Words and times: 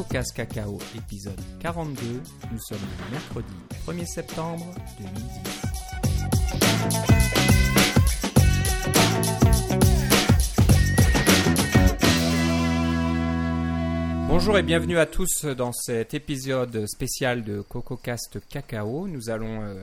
CocoCast 0.00 0.34
Cacao, 0.34 0.78
épisode 0.96 1.38
42. 1.60 2.22
Nous 2.50 2.58
sommes 2.58 2.78
le 2.78 3.10
mercredi 3.12 3.52
1er 3.86 4.06
septembre 4.06 4.64
2010. 4.98 5.20
Bonjour 14.26 14.56
et 14.56 14.62
bienvenue 14.62 14.96
à 14.96 15.04
tous 15.04 15.44
dans 15.44 15.72
cet 15.72 16.14
épisode 16.14 16.86
spécial 16.86 17.44
de 17.44 17.60
CocoCast 17.60 18.38
Cacao. 18.48 19.06
Nous 19.06 19.28
allons 19.28 19.64
euh, 19.64 19.82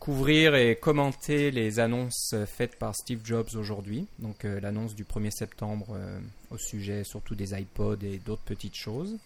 couvrir 0.00 0.54
et 0.54 0.76
commenter 0.76 1.50
les 1.50 1.78
annonces 1.80 2.34
faites 2.46 2.76
par 2.78 2.94
Steve 2.94 3.20
Jobs 3.24 3.50
aujourd'hui. 3.54 4.06
Donc 4.18 4.44
euh, 4.44 4.60
l'annonce 4.60 4.94
du 4.94 5.04
1er 5.04 5.30
septembre 5.30 5.86
euh, 5.90 6.18
au 6.50 6.58
sujet 6.58 7.04
surtout 7.04 7.34
des 7.34 7.58
iPods 7.58 8.02
et 8.02 8.18
d'autres 8.18 8.42
petites 8.42 8.76
choses. 8.76 9.16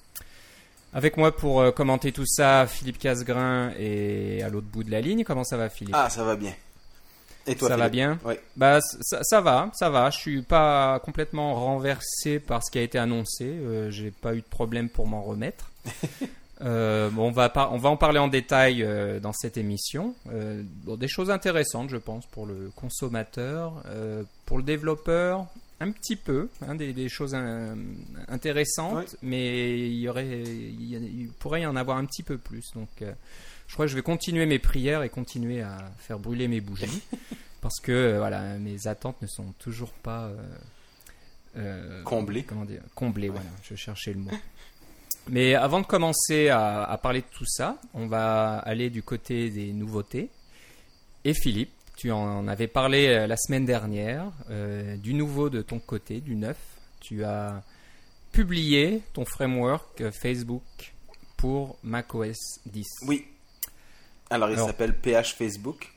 Avec 0.92 1.16
moi 1.16 1.34
pour 1.34 1.60
euh, 1.60 1.70
commenter 1.70 2.10
tout 2.12 2.26
ça, 2.26 2.66
Philippe 2.66 2.98
Casgrain 2.98 3.72
et 3.78 4.42
à 4.42 4.48
l'autre 4.48 4.66
bout 4.66 4.82
de 4.82 4.90
la 4.90 5.00
ligne. 5.00 5.22
Comment 5.24 5.44
ça 5.44 5.56
va 5.56 5.68
Philippe? 5.68 5.94
Ah, 5.96 6.10
ça 6.10 6.24
va 6.24 6.34
bien. 6.36 6.52
Et 7.46 7.54
toi, 7.54 7.68
Ça 7.68 7.76
va 7.76 7.84
Philippe? 7.84 7.92
bien? 7.92 8.18
Oui. 8.24 8.34
Bah 8.56 8.80
ça, 8.80 9.22
ça 9.22 9.40
va, 9.40 9.70
ça 9.72 9.88
va. 9.88 10.10
Je 10.10 10.18
suis 10.18 10.42
pas 10.42 11.00
complètement 11.00 11.54
renversé 11.54 12.38
par 12.40 12.62
ce 12.64 12.70
qui 12.70 12.78
a 12.78 12.82
été 12.82 12.98
annoncé. 12.98 13.44
Euh, 13.46 13.90
J'ai 13.90 14.10
pas 14.10 14.34
eu 14.34 14.40
de 14.40 14.46
problème 14.46 14.88
pour 14.88 15.06
m'en 15.06 15.22
remettre. 15.22 15.70
Euh, 16.62 17.08
bon, 17.08 17.28
on 17.28 17.30
va 17.30 17.50
on 17.72 17.78
va 17.78 17.88
en 17.88 17.96
parler 17.96 18.18
en 18.18 18.28
détail 18.28 18.82
euh, 18.82 19.18
dans 19.18 19.32
cette 19.32 19.56
émission. 19.56 20.14
Bon, 20.84 20.94
des 20.98 21.08
choses 21.08 21.30
intéressantes, 21.30 21.88
je 21.88 21.96
pense, 21.96 22.26
pour 22.26 22.44
le 22.44 22.70
consommateur, 22.76 23.82
pour 24.44 24.58
le 24.58 24.62
développeur, 24.62 25.46
un 25.80 25.90
petit 25.92 26.16
peu, 26.16 26.48
hein, 26.66 26.74
des, 26.74 26.92
des 26.92 27.08
choses 27.08 27.32
euh, 27.34 27.74
intéressantes, 28.28 28.96
Ouais. 28.96 29.18
mais 29.22 29.80
il 29.88 29.96
y 29.98 30.08
aurait, 30.08 30.28
il, 30.42 30.84
y 30.90 30.96
a- 30.96 30.98
il 30.98 31.28
pourrait 31.38 31.62
y 31.62 31.66
en 31.66 31.74
avoir 31.76 31.96
un 31.96 32.04
petit 32.04 32.22
peu 32.22 32.36
plus. 32.38 32.70
Donc, 32.74 32.88
euh, 33.02 33.12
je 33.66 33.72
crois 33.74 33.86
que 33.86 33.90
je 33.90 33.96
vais 33.96 34.02
continuer 34.02 34.46
mes 34.46 34.58
prières 34.58 35.02
et 35.02 35.08
continuer 35.08 35.62
à 35.62 35.78
faire 35.98 36.18
brûler 36.18 36.48
mes 36.48 36.60
bougies 36.60 37.02
parce 37.62 37.80
que 37.80 37.92
euh, 37.92 38.18
voilà, 38.18 38.58
mes 38.58 38.86
attentes 38.86 39.20
ne 39.22 39.26
sont 39.26 39.52
toujours 39.58 39.92
pas 39.92 40.30
Comblées. 42.04 42.44
Comment 42.44 42.64
dire 42.64 42.82
Comblées, 42.94 43.28
voilà. 43.28 43.50
Je 43.64 43.74
cherchais 43.74 44.12
le 44.12 44.20
mot. 44.20 44.30
Mais 45.28 45.54
avant 45.54 45.80
de 45.80 45.86
commencer 45.86 46.48
à, 46.48 46.84
à 46.84 46.96
parler 46.98 47.20
de 47.22 47.26
tout 47.30 47.44
ça, 47.46 47.80
on 47.94 48.06
va 48.06 48.58
aller 48.58 48.88
du 48.90 49.02
côté 49.02 49.50
des 49.50 49.72
nouveautés. 49.72 50.30
Et 51.24 51.34
Philippe, 51.34 51.70
tu 52.00 52.10
en 52.12 52.48
avais 52.48 52.66
parlé 52.66 53.08
euh, 53.08 53.26
la 53.26 53.36
semaine 53.36 53.66
dernière, 53.66 54.32
euh, 54.48 54.96
du 54.96 55.12
nouveau 55.12 55.50
de 55.50 55.60
ton 55.60 55.78
côté, 55.78 56.20
du 56.22 56.34
neuf. 56.34 56.56
Tu 57.00 57.24
as 57.24 57.62
publié 58.32 59.02
ton 59.12 59.26
framework 59.26 60.00
euh, 60.00 60.10
Facebook 60.10 60.62
pour 61.36 61.76
macOS 61.82 62.38
10. 62.64 62.86
Oui. 63.06 63.26
Alors, 64.30 64.48
il 64.50 64.56
s'appelle 64.56 64.94
PH 64.96 65.34
Facebook 65.34 65.92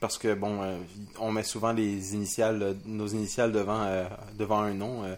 parce 0.00 0.16
que, 0.16 0.32
bon, 0.32 0.62
euh, 0.62 0.78
on 1.18 1.30
met 1.32 1.42
souvent 1.42 1.72
les 1.72 2.14
initiales, 2.14 2.76
nos 2.86 3.08
initiales 3.08 3.52
devant, 3.52 3.82
euh, 3.82 4.06
devant 4.38 4.60
un 4.60 4.72
nom 4.72 5.04
euh, 5.04 5.14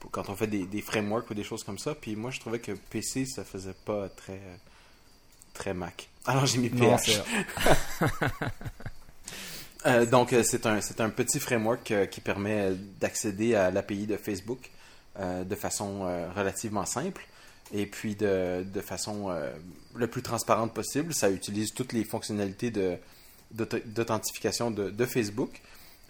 pour- 0.00 0.10
quand 0.10 0.28
on 0.30 0.34
fait 0.34 0.48
des, 0.48 0.64
des 0.66 0.82
frameworks 0.82 1.30
ou 1.30 1.34
des 1.34 1.44
choses 1.44 1.62
comme 1.62 1.78
ça. 1.78 1.94
Puis 1.94 2.16
moi, 2.16 2.32
je 2.32 2.40
trouvais 2.40 2.58
que 2.58 2.72
PC, 2.72 3.24
ça 3.24 3.44
faisait 3.44 3.74
pas 3.84 4.08
très, 4.08 4.40
très 5.54 5.74
Mac. 5.74 6.08
Alors, 6.26 6.44
j'ai 6.44 6.58
mis 6.58 6.70
PH. 6.70 7.20
Euh, 9.84 10.06
donc, 10.06 10.32
euh, 10.32 10.42
c'est 10.42 10.66
un, 10.66 10.80
un 10.98 11.10
petit 11.10 11.38
framework 11.38 11.90
euh, 11.90 12.06
qui 12.06 12.20
permet 12.20 12.72
d'accéder 13.00 13.54
à 13.54 13.70
l'API 13.70 14.06
de 14.06 14.16
Facebook 14.16 14.70
de 15.18 15.54
façon 15.54 16.00
relativement 16.36 16.84
simple 16.84 17.26
et 17.72 17.86
puis 17.86 18.16
de, 18.16 18.64
de 18.70 18.80
façon 18.82 19.34
le 19.94 20.06
plus 20.08 20.20
transparente 20.20 20.74
possible. 20.74 21.14
Ça 21.14 21.30
utilise 21.30 21.72
toutes 21.72 21.94
les 21.94 22.04
fonctionnalités 22.04 22.70
d'authentification 23.50 24.70
de, 24.70 24.90
de 24.90 25.06
Facebook. 25.06 25.62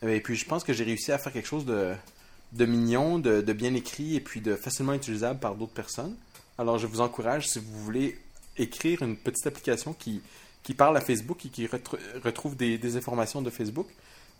Et 0.02 0.20
puis, 0.20 0.34
je 0.34 0.44
pense 0.44 0.64
que 0.64 0.72
j'ai 0.72 0.82
réussi 0.82 1.12
à 1.12 1.18
faire 1.18 1.32
quelque 1.32 1.46
chose 1.46 1.64
de, 1.64 2.66
mignon, 2.66 3.20
de 3.20 3.52
bien 3.52 3.74
écrit 3.74 4.16
et 4.16 4.20
puis 4.20 4.40
de 4.40 4.56
facilement 4.56 4.94
utilisable 4.94 5.38
par 5.38 5.54
d'autres 5.54 5.72
personnes. 5.72 6.16
Alors, 6.58 6.78
je 6.78 6.88
vous 6.88 7.00
encourage, 7.00 7.46
si 7.46 7.60
vous 7.60 7.78
voulez 7.84 8.18
écrire 8.56 9.02
une 9.02 9.16
petite 9.16 9.46
application 9.46 9.92
qui, 9.92 10.20
qui 10.66 10.74
parle 10.74 10.96
à 10.96 11.00
Facebook 11.00 11.46
et 11.46 11.48
qui 11.48 11.64
retr- 11.64 11.96
retrouve 12.24 12.56
des, 12.56 12.96
informations 12.96 13.40
de 13.40 13.50
Facebook, 13.50 13.86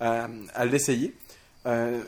euh, 0.03 0.27
à 0.55 0.65
l'essayer. 0.65 1.15
Euh, 1.67 2.03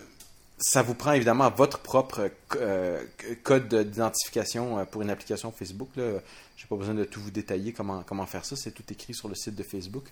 ça 0.59 0.83
vous 0.83 0.95
prend 0.95 1.12
évidemment 1.12 1.49
votre 1.51 1.79
propre 1.79 2.29
euh, 2.56 3.01
code 3.45 3.73
d'identification 3.73 4.84
pour 4.87 5.03
une 5.03 5.11
application 5.11 5.53
Facebook. 5.53 5.91
Je 5.95 6.03
n'ai 6.03 6.69
pas 6.69 6.75
besoin 6.75 6.95
de 6.95 7.05
tout 7.05 7.21
vous 7.21 7.31
détailler 7.31 7.73
comment, 7.73 8.03
comment 8.03 8.27
faire 8.27 8.45
ça. 8.45 8.56
C'est 8.56 8.73
tout 8.73 8.83
écrit 8.91 9.15
sur 9.15 9.29
le 9.29 9.37
site 9.37 9.55
de 9.55 9.62
Facebook 9.62 10.06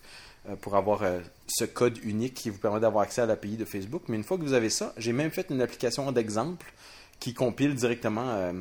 pour 0.61 0.77
avoir 0.77 1.03
ce 1.49 1.65
code 1.65 1.99
unique 2.05 2.35
qui 2.35 2.51
vous 2.51 2.59
permet 2.59 2.79
d'avoir 2.79 3.03
accès 3.03 3.23
à 3.23 3.27
l'API 3.27 3.57
de 3.57 3.65
Facebook. 3.65 4.03
Mais 4.07 4.17
une 4.17 4.23
fois 4.23 4.39
que 4.39 4.43
vous 4.43 4.53
avez 4.53 4.71
ça, 4.71 4.95
j'ai 4.99 5.13
même 5.13 5.33
fait 5.33 5.51
une 5.51 5.61
application 5.61 6.13
d'exemple 6.13 6.73
qui 7.19 7.35
compile 7.35 7.75
directement 7.75 8.53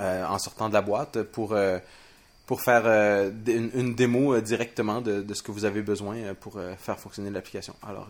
en 0.00 0.38
sortant 0.40 0.68
de 0.68 0.74
la 0.74 0.82
boîte 0.82 1.22
pour, 1.22 1.54
pour 2.50 2.62
faire 2.62 2.82
euh, 2.84 3.30
une, 3.46 3.94
démo 3.94 4.34
euh, 4.34 4.40
directement 4.40 5.00
de, 5.00 5.22
de 5.22 5.34
ce 5.34 5.42
que 5.44 5.52
vous 5.52 5.64
avez 5.64 5.82
besoin 5.82 6.16
euh, 6.16 6.34
pour 6.34 6.58
faire 6.78 6.98
fonctionner 6.98 7.30
l'application. 7.30 7.76
Alors, 7.80 8.08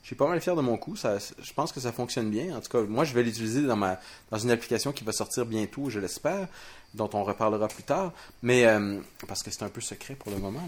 je 0.00 0.06
suis 0.06 0.16
pas 0.16 0.26
mal 0.26 0.40
fier 0.40 0.56
de 0.56 0.62
mon 0.62 0.78
coup. 0.78 0.96
Ça, 0.96 1.18
je 1.18 1.52
pense 1.52 1.70
que 1.70 1.80
ça 1.80 1.92
fonctionne 1.92 2.30
bien. 2.30 2.56
En 2.56 2.62
tout 2.62 2.70
cas, 2.70 2.80
moi, 2.80 3.04
je 3.04 3.12
vais 3.12 3.22
l'utiliser 3.22 3.60
dans, 3.60 3.76
dans 3.76 4.38
une 4.38 4.50
application 4.50 4.92
qui 4.92 5.04
va 5.04 5.12
sortir 5.12 5.44
bientôt, 5.44 5.90
je 5.90 6.00
l'espère, 6.00 6.48
dont 6.94 7.10
on 7.12 7.24
reparlera 7.24 7.68
plus 7.68 7.82
tard. 7.82 8.12
Mais 8.42 8.64
parce 9.28 9.42
que 9.42 9.50
c'est 9.50 9.64
un 9.64 9.68
peu 9.68 9.82
secret 9.82 10.14
pour 10.14 10.32
le 10.32 10.38
moment. 10.38 10.66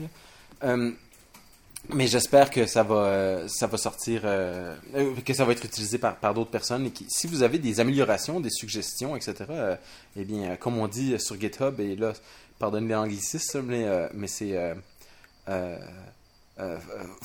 Mais 1.95 2.07
j'espère 2.07 2.51
que 2.51 2.67
ça 2.67 2.83
va, 2.83 2.95
euh, 2.95 3.49
ça 3.49 3.67
va 3.67 3.79
sortir, 3.79 4.23
euh, 4.25 4.75
euh, 4.95 5.15
que 5.25 5.33
ça 5.33 5.45
va 5.45 5.53
être 5.53 5.65
utilisé 5.65 5.99
par, 5.99 6.35
d'autres 6.35 6.51
personnes. 6.51 6.87
Et 6.87 6.93
si 7.09 7.27
vous 7.27 7.43
avez 7.43 7.59
des 7.59 7.81
améliorations, 7.81 8.41
des 8.41 8.51
suggestions, 8.51 9.15
etc., 9.15 9.45
eh 10.17 10.25
bien, 10.25 10.57
comme 10.57 10.79
on 10.79 10.89
dit 10.89 11.19
sur 11.21 11.39
GitHub, 11.41 11.79
et 11.81 11.95
là, 11.95 12.13
pardonnez 12.59 12.95
l'anglicisme, 12.95 13.63
mais, 13.63 13.85
euh, 13.87 14.09
c'est 14.27 14.55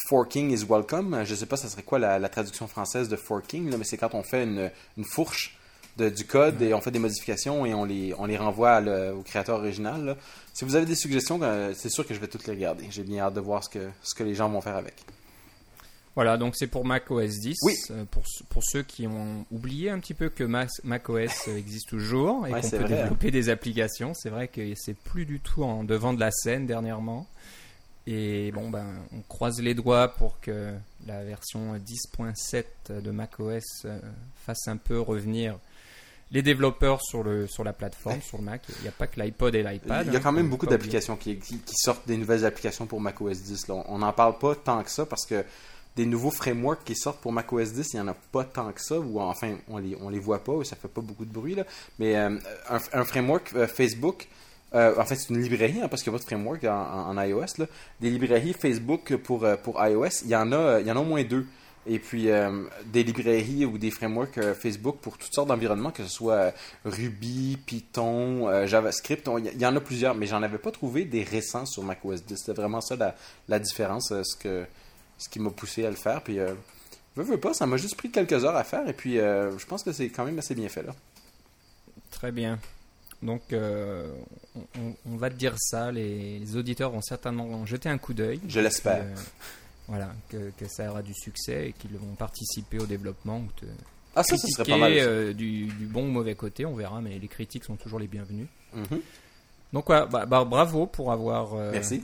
forking 0.10 0.52
is 0.52 0.66
welcome. 0.70 1.24
Je 1.26 1.32
ne 1.32 1.38
sais 1.38 1.46
pas, 1.46 1.58
ça 1.58 1.68
serait 1.68 1.84
quoi 1.84 1.98
la, 1.98 2.30
traduction 2.30 2.68
française 2.68 3.10
de 3.10 3.16
forking, 3.16 3.76
mais 3.76 3.84
c'est 3.84 3.98
quand 3.98 4.14
on 4.14 4.24
fait 4.24 4.44
une 4.44 5.06
fourche 5.06 5.58
de- 6.02 6.10
du 6.10 6.26
code 6.26 6.62
et 6.62 6.74
on 6.74 6.82
fait 6.82 6.92
des 6.92 7.00
modifications 7.00 7.66
et 7.66 7.74
on 7.74 7.86
les, 7.86 8.14
on 8.18 8.26
les 8.26 8.38
renvoie 8.38 8.72
à 8.74 8.82
le- 8.82 9.14
au 9.14 9.22
créateur 9.22 9.58
original. 9.60 10.04
là. 10.06 10.18
Si 10.54 10.66
vous 10.66 10.76
avez 10.76 10.86
des 10.86 10.96
suggestions, 10.96 11.40
euh, 11.42 11.74
c'est 11.76 11.90
sûr 11.90 12.06
que 12.06 12.14
je 12.14 12.20
vais 12.20 12.28
toutes 12.28 12.46
les 12.48 12.54
regarder. 12.54 12.86
J'ai 12.90 13.04
bien 13.04 13.24
hâte 13.24 13.34
de 13.36 13.40
voir 13.40 13.64
ce 13.64 13.70
que, 13.70 13.90
ce 14.04 14.14
que 14.16 14.24
les 14.24 14.36
gens 14.36 14.50
vont 14.50 14.62
faire 14.62 14.76
avec. 14.76 14.96
Voilà, 16.14 16.38
donc 16.38 16.56
c'est 16.58 16.68
pour 16.68 16.84
macOS 16.84 17.40
10. 17.40 17.56
Oui. 17.64 17.74
Euh, 17.92 18.04
Pour, 18.12 18.24
pour 18.50 18.62
ceux 18.66 18.84
qui 18.84 19.08
ont 19.08 19.46
oublié 19.50 19.90
un 19.90 20.00
petit 20.00 20.14
peu 20.14 20.28
que 20.28 20.44
Mac- 20.44 20.70
macOS 20.84 21.48
existe 21.48 21.88
toujours 21.88 22.46
et 22.48 22.52
Ouais, 22.52 22.60
qu'on 22.62 22.70
peut 22.70 22.78
vrai, 22.80 22.94
hein. 23.00 23.04
développer 23.04 23.32
des 23.32 23.48
applications, 23.48 24.14
c'est 24.14 24.30
vrai 24.30 24.50
que 24.50 24.62
c'est 24.76 24.94
plus 24.94 25.26
du 25.26 25.40
tout 25.40 25.64
en 25.64 25.86
devant 25.86 26.12
de 26.14 26.20
la 26.20 26.32
scène 26.32 26.66
dernièrement. 26.66 27.28
Et 28.08 28.52
bon, 28.52 28.70
ben, 28.70 28.88
on 29.14 29.22
croise 29.22 29.62
les 29.62 29.74
doigts 29.74 30.10
pour 30.10 30.42
que 30.42 30.74
la 31.08 31.24
version 31.24 31.76
10.7 31.78 32.66
de 33.02 33.12
macOS 33.12 33.64
euh, 33.86 33.98
fasse 34.46 34.68
un 34.68 34.76
peu 34.78 35.00
revenir 35.00 35.60
les 36.32 36.42
développeurs 36.42 37.02
sur, 37.02 37.24
le, 37.24 37.48
sur 37.48 37.64
la 37.64 37.74
plateforme, 37.74 38.22
sur 38.22 38.38
le 38.38 38.44
Mac. 38.46 38.62
Il 38.80 38.84
n'y 38.84 38.88
a 38.88 38.92
pas 38.94 39.08
que 39.08 39.20
l'iPod 39.20 39.54
et 39.56 39.64
l'iPad. 39.64 40.08
Il 40.08 40.14
y 40.14 40.16
a 40.16 40.20
hein, 40.20 40.22
quand 40.24 40.32
même 40.32 40.46
faut 40.46 40.52
beaucoup 40.52 40.66
d'applications 40.68 41.16
qui, 41.18 41.38
qui, 41.38 41.58
qui 41.60 41.76
sortent 41.76 42.08
des 42.08 42.18
nouvelles 42.18 42.46
applications 42.46 42.86
pour 42.86 43.02
macOS 43.02 43.42
10. 43.42 43.68
là. 43.68 43.84
On 43.88 43.98
n'en 44.00 44.14
parle 44.14 44.38
pas 44.38 44.56
tant 44.56 44.82
que 44.84 44.90
ça 44.90 45.06
parce 45.06 45.26
que 45.26 45.44
des 45.98 46.06
nouveaux 46.06 46.32
frameworks 46.32 46.86
qui 46.86 46.96
sortent 46.96 47.20
pour 47.20 47.34
macOS 47.34 47.74
10, 47.74 47.94
il 47.94 47.96
n'y 47.98 48.02
en 48.02 48.08
a 48.08 48.14
pas 48.32 48.46
tant 48.46 48.72
que 48.72 48.80
ça, 48.82 48.98
ou 48.98 49.20
enfin, 49.20 49.58
on 49.68 49.78
les, 49.78 49.98
on 50.00 50.08
les 50.08 50.20
voit 50.20 50.42
pas, 50.42 50.64
ça 50.64 50.78
fait 50.78 50.88
pas 50.88 51.02
beaucoup 51.02 51.26
de 51.26 51.34
bruit. 51.34 51.54
Là. 51.56 51.66
Mais 52.00 52.16
euh, 52.16 52.38
un, 52.70 52.80
un 52.94 53.04
framework 53.04 53.52
euh, 53.56 53.68
Facebook, 53.68 54.30
euh, 54.74 54.96
en 54.98 55.04
fait, 55.04 55.16
c'est 55.18 55.32
une 55.32 55.42
librairie, 55.42 55.82
hein, 55.82 55.90
parce 55.90 56.02
qu'il 56.02 56.14
n'y 56.14 56.16
a 56.16 56.20
pas 56.20 56.24
de 56.24 56.28
framework 56.30 56.64
en, 56.64 56.70
en- 56.70 57.18
en 57.18 57.22
iOS. 57.22 57.42
Là. 57.58 57.66
Des 58.00 58.10
librairies 58.10 58.54
Facebook 58.54 59.18
pour, 59.18 59.46
pour 59.64 59.86
iOS, 59.86 60.22
il 60.24 60.30
y, 60.30 60.36
en 60.38 60.50
a, 60.54 60.80
il 60.80 60.88
y 60.88 60.92
en 60.92 60.96
a 60.96 61.00
au 61.02 61.04
moins 61.04 61.24
deux. 61.26 61.46
Et 61.88 61.98
puis, 61.98 62.30
euh, 62.30 62.64
des 62.86 63.04
librairies 63.04 63.66
ou 63.66 63.78
des 63.80 63.90
frameworks 63.90 64.38
euh, 64.38 64.54
Facebook 64.54 64.98
pour 65.02 65.18
toutes 65.18 65.34
sortes 65.34 65.48
d'environnements, 65.48 65.90
que 65.92 66.04
ce 66.04 66.10
soit 66.10 66.34
euh, 66.36 66.52
Ruby, 66.86 67.58
Python, 67.66 68.66
JavaScript. 68.68 69.28
Il 69.40 69.60
y, 69.60 69.66
en 69.66 69.76
a 69.76 69.80
plusieurs, 69.82 70.14
mais 70.14 70.28
j'en 70.28 70.44
avais 70.44 70.60
pas 70.60 70.72
trouvé 70.72 71.06
des 71.06 71.24
récents 71.24 71.66
sur 71.66 71.84
macOS 71.84 72.24
10. 72.24 72.38
C'était 72.38 72.54
vraiment 72.54 72.82
ça 72.82 72.96
la, 72.96 73.16
la 73.48 73.58
différence, 73.60 74.10
ce, 74.24 74.36
que, 74.38 74.66
ce 75.18 75.28
qui 75.30 75.40
m'a 75.40 75.50
poussé 75.50 75.86
à 75.86 75.90
le 75.90 75.96
faire. 75.96 76.22
Puis, 76.24 76.38
veux, 76.38 77.24
veux 77.24 77.40
pas, 77.40 77.54
ça 77.56 77.66
m'a 77.66 77.78
juste 77.78 77.96
pris 77.96 78.12
quelques 78.12 78.46
heures 78.46 78.56
à 78.56 78.64
faire. 78.64 78.88
Et 78.88 78.94
puis, 78.94 79.16
je 79.16 79.66
pense 79.66 79.82
que 79.84 79.92
c'est 79.92 80.10
quand 80.10 80.26
même 80.26 80.38
assez 80.38 80.54
bien 80.54 80.70
fait. 80.70 80.84
là. 80.84 80.94
Très 82.12 82.32
bien. 82.32 82.60
Donc, 83.24 83.42
euh, 83.54 84.08
on, 84.56 84.60
on- 84.80 84.96
on 85.14 85.16
va 85.18 85.30
te 85.30 85.36
dire 85.36 85.56
ça. 85.58 85.92
Les, 85.92 86.40
les 86.40 86.56
auditeurs 86.58 86.92
vont 86.92 87.02
certainement 87.02 87.66
jeter 87.66 87.88
un 87.90 87.98
coup 87.98 88.14
d'œil. 88.14 88.40
Je 88.48 88.60
l'espère. 88.60 89.04
Euh, 89.04 89.16
voilà, 89.92 90.14
que, 90.30 90.52
que 90.58 90.68
ça 90.68 90.90
aura 90.90 91.02
du 91.04 91.14
succès 91.14 91.68
et 91.70 91.74
qu'ils 91.74 91.92
vont 91.98 92.16
participer 92.16 92.80
au 92.80 92.86
développement 92.86 93.40
ou 93.40 93.48
te, 93.60 93.66
Ah, 94.16 94.24
ça, 94.24 94.38
ça 94.38 94.48
serait 94.48 94.64
pas 94.72 94.78
mal. 94.78 94.94
euh, 94.96 95.34
du, 95.34 95.66
du 95.66 95.86
bon 95.86 96.06
ou 96.08 96.12
mauvais 96.12 96.34
côté, 96.36 96.66
on 96.66 96.76
verra, 96.76 97.02
mais 97.02 97.20
les 97.20 97.28
critiques 97.28 97.66
sont 97.66 97.76
toujours 97.76 98.00
les 98.00 98.08
bienvenues. 98.08 98.48
Mhm. 98.74 99.02
Donc 99.74 99.90
ouais, 99.90 100.06
bah, 100.10 100.26
bah, 100.26 100.44
bravo 100.46 100.86
pour 100.88 101.12
avoir 101.12 101.54
euh, 101.56 101.72
Merci. 101.72 102.04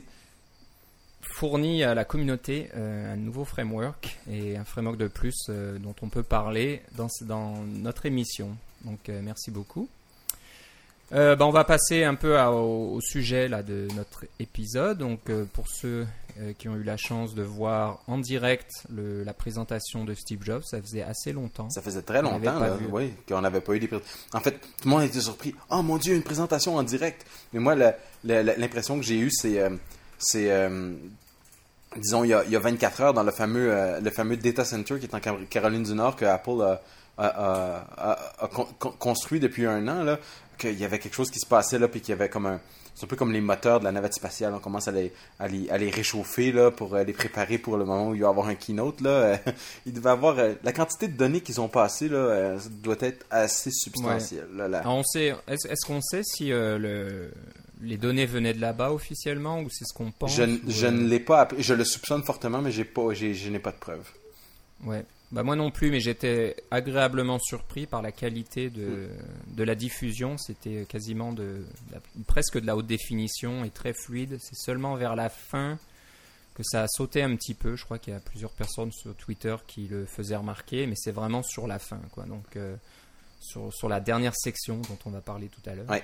fourni 1.22 1.82
à 1.82 1.94
la 1.94 2.04
communauté 2.04 2.68
euh, 2.76 3.12
un 3.12 3.16
nouveau 3.16 3.44
framework 3.44 4.18
et 4.30 4.56
un 4.56 4.64
framework 4.64 4.96
de 4.98 5.08
plus 5.08 5.34
euh, 5.48 5.78
dont 5.78 5.94
on 6.02 6.08
peut 6.08 6.22
parler 6.22 6.82
dans, 6.96 7.08
dans 7.22 7.56
notre 7.64 8.06
émission. 8.06 8.56
Donc 8.84 9.08
merci 9.08 9.50
beaucoup. 9.50 9.88
Euh, 11.12 11.36
bah, 11.36 11.46
on 11.46 11.50
va 11.50 11.64
passer 11.64 12.04
un 12.04 12.14
peu 12.14 12.38
à- 12.38 12.52
au, 12.52 12.94
au 12.94 13.00
sujet 13.00 13.48
là, 13.48 13.62
de 13.62 13.88
notre 13.96 14.26
épisode. 14.38 14.98
Donc 14.98 15.30
euh, 15.30 15.44
pour 15.52 15.66
ceux 15.68 16.06
euh, 16.40 16.52
qui 16.52 16.68
ont 16.68 16.76
eu 16.76 16.82
la 16.82 16.96
chance 16.96 17.34
de 17.34 17.42
voir 17.42 18.00
en 18.06 18.18
direct 18.18 18.70
le- 18.94 19.24
la 19.24 19.32
présentation 19.34 20.04
de 20.04 20.14
Steve 20.14 20.40
Jobs, 20.44 20.62
ça 20.64 20.80
faisait 20.80 21.02
assez 21.02 21.32
longtemps. 21.32 21.68
Ça 21.70 21.82
faisait 21.82 22.02
très 22.02 22.22
longtemps, 22.22 22.58
là, 22.60 22.76
oui, 22.92 23.12
qu'on 23.28 23.40
n'avait 23.40 23.60
pas 23.60 23.74
eu 23.74 23.80
des 23.80 23.88
pré- 23.88 24.00
En 24.32 24.40
fait, 24.40 24.52
tout 24.52 24.68
le 24.84 24.90
monde 24.90 25.02
était 25.02 25.20
surpris. 25.20 25.54
Oh 25.70 25.82
mon 25.82 25.96
Dieu, 25.98 26.14
une 26.14 26.22
présentation 26.22 26.76
en 26.76 26.82
direct. 26.82 27.24
Mais 27.52 27.60
moi, 27.60 27.74
l'impression 28.24 28.96
que 28.98 29.04
j'ai 29.04 29.18
eue, 29.18 29.30
c'est, 29.30 29.58
euh, 29.60 29.70
c'est, 30.18 30.50
euh, 30.50 30.92
disons, 31.96 32.24
il 32.24 32.28
y, 32.28 32.34
a, 32.34 32.44
il 32.44 32.50
y 32.50 32.56
a 32.56 32.60
24 32.60 33.00
heures 33.00 33.14
dans 33.14 33.22
le 33.22 33.32
fameux, 33.32 33.72
le 34.00 34.10
fameux 34.10 34.36
data 34.36 34.64
center 34.64 34.98
qui 34.98 35.06
est 35.06 35.14
en 35.14 35.20
Car- 35.20 35.38
Caroline 35.50 35.82
du 35.82 35.94
Nord 35.94 36.16
que 36.16 36.24
Apple 36.24 36.60
a, 36.62 36.80
a- 37.16 37.26
a- 37.26 38.12
a- 38.12 38.44
a 38.44 38.48
con- 38.48 38.68
con- 38.78 38.94
construit 38.98 39.40
depuis 39.40 39.66
un 39.66 39.88
an, 39.88 40.04
là, 40.04 40.18
qu'il 40.56 40.78
y 40.78 40.84
avait 40.84 40.98
quelque 40.98 41.14
chose 41.14 41.30
qui 41.30 41.38
se 41.40 41.46
passait 41.46 41.78
là, 41.78 41.88
puis 41.88 42.00
qu'il 42.00 42.10
y 42.10 42.12
avait 42.12 42.28
comme 42.28 42.46
un 42.46 42.60
c'est 42.98 43.04
un 43.04 43.08
peu 43.08 43.14
comme 43.16 43.32
les 43.32 43.40
moteurs 43.40 43.78
de 43.78 43.84
la 43.84 43.92
navette 43.92 44.14
spatiale. 44.14 44.52
On 44.54 44.58
commence 44.58 44.88
à 44.88 44.90
les, 44.92 45.12
à 45.38 45.46
les, 45.46 45.70
à 45.70 45.78
les 45.78 45.88
réchauffer 45.88 46.50
là, 46.50 46.70
pour 46.72 46.96
les 46.96 47.12
préparer 47.12 47.58
pour 47.58 47.76
le 47.76 47.84
moment 47.84 48.08
où 48.08 48.14
il 48.16 48.20
va 48.22 48.26
y 48.26 48.30
avoir 48.30 48.48
un 48.48 48.56
keynote. 48.56 49.00
Là. 49.00 49.38
Il 49.86 49.92
devait 49.92 50.10
avoir. 50.10 50.38
euh, 50.38 50.54
la 50.64 50.72
quantité 50.72 51.06
de 51.06 51.16
données 51.16 51.40
qu'ils 51.40 51.60
ont 51.60 51.68
passées 51.68 52.08
là, 52.08 52.16
euh, 52.16 52.58
doit 52.82 52.96
être 53.00 53.24
assez 53.30 53.70
substantielle. 53.70 54.48
là, 54.54 54.66
là. 54.66 54.78
Alors, 54.80 54.96
on 54.96 55.04
sait, 55.04 55.34
est-ce, 55.46 55.68
est-ce 55.68 55.86
qu'on 55.86 56.00
sait 56.00 56.22
si 56.24 56.50
euh, 56.50 56.76
le, 56.78 57.30
les 57.80 57.96
données 57.96 58.26
venaient 58.26 58.54
de 58.54 58.60
là-bas 58.60 58.90
officiellement 58.92 59.60
ou 59.60 59.68
c'est 59.70 59.84
ce 59.86 59.94
qu'on 59.94 60.10
pense 60.10 60.34
je, 60.34 60.42
n- 60.42 60.58
ou, 60.66 60.70
je 60.70 60.86
ne 60.88 61.06
l'ai 61.06 61.20
pas. 61.20 61.46
Je 61.56 61.74
le 61.74 61.84
soupçonne 61.84 62.24
fortement, 62.24 62.60
mais 62.60 62.72
j'ai 62.72 62.84
pas, 62.84 63.12
j'ai, 63.12 63.34
je 63.34 63.48
n'ai 63.50 63.60
pas 63.60 63.70
de 63.70 63.76
preuves. 63.78 64.08
Ouais. 64.84 65.04
Bah 65.30 65.42
moi 65.42 65.56
non 65.56 65.70
plus, 65.70 65.90
mais 65.90 66.00
j'étais 66.00 66.56
agréablement 66.70 67.38
surpris 67.38 67.86
par 67.86 68.00
la 68.00 68.12
qualité 68.12 68.70
de, 68.70 69.08
de 69.48 69.62
la 69.62 69.74
diffusion. 69.74 70.38
C'était 70.38 70.86
quasiment 70.88 71.32
de, 71.34 71.66
la- 71.92 72.00
presque 72.26 72.58
de 72.58 72.66
la 72.66 72.74
haute 72.76 72.86
définition 72.86 73.62
et 73.64 73.70
très 73.70 73.92
fluide. 73.92 74.38
C'est 74.40 74.56
seulement 74.56 74.94
vers 74.94 75.14
la 75.16 75.28
fin 75.28 75.78
que 76.54 76.62
ça 76.64 76.84
a 76.84 76.88
sauté 76.88 77.22
un 77.22 77.36
petit 77.36 77.52
peu. 77.54 77.76
Je 77.76 77.84
crois 77.84 77.98
qu'il 77.98 78.14
y 78.14 78.16
a 78.16 78.20
plusieurs 78.20 78.52
personnes 78.52 78.90
sur 78.90 79.14
Twitter 79.16 79.54
qui 79.66 79.86
le 79.86 80.06
faisaient 80.06 80.34
remarquer, 80.36 80.86
mais 80.86 80.94
c'est 80.96 81.12
vraiment 81.12 81.42
sur 81.42 81.66
la 81.66 81.78
fin, 81.78 82.00
quoi. 82.12 82.24
Donc 82.24 82.56
euh, 82.56 82.74
sur, 83.38 83.70
sur 83.74 83.90
la 83.90 84.00
dernière 84.00 84.34
section 84.34 84.78
dont 84.80 84.98
on 85.04 85.10
va 85.10 85.20
parler 85.20 85.48
tout 85.48 85.68
à 85.70 85.74
l'heure. 85.74 85.90
Ouais. 85.90 86.02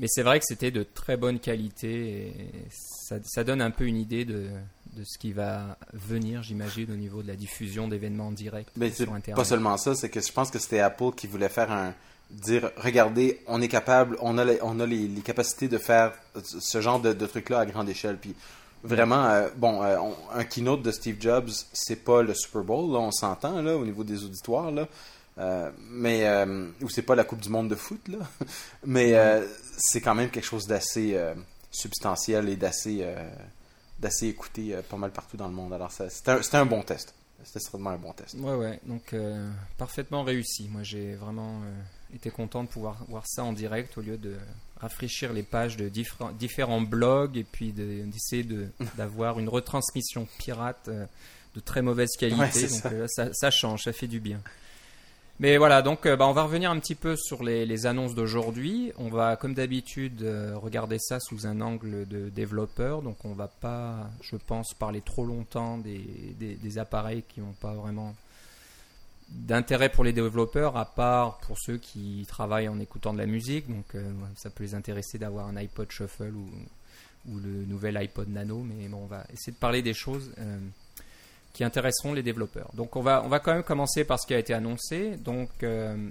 Mais 0.00 0.06
c'est 0.08 0.22
vrai 0.22 0.38
que 0.38 0.44
c'était 0.46 0.70
de 0.70 0.84
très 0.84 1.16
bonne 1.16 1.40
qualité 1.40 2.28
et 2.28 2.34
ça, 2.70 3.16
ça 3.24 3.42
donne 3.42 3.60
un 3.60 3.72
peu 3.72 3.84
une 3.86 3.96
idée 3.96 4.24
de, 4.24 4.48
de 4.96 5.04
ce 5.04 5.18
qui 5.18 5.32
va 5.32 5.76
venir, 5.92 6.42
j'imagine, 6.42 6.90
au 6.92 6.96
niveau 6.96 7.22
de 7.22 7.28
la 7.28 7.36
diffusion 7.36 7.88
d'événements 7.88 8.28
en 8.28 8.32
direct 8.32 8.70
Mais 8.76 8.90
sur 8.90 9.12
Internet. 9.12 9.36
pas 9.36 9.44
seulement 9.44 9.76
ça, 9.76 9.94
c'est 9.94 10.08
que 10.08 10.20
je 10.20 10.32
pense 10.32 10.50
que 10.50 10.58
c'était 10.58 10.80
Apple 10.80 11.12
qui 11.16 11.26
voulait 11.26 11.48
faire 11.48 11.70
un. 11.70 11.94
dire 12.30 12.70
regardez, 12.76 13.40
on 13.46 13.62
est 13.62 13.68
capable, 13.68 14.16
on 14.20 14.36
a 14.38 14.44
les, 14.44 14.58
on 14.62 14.80
a 14.80 14.86
les, 14.86 15.08
les 15.08 15.20
capacités 15.22 15.68
de 15.68 15.78
faire 15.78 16.12
ce 16.44 16.80
genre 16.80 17.00
de, 17.00 17.12
de 17.12 17.26
truc-là 17.26 17.60
à 17.60 17.66
grande 17.66 17.88
échelle. 17.88 18.16
Puis 18.18 18.34
vraiment, 18.82 19.24
euh, 19.26 19.48
bon, 19.56 19.82
euh, 19.82 19.96
on- 19.98 20.14
un 20.34 20.44
keynote 20.44 20.82
de 20.82 20.90
Steve 20.90 21.16
Jobs, 21.20 21.48
c'est 21.72 22.04
pas 22.04 22.22
le 22.22 22.34
Super 22.34 22.62
Bowl, 22.64 22.92
là, 22.92 22.98
on 22.98 23.10
s'entend 23.12 23.62
là, 23.62 23.76
au 23.76 23.84
niveau 23.84 24.04
des 24.04 24.24
auditoires. 24.24 24.70
Là. 24.70 24.86
Euh, 25.38 25.70
mais 25.90 26.26
ou 26.82 26.88
c'est 26.88 27.02
pas 27.02 27.14
la 27.14 27.22
Coupe 27.24 27.40
du 27.40 27.48
Monde 27.48 27.68
de 27.70 27.76
foot 27.76 28.00
là, 28.08 28.18
mais 28.84 29.14
c'est 29.78 30.00
quand 30.00 30.14
même 30.16 30.30
quelque 30.30 30.44
chose 30.44 30.66
d'assez 30.66 31.16
substantiel 31.70 32.48
et 32.48 32.56
d'assez 32.56 33.04
d'assez 33.98 34.26
écouté 34.28 34.74
euh, 34.74 34.82
pas 34.82 34.96
mal 34.96 35.10
partout 35.10 35.36
dans 35.36 35.48
le 35.48 35.54
monde. 35.54 35.72
Alors 35.72 35.90
ça- 35.92 36.08
c'était 36.10 36.30
un, 36.30 36.40
un 36.60 36.66
bon 36.66 36.82
test, 36.82 37.14
c'était 37.44 37.60
certainement 37.60 37.90
un 37.90 37.98
bon 37.98 38.12
test. 38.12 38.34
Ouais, 38.38 38.54
ouais, 38.54 38.80
donc 38.86 39.12
euh, 39.12 39.50
parfaitement 39.76 40.22
réussi. 40.22 40.68
Moi, 40.70 40.82
j'ai 40.82 41.14
vraiment 41.14 41.60
euh, 41.64 42.14
été 42.14 42.30
content 42.30 42.62
de 42.64 42.68
pouvoir 42.68 43.04
voir 43.08 43.24
ça 43.26 43.44
en 43.44 43.52
direct 43.52 43.96
au 43.98 44.00
lieu 44.00 44.16
de 44.16 44.36
rafraîchir 44.80 45.32
les 45.32 45.42
pages 45.42 45.76
de 45.76 45.88
diffé- 45.88 46.32
différents 46.38 46.80
blogs 46.80 47.36
et 47.36 47.44
puis 47.44 47.72
de- 47.72 48.04
d'essayer 48.06 48.44
de, 48.44 48.68
d'avoir 48.96 49.38
une 49.40 49.48
retransmission 49.48 50.26
pirate 50.38 50.88
euh, 50.88 51.04
de 51.54 51.60
très 51.60 51.82
mauvaise 51.82 52.10
qualité. 52.18 52.40
Ouais, 52.40 52.50
c'est 52.52 52.68
donc 52.90 53.08
ça. 53.08 53.08
ça, 53.26 53.30
ça 53.32 53.50
change, 53.50 53.82
ça 53.84 53.92
fait 53.92 54.06
du 54.06 54.20
bien. 54.20 54.40
Mais 55.40 55.56
voilà, 55.56 55.82
donc 55.82 56.04
euh, 56.06 56.16
bah, 56.16 56.26
on 56.26 56.32
va 56.32 56.42
revenir 56.42 56.70
un 56.70 56.80
petit 56.80 56.96
peu 56.96 57.14
sur 57.14 57.44
les, 57.44 57.86
annonces 57.86 58.16
d'aujourd'hui. 58.16 58.92
On 58.98 59.08
va, 59.08 59.36
comme 59.36 59.54
d'habitude, 59.54 60.22
euh, 60.22 60.56
regarder 60.56 60.98
ça 60.98 61.20
sous 61.20 61.46
un 61.46 61.60
angle 61.60 62.08
de 62.08 62.28
développeur. 62.28 63.02
Donc 63.02 63.24
on 63.24 63.34
va 63.34 63.46
pas, 63.46 64.10
je 64.20 64.34
pense, 64.34 64.74
parler 64.74 65.00
trop 65.00 65.24
longtemps 65.24 65.78
des, 65.78 66.78
appareils 66.78 67.22
qui 67.22 67.40
n'ont 67.40 67.54
pas 67.60 67.72
vraiment 67.72 68.14
d'intérêt 69.28 69.90
pour 69.90 70.04
les 70.04 70.12
développeurs, 70.12 70.76
à 70.76 70.86
part 70.86 71.38
pour 71.38 71.58
ceux 71.58 71.76
qui 71.76 72.24
travaillent 72.26 72.68
en 72.68 72.80
écoutant 72.80 73.12
de 73.12 73.18
la 73.18 73.26
musique. 73.26 73.68
Donc 73.68 73.94
euh, 73.94 74.10
ça 74.36 74.50
peut 74.50 74.64
les 74.64 74.74
intéresser 74.74 75.18
d'avoir 75.18 75.46
un 75.46 75.56
iPod 75.56 75.90
Shuffle 75.90 76.32
ou, 76.34 76.48
le 77.30 77.64
nouvel 77.64 77.96
iPod 77.96 78.28
Nano. 78.28 78.64
Mais 78.64 78.88
bon, 78.88 79.02
on 79.04 79.06
va 79.06 79.24
essayer 79.32 79.52
de 79.52 79.58
parler 79.58 79.82
des 79.82 79.94
choses 79.94 80.32
qui 81.52 81.64
intéresseront 81.64 82.12
les 82.12 82.22
développeurs. 82.22 82.70
Donc 82.74 82.96
on 82.96 83.02
va, 83.02 83.22
on 83.24 83.28
va 83.28 83.40
quand 83.40 83.52
même 83.52 83.62
commencer 83.62 84.04
par 84.04 84.20
ce 84.20 84.26
qui 84.26 84.34
a 84.34 84.38
été 84.38 84.54
annoncé. 84.54 85.16
Donc 85.16 85.50
euh, 85.62 86.08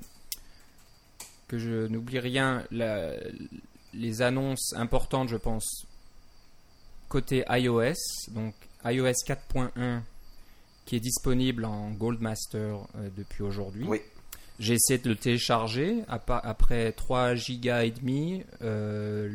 que 1.47 1.57
je 1.57 1.87
n'oublie 1.87 2.19
rien, 2.19 2.63
les 3.93 4.21
annonces 4.21 4.73
importantes, 4.73 5.29
je 5.29 5.37
pense, 5.37 5.85
côté 7.07 7.45
iOS. 7.49 7.93
Donc 8.29 8.53
iOS 8.83 9.23
4.1 9.25 10.01
qui 10.85 10.95
est 10.95 11.01
disponible 11.01 11.65
en 11.65 11.91
Goldmaster 11.91 12.77
euh, 12.95 13.09
depuis 13.15 13.43
aujourd'hui. 13.43 13.85
Oui. 13.87 14.01
J'ai 14.59 14.73
essayé 14.73 14.97
de 14.97 15.09
le 15.09 15.15
télécharger. 15.15 16.03
Après 16.07 16.91
3 16.91 17.35
gigas 17.35 17.83
et 17.83 17.91
demi, 17.91 18.43
euh, 18.63 19.29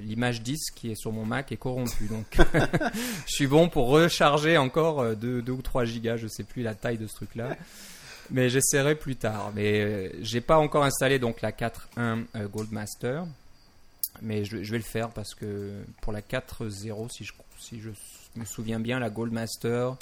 l'image 0.00 0.42
disque 0.42 0.74
qui 0.74 0.90
est 0.90 0.94
sur 0.94 1.12
mon 1.12 1.26
Mac 1.26 1.52
est 1.52 1.58
corrompue. 1.58 2.06
Donc, 2.06 2.38
je 3.26 3.34
suis 3.34 3.46
bon 3.46 3.68
pour 3.68 3.88
recharger 3.88 4.56
encore 4.56 5.14
2 5.14 5.44
ou 5.50 5.62
3 5.62 5.84
gigas. 5.84 6.16
Je 6.16 6.26
sais 6.26 6.44
plus 6.44 6.62
la 6.62 6.74
taille 6.74 6.98
de 6.98 7.06
ce 7.06 7.16
truc-là. 7.16 7.56
Mais 8.30 8.48
j'essaierai 8.48 8.94
plus 8.94 9.16
tard. 9.16 9.52
Mais 9.54 9.80
euh, 9.80 10.08
j'ai 10.20 10.40
pas 10.40 10.58
encore 10.58 10.84
installé 10.84 11.18
donc 11.18 11.42
la 11.42 11.52
4.1 11.52 12.24
euh, 12.34 12.48
Goldmaster. 12.48 13.24
Mais 14.22 14.44
je, 14.44 14.62
je 14.62 14.72
vais 14.72 14.78
le 14.78 14.84
faire 14.84 15.10
parce 15.10 15.34
que 15.34 15.72
pour 16.00 16.12
la 16.12 16.22
4.0, 16.22 17.10
si 17.10 17.24
je, 17.24 17.32
si 17.58 17.80
je 17.80 17.90
me 18.36 18.44
souviens 18.46 18.80
bien, 18.80 18.98
la 18.98 19.10
Goldmaster, 19.10 19.96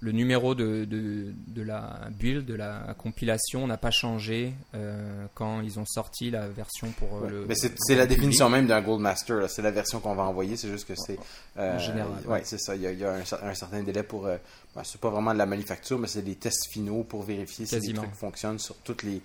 le 0.00 0.12
numéro 0.12 0.54
de, 0.54 0.84
de, 0.84 1.32
de 1.48 1.62
la 1.62 2.08
build, 2.10 2.44
de 2.44 2.52
la 2.54 2.94
compilation 2.98 3.66
n'a 3.66 3.78
pas 3.78 3.90
changé 3.90 4.52
euh, 4.74 5.24
quand 5.34 5.62
ils 5.62 5.78
ont 5.78 5.86
sorti 5.86 6.30
la 6.30 6.48
version 6.48 6.90
pour 6.98 7.16
euh, 7.16 7.20
Ouais. 7.22 7.30
le. 7.30 7.46
Mais 7.48 7.54
c'est 7.54 7.94
la 7.94 8.06
définition 8.06 8.50
même 8.50 8.66
d'un 8.66 8.82
Gold 8.82 9.00
Master. 9.00 9.48
C'est 9.48 9.62
la 9.62 9.70
version 9.70 9.98
qu'on 10.00 10.14
va 10.14 10.24
envoyer. 10.24 10.56
C'est 10.58 10.68
juste 10.68 10.86
que 10.86 10.94
c'est. 10.96 11.18
euh, 11.56 11.76
En 11.76 11.78
général, 11.78 12.10
Ouais, 12.26 12.32
ouais. 12.34 12.42
c'est 12.44 12.58
ça. 12.58 12.76
Il 12.76 12.82
y 12.82 12.86
a, 12.86 12.92
il 12.92 12.98
y 12.98 13.04
a 13.04 13.12
un, 13.12 13.22
cer- 13.22 13.42
un 13.42 13.54
certain 13.54 13.82
délai 13.82 14.02
pour. 14.02 14.24
ben, 14.24 14.38
c'est 14.84 15.00
pas 15.00 15.08
vraiment 15.10 15.32
de 15.32 15.38
la 15.38 15.46
manufacture, 15.46 15.98
mais 15.98 16.08
c'est 16.08 16.20
des 16.22 16.34
tests 16.36 16.66
finaux 16.70 17.02
pour 17.02 17.22
vérifier 17.22 17.64
si 17.64 17.80
les 17.80 17.92
trucs 17.94 18.14
fonctionnent 18.14 18.58
sur 18.58 18.76
toutes 18.76 19.02
les. 19.02 19.22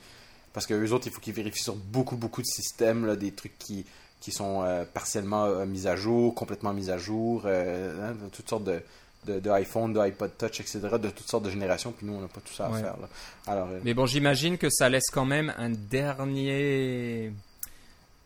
Parce 0.53 0.65
que 0.65 0.73
eux 0.73 0.93
autres, 0.93 1.07
il 1.07 1.13
faut 1.13 1.19
qu'ils 1.21 1.33
vérifient 1.33 1.63
sur 1.63 1.75
beaucoup, 1.75 2.15
beaucoup 2.15 2.41
de 2.41 2.47
systèmes, 2.47 3.05
là, 3.05 3.15
des 3.17 3.31
trucs 3.33 3.57
qui, 3.57 3.85
qui 4.21 4.31
sont 4.31 4.65
partiellement 4.93 5.65
mis 5.65 5.87
à 5.87 5.95
jour, 5.97 6.33
complètement 6.35 6.73
mis 6.73 6.89
à 6.89 6.97
jour, 6.97 7.45
hein, 7.45 8.13
toutes 8.33 8.49
sortes 8.49 8.63
de, 8.65 8.81
de, 9.25 9.39
de 9.39 9.49
iPhone, 9.51 9.93
de 9.93 9.99
iPod 9.99 10.31
Touch, 10.37 10.59
etc., 10.61 10.79
de 11.01 11.09
toutes 11.09 11.29
sortes 11.29 11.43
de 11.45 11.49
générations. 11.49 11.91
Puis 11.91 12.05
nous, 12.07 12.13
on 12.13 12.21
n'a 12.21 12.27
pas 12.27 12.41
tout 12.41 12.53
ça 12.53 12.65
à 12.65 12.69
Ouais. 12.71 12.81
faire. 12.81 12.95
Là. 12.99 13.07
Alors, 13.47 13.67
euh, 13.71 13.79
Mais 13.83 13.93
bon, 13.93 14.05
j'imagine 14.05 14.57
que 14.57 14.69
ça 14.69 14.89
laisse 14.89 15.09
quand 15.11 15.25
même 15.25 15.53
un 15.57 15.69
dernier. 15.69 17.31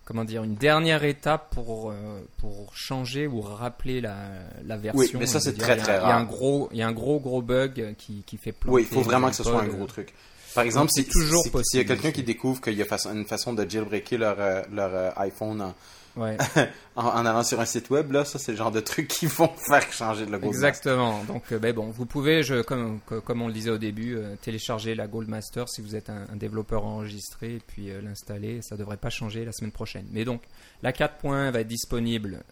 Comment 0.06 0.24
dire, 0.24 0.44
une 0.44 0.54
dernière 0.54 1.04
étape 1.04 1.50
pour, 1.56 1.90
euh, 1.90 1.96
pour 2.38 2.72
changer 2.76 3.26
ou 3.26 3.42
rappeler 3.42 4.02
la, 4.02 4.16
la 4.64 4.78
version. 4.78 5.00
Oui, 5.00 5.12
mais 5.18 5.26
ça, 5.26 5.40
c'est 5.40 5.58
très, 5.58 5.78
très 5.78 5.94
Il 5.96 5.98
y 5.98 6.00
a 6.00 6.06
un 6.16 6.18
rare. 6.20 6.26
gros, 6.28 6.70
il 6.72 6.78
y 6.78 6.82
a 6.84 6.88
un 6.88 6.92
gros, 6.92 7.20
gros 7.20 7.42
bug 7.42 7.96
qui, 7.98 8.22
qui 8.24 8.38
fait 8.38 8.52
planter. 8.52 8.76
Oui, 8.76 8.88
il 8.90 8.94
faut 8.94 9.02
vraiment 9.02 9.30
que 9.30 9.36
ce 9.36 9.44
soit 9.44 9.62
un 9.64 9.68
gros 9.68 9.88
truc. 9.88 10.14
Par 10.54 10.64
exemple, 10.64 10.92
c'est 10.94 11.02
si- 11.04 11.10
toujours 11.10 11.42
si- 11.44 11.50
S'il 11.50 11.50
y 11.50 11.50
a 11.50 11.60
possible, 11.60 11.86
quelqu'un 11.86 12.12
qui 12.12 12.24
découvre 12.24 12.62
qu'il 12.62 12.76
y 12.76 12.82
a 12.84 12.86
façon- 12.86 13.12
une 13.14 13.26
façon 13.26 13.54
de 13.54 13.68
jailbreaker 13.68 14.20
leur, 14.20 14.36
euh, 14.40 14.62
leur 14.72 14.92
euh, 14.94 15.10
iPhone 15.18 15.60
en, 15.62 15.74
Ouais, 16.18 16.38
en, 16.96 17.06
en 17.08 17.26
allant 17.26 17.44
sur 17.44 17.60
un 17.60 17.66
site 17.66 17.90
web, 17.90 18.12
là, 18.12 18.24
ça, 18.24 18.40
c'est 18.40 18.52
le 18.54 18.58
genre 18.58 18.72
de 18.72 18.80
truc 18.80 19.08
qui 19.10 19.26
vont 19.28 19.50
faire 19.70 19.92
changer 19.92 20.26
le 20.26 20.32
logo. 20.32 20.44
de 20.44 20.48
exactement. 20.48 21.24
Donc, 21.26 21.52
euh, 21.52 21.60
ben 21.60 21.74
bon, 21.74 21.90
vous 21.92 22.06
pouvez, 22.06 22.42
je, 22.42 22.62
comme, 22.62 23.00
co- 23.06 23.20
comme 23.22 23.42
on 23.42 23.48
le 23.48 23.54
disait 23.54 23.70
au 23.70 23.78
début, 23.78 24.16
euh, 24.16 24.36
télécharger 24.42 24.96
la 24.96 25.08
Goldmaster 25.08 25.68
si 25.68 25.82
vous 25.82 25.96
êtes 25.96 26.10
un, 26.10 26.26
un 26.32 26.36
développeur 26.38 26.86
enregistré 26.86 27.56
et 27.56 27.62
puis 27.68 27.90
euh, 27.92 28.00
l'installer. 28.02 28.62
Ça 28.62 28.78
devrait 28.78 28.96
pas 28.98 29.10
changer 29.10 29.44
la 29.44 29.52
semaine 29.52 29.72
prochaine. 29.74 30.06
Mais 30.12 30.24
donc, 30.24 30.42
la 30.84 30.94
4.1 30.94 31.52
va 31.52 31.60
être 31.60 31.68
disponible 31.68 32.44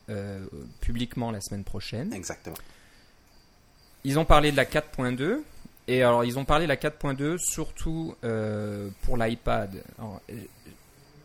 publiquement 0.82 1.32
la 1.32 1.40
semaine 1.40 1.64
prochaine. 1.64 2.12
Exactement. 2.14 2.58
Ils 4.04 4.20
ont 4.20 4.26
parlé 4.26 4.52
de 4.52 4.58
la 4.58 4.66
4.2 4.66 5.38
Et 5.88 6.04
alors, 6.04 6.26
ils 6.26 6.38
ont 6.38 6.46
parlé 6.46 6.66
de 6.66 6.70
la 6.70 6.76
4.2 6.76 7.38
surtout 7.38 8.16
pour 9.04 9.18
l'iPad. 9.18 9.84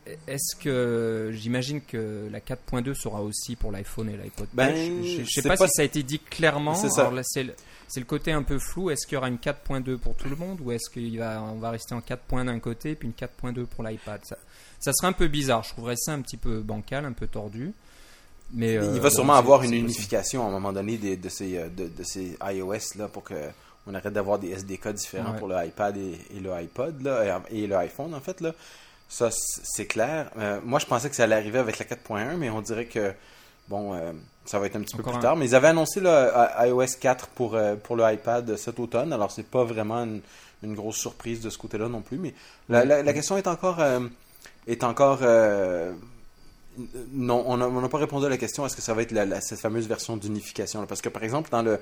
Euh, 0.09 0.15
Est-ce 0.27 0.57
que 0.57 1.31
j'imagine 1.35 1.81
que 1.81 2.29
la 2.31 2.41
4.2 2.41 2.95
sera 2.95 3.21
aussi 3.23 3.57
pour 3.57 3.71
l'iPhone 3.73 4.09
et 4.11 4.17
l'iPod 4.17 4.47
Ben, 4.53 4.75
Je 5.05 5.23
je 5.25 5.31
sais 5.31 5.43
pas, 5.43 5.57
pas- 5.57 5.67
si 5.67 5.73
ça 5.75 5.83
a 5.83 5.85
été 5.85 6.03
dit 6.03 6.19
clairement. 6.19 6.75
C'est 7.91 8.01
le, 8.01 8.05
côté 8.07 8.33
un 8.33 8.43
peu 8.43 8.59
flou. 8.59 8.91
Est-ce 8.91 9.07
qu'il 9.07 9.15
y 9.15 9.17
aura 9.19 9.29
une 9.29 9.39
4.2 9.39 9.97
pour 9.97 10.15
tout 10.15 10.29
le 10.29 10.37
monde 10.37 10.61
ou 10.63 10.73
est-ce 10.73 10.91
qu'on 10.91 11.19
va, 11.19 11.43
on 11.43 11.57
va 11.59 11.71
rester 11.71 11.95
en 11.95 12.01
4.1 12.01 12.45
d'un 12.45 12.59
côté 12.59 12.95
puis 12.95 13.09
une 13.09 13.15
4.2 13.15 13.65
pour 13.67 13.83
l'iPad? 13.85 14.21
Ça, 14.25 14.37
ça 14.81 14.93
serait 14.93 15.09
un 15.09 15.13
peu 15.13 15.29
bizarre. 15.29 15.63
Je 15.65 15.71
trouverais 15.71 15.97
ça 15.97 16.13
un 16.13 16.21
petit 16.21 16.37
peu 16.37 16.61
bancal, 16.61 17.05
un 17.07 17.13
peu 17.13 17.27
tordu. 17.27 17.73
Mais 18.53 18.77
euh, 18.77 18.93
Il 18.95 19.01
va 19.01 19.09
bon, 19.09 19.15
sûrement 19.15 19.33
c'est- 19.35 19.39
avoir 19.41 19.63
une 19.63 19.71
possible. 19.71 19.85
unification 19.87 20.45
à 20.45 20.49
un 20.49 20.53
moment 20.53 20.73
donné 20.73 20.97
des- 20.97 21.17
de, 21.17 21.29
ces, 21.29 21.57
euh, 21.59 21.69
de, 21.69 21.87
de 21.89 22.03
ces 22.03 22.37
iOS 22.43 22.97
là 22.97 23.09
pour 23.09 23.23
que 23.25 23.35
on 23.87 23.95
arrête 23.95 24.13
d'avoir 24.13 24.39
des 24.39 24.51
SDK 24.51 24.89
différents 24.93 25.33
Ouais. 25.33 25.39
pour 25.39 25.49
le 25.49 25.57
iPad 25.67 25.97
et, 25.97 26.19
et 26.37 26.41
le 26.41 26.53
iPod 26.53 27.01
là, 27.03 27.41
et, 27.51 27.63
et 27.63 27.67
le 27.67 27.75
iPhone 27.77 28.13
en 28.15 28.21
fait 28.21 28.41
là. 28.43 28.55
Ça 29.09 29.31
c'est 29.33 29.87
clair. 29.87 30.31
Euh, 30.39 30.61
moi 30.65 30.79
je 30.79 30.87
pensais 30.87 31.09
que 31.09 31.17
ça 31.17 31.25
allait 31.25 31.37
arriver 31.37 31.59
avec 31.59 31.79
la 31.79 31.85
4.1 31.87 32.37
mais 32.37 32.51
on 32.51 32.61
dirait 32.61 32.87
que 32.87 33.13
bon 33.69 33.95
euh, 33.95 34.13
ça 34.45 34.59
va 34.59 34.67
être 34.67 34.77
un 34.77 34.81
petit 34.83 34.97
peu 34.97 35.03
plus 35.03 35.13
un- 35.17 35.21
tard. 35.21 35.37
Mais 35.37 35.47
ils 35.47 35.55
avaient 35.55 35.69
annoncé 35.69 36.01
là, 36.01 36.67
iOS 36.67 36.97
4 37.01 37.29
pour, 37.29 37.55
euh, 37.55 37.75
pour 37.77 37.97
le 37.97 38.05
iPad 38.13 38.57
cet 38.57 38.79
automne. 38.79 39.13
Alors 39.13 39.31
c'est 39.31 39.47
pas 39.47 39.65
vraiment 39.65 40.05
une, 40.05 40.21
une 40.63 40.75
grosse 40.75 40.97
surprise 40.97 41.41
de 41.41 41.51
ce 41.51 41.59
côté-là 41.59 41.89
non 41.89 42.01
plus. 42.03 42.19
Mais 42.19 42.35
la, 42.69 42.85
la- 42.85 43.03
la 43.03 43.13
question 43.13 43.37
est 43.39 43.47
encore 43.47 43.81
euh, 43.81 44.01
est 44.67 44.85
encore 44.85 45.21
non, 47.13 47.45
on 47.49 47.57
n'a 47.57 47.89
pas 47.89 47.99
répondu 47.99 48.27
à 48.27 48.29
la 48.29 48.37
question 48.37 48.65
est-ce 48.65 48.77
que 48.77 48.83
ça 48.83 48.95
va 48.95 49.03
être 49.03 49.11
la- 49.13 49.25
la- 49.25 49.41
cette 49.41 49.59
fameuse 49.61 49.89
version 49.89 50.17
d'unification? 50.17 50.87
Parce 50.87 51.01
que 51.03 51.09
par 51.09 51.25
exemple, 51.25 51.51
dans 51.51 51.63
le, 51.63 51.81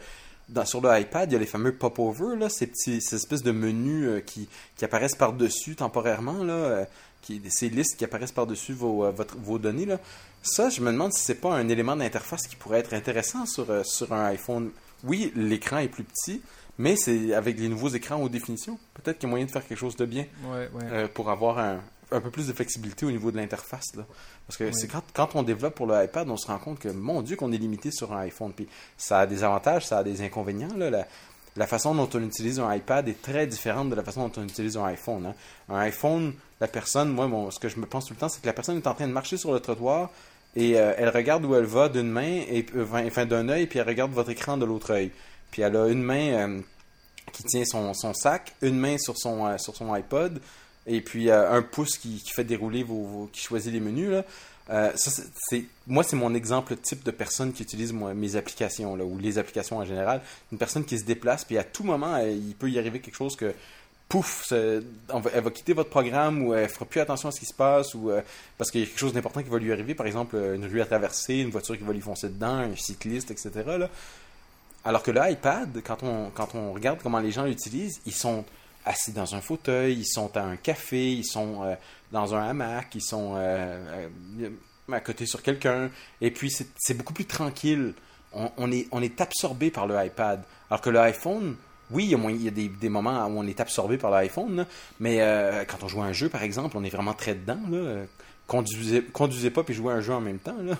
dans- 0.48 0.64
sur 0.64 0.80
le 0.80 0.98
iPad, 0.98 1.30
il 1.30 1.34
y 1.34 1.36
a 1.36 1.38
les 1.38 1.44
fameux 1.46 1.74
pop-over, 1.74 2.36
là, 2.38 2.48
ces, 2.48 2.66
petits, 2.66 3.02
ces 3.02 3.16
espèces 3.16 3.42
de 3.42 3.50
menus 3.52 4.06
euh, 4.08 4.20
qui, 4.20 4.48
qui 4.76 4.84
apparaissent 4.86 5.14
par-dessus 5.16 5.76
temporairement, 5.76 6.42
là, 6.44 6.52
euh, 6.54 6.84
qui, 7.26 7.42
ces 7.50 7.68
listes 7.68 7.96
qui 7.98 8.04
apparaissent 8.04 8.32
par-dessus 8.32 8.72
vos, 8.72 9.04
euh, 9.04 9.10
votre- 9.10 9.36
vos 9.36 9.58
données. 9.58 9.86
Là. 9.86 9.98
Ça, 10.42 10.68
je 10.70 10.80
me 10.80 10.92
demande 10.92 11.12
si 11.12 11.22
c'est 11.24 11.34
pas 11.40 11.52
un 11.54 11.68
élément 11.68 11.96
d'interface 11.96 12.46
qui 12.46 12.56
pourrait 12.56 12.78
être 12.78 12.94
intéressant 12.94 13.46
sur, 13.46 13.70
euh, 13.70 13.82
sur 13.84 14.12
un 14.12 14.24
iPhone. 14.26 14.70
Oui, 15.04 15.32
l'écran 15.34 15.78
est 15.78 15.88
plus 15.88 16.04
petit, 16.04 16.40
mais 16.78 16.96
c'est 16.96 17.34
avec 17.34 17.58
les 17.58 17.68
nouveaux 17.68 17.88
écrans 17.88 18.22
haute 18.22 18.32
définition. 18.32 18.78
Peut-être 18.94 19.18
qu'il 19.18 19.28
y 19.28 19.30
a 19.30 19.30
moyen 19.30 19.46
de 19.46 19.50
faire 19.50 19.66
quelque 19.66 19.78
chose 19.78 19.96
de 19.96 20.06
bien 20.06 20.26
Ouais, 20.44 20.68
ouais. 20.74 20.84
euh, 20.90 21.08
pour 21.12 21.30
avoir 21.30 21.58
un, 21.58 21.80
un 22.12 22.20
peu 22.20 22.30
plus 22.30 22.46
de 22.46 22.52
flexibilité 22.52 23.04
au 23.06 23.10
niveau 23.10 23.30
de 23.32 23.36
l'interface. 23.36 23.86
Parce 24.46 24.56
que 24.56 24.70
c'est 24.72 24.86
quand, 24.86 25.02
quand 25.12 25.34
on 25.34 25.42
développe 25.42 25.74
pour 25.74 25.86
le 25.86 26.02
iPad, 26.04 26.28
on 26.30 26.36
se 26.36 26.46
rend 26.46 26.58
compte 26.58 26.78
que, 26.78 26.88
mon 26.88 27.22
Dieu, 27.22 27.34
qu'on 27.36 27.50
est 27.52 27.58
limité 27.58 27.90
sur 27.90 28.12
un 28.12 28.20
iPhone. 28.20 28.52
Puis 28.54 28.68
ça 28.96 29.20
a 29.20 29.26
des 29.26 29.42
avantages, 29.42 29.86
ça 29.86 29.98
a 29.98 30.04
des 30.04 30.22
inconvénients. 30.22 30.74
Là. 30.76 30.90
La, 30.90 31.06
la 31.56 31.66
façon 31.66 31.94
dont 31.94 32.08
on 32.14 32.22
utilise 32.22 32.60
un 32.60 32.74
iPad 32.74 33.08
est 33.08 33.20
très 33.22 33.46
différente 33.46 33.88
de 33.90 33.94
la 33.94 34.02
façon 34.02 34.28
dont 34.28 34.32
on 34.40 34.44
utilise 34.44 34.76
un 34.76 34.84
iPhone. 34.84 35.26
hein. 35.26 35.34
Un 35.68 35.78
iPhone, 35.78 36.34
la 36.60 36.68
personne, 36.68 37.10
moi, 37.10 37.28
ce 37.50 37.58
que 37.58 37.68
je 37.68 37.78
me 37.78 37.86
pense 37.86 38.06
tout 38.06 38.14
le 38.14 38.18
temps, 38.18 38.28
c'est 38.28 38.40
que 38.40 38.46
la 38.46 38.52
personne 38.52 38.76
est 38.76 38.86
en 38.86 38.94
train 38.94 39.06
de 39.08 39.12
marcher 39.12 39.36
sur 39.36 39.52
le 39.52 39.60
trottoir 39.60 40.10
et 40.54 40.78
euh, 40.78 40.92
elle 40.96 41.08
regarde 41.10 41.44
où 41.44 41.54
elle 41.54 41.64
va 41.64 41.88
d'une 41.88 42.10
main, 42.10 42.42
et, 42.48 42.64
euh, 42.74 42.86
enfin 43.06 43.26
d'un 43.26 43.48
œil, 43.48 43.66
puis 43.66 43.78
elle 43.78 43.86
regarde 43.86 44.12
votre 44.12 44.30
écran 44.30 44.56
de 44.56 44.64
l'autre 44.64 44.92
œil. 44.92 45.10
Puis 45.50 45.62
elle 45.62 45.76
a 45.76 45.86
une 45.88 46.02
main 46.02 46.32
euh, 46.32 46.60
qui 47.32 47.42
tient 47.44 47.64
son, 47.64 47.92
sac, 48.14 48.54
une 48.62 48.78
main 48.78 48.96
sur 48.98 49.16
son, 49.18 49.46
euh, 49.46 49.58
sur 49.58 49.74
iPod, 49.94 50.40
et 50.86 51.00
puis 51.00 51.30
un 51.30 51.62
pouce 51.62 51.98
qui, 51.98 52.22
qui 52.24 52.30
fait 52.30 52.44
dérouler 52.44 52.84
vos, 52.84 53.02
vos- 53.02 53.26
qui 53.32 53.40
choisit 53.42 53.72
les 53.72 53.80
menus. 53.80 54.08
Là. 54.10 54.24
Euh, 54.70 54.92
moi, 55.86 56.02
c'est 56.02 56.16
mon 56.16 56.34
exemple 56.34 56.76
type 56.76 57.04
de 57.04 57.10
personne 57.10 57.52
qui 57.52 57.62
utilise 57.62 57.92
mes 57.92 58.36
applications, 58.36 58.94
ou 58.94 59.18
les 59.18 59.38
applications 59.38 59.78
en 59.78 59.84
général. 59.84 60.20
Une 60.50 60.58
personne 60.58 60.84
qui 60.84 60.98
se 60.98 61.04
déplace, 61.04 61.44
puis 61.44 61.58
à 61.58 61.64
tout 61.64 61.84
moment, 61.84 62.14
euh, 62.14 62.30
il 62.30 62.54
peut 62.54 62.70
y 62.70 62.78
arriver 62.78 63.00
quelque 63.00 63.16
chose 63.16 63.36
que, 63.36 63.54
pouf, 64.08 64.52
elle 64.52 64.82
va 65.10 65.50
quitter 65.50 65.72
votre 65.72 65.90
programme, 65.90 66.42
ou 66.42 66.54
elle 66.54 66.68
fera 66.68 66.84
plus 66.84 67.00
attention 67.00 67.28
à 67.28 67.32
ce 67.32 67.40
qui 67.40 67.46
se 67.46 67.54
passe, 67.54 67.94
ou 67.94 68.10
euh, 68.10 68.22
parce 68.58 68.70
qu'il 68.70 68.80
y 68.80 68.84
a 68.84 68.86
quelque 68.86 68.98
chose 68.98 69.12
d'important 69.12 69.42
qui 69.42 69.50
va 69.50 69.58
lui 69.58 69.72
arriver, 69.72 69.94
par 69.94 70.06
exemple, 70.06 70.36
une 70.36 70.66
rue 70.66 70.80
à 70.80 70.86
traverser, 70.86 71.34
une 71.34 71.50
voiture 71.50 71.76
qui 71.78 71.84
va 71.84 71.92
lui 71.92 72.00
foncer 72.00 72.28
dedans, 72.28 72.56
un 72.56 72.76
cycliste, 72.76 73.30
etc. 73.30 73.50
Là. 73.66 73.88
Alors 74.84 75.02
que 75.02 75.10
l'iPad, 75.10 75.80
quand 75.84 76.54
on 76.54 76.72
regarde 76.72 77.00
comment 77.02 77.18
les 77.18 77.32
gens 77.32 77.44
l'utilisent, 77.44 78.00
ils 78.06 78.14
sont 78.14 78.44
assis 78.86 79.12
dans 79.12 79.34
un 79.34 79.40
fauteuil, 79.40 79.94
ils 79.98 80.06
sont 80.06 80.34
à 80.36 80.42
un 80.42 80.56
café, 80.56 81.12
ils 81.12 81.24
sont 81.26 81.64
euh, 81.64 81.74
dans 82.12 82.34
un 82.34 82.48
hamac, 82.48 82.94
ils 82.94 83.02
sont 83.02 83.34
euh, 83.36 84.08
euh, 84.40 84.48
à 84.92 85.00
côté 85.00 85.26
sur 85.26 85.42
quelqu'un. 85.42 85.90
Et 86.20 86.30
puis, 86.30 86.50
c'est 86.76 86.94
beaucoup 86.94 87.12
plus 87.12 87.26
tranquille. 87.26 87.92
On, 88.32 88.50
on 88.56 88.72
est, 88.72 88.86
on 88.92 89.02
est 89.02 89.20
absorbé 89.20 89.70
par 89.70 89.86
le 89.86 89.96
iPad. 90.04 90.42
Alors 90.70 90.80
que 90.80 90.90
l'iPhone, 90.90 91.56
oui, 91.90 92.04
il 92.12 92.42
y 92.42 92.48
a, 92.48 92.50
des, 92.50 92.68
des 92.68 92.88
moments 92.88 93.26
où 93.26 93.38
on 93.38 93.46
est 93.46 93.60
absorbé 93.60 93.98
par 93.98 94.10
l'iPhone, 94.10 94.66
mais 95.00 95.20
euh, 95.20 95.64
quand 95.64 95.82
on 95.82 95.88
joue 95.88 96.02
à 96.02 96.06
un 96.06 96.12
jeu, 96.12 96.28
par 96.28 96.42
exemple, 96.42 96.76
on 96.76 96.84
est 96.84 96.90
vraiment 96.90 97.14
très 97.14 97.34
dedans. 97.34 97.60
Là. 97.70 98.02
Conduisez, 98.48 99.02
conduisez 99.02 99.50
pas 99.50 99.64
puis 99.64 99.74
jouez 99.74 99.92
à 99.92 99.96
un 99.96 100.00
jeu 100.00 100.12
en 100.12 100.20
même 100.20 100.38
temps. 100.38 100.56
Là. 100.62 100.74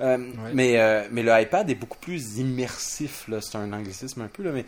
Euh, 0.00 0.16
Ouais. 0.18 0.50
mais, 0.54 0.78
euh, 0.78 1.02
mais 1.10 1.24
le 1.24 1.32
iPad 1.40 1.68
est 1.68 1.74
beaucoup 1.74 1.98
plus 1.98 2.38
immersif. 2.38 3.26
là. 3.26 3.40
C'est 3.40 3.56
un 3.58 3.72
anglicisme 3.72 4.20
un 4.22 4.28
peu, 4.28 4.44
là, 4.44 4.52
mais 4.52 4.64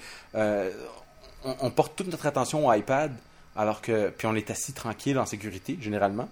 on, 1.45 1.55
on 1.61 1.71
porte 1.71 1.97
toute 1.97 2.09
notre 2.09 2.27
attention 2.27 2.67
au 2.67 2.73
iPad, 2.73 3.13
alors 3.57 3.81
que 3.83 4.11
puis 4.11 4.27
on 4.27 4.35
est 4.35 4.51
assis 4.51 4.73
tranquille 4.73 5.19
en 5.19 5.27
sécurité 5.27 5.77
généralement. 5.81 6.29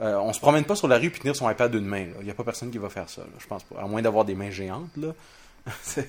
Euh, 0.00 0.16
on 0.18 0.32
se 0.32 0.40
promène 0.40 0.64
pas 0.64 0.74
sur 0.74 0.88
la 0.88 0.98
rue 0.98 1.10
puis 1.10 1.20
tenir 1.20 1.36
son 1.36 1.48
iPad 1.48 1.70
d'une 1.70 1.84
main. 1.86 2.06
Il 2.18 2.24
n'y 2.24 2.30
a 2.30 2.34
pas 2.34 2.44
personne 2.44 2.70
qui 2.70 2.78
va 2.78 2.88
faire 2.88 3.08
ça. 3.08 3.22
là, 3.22 3.28
je 3.38 3.46
pense 3.46 3.62
pas. 3.64 3.80
À 3.80 3.86
moins 3.86 4.02
d'avoir 4.02 4.24
des 4.24 4.34
mains 4.34 4.50
géantes 4.50 4.96
là. 4.96 5.14
C'est- 5.82 6.08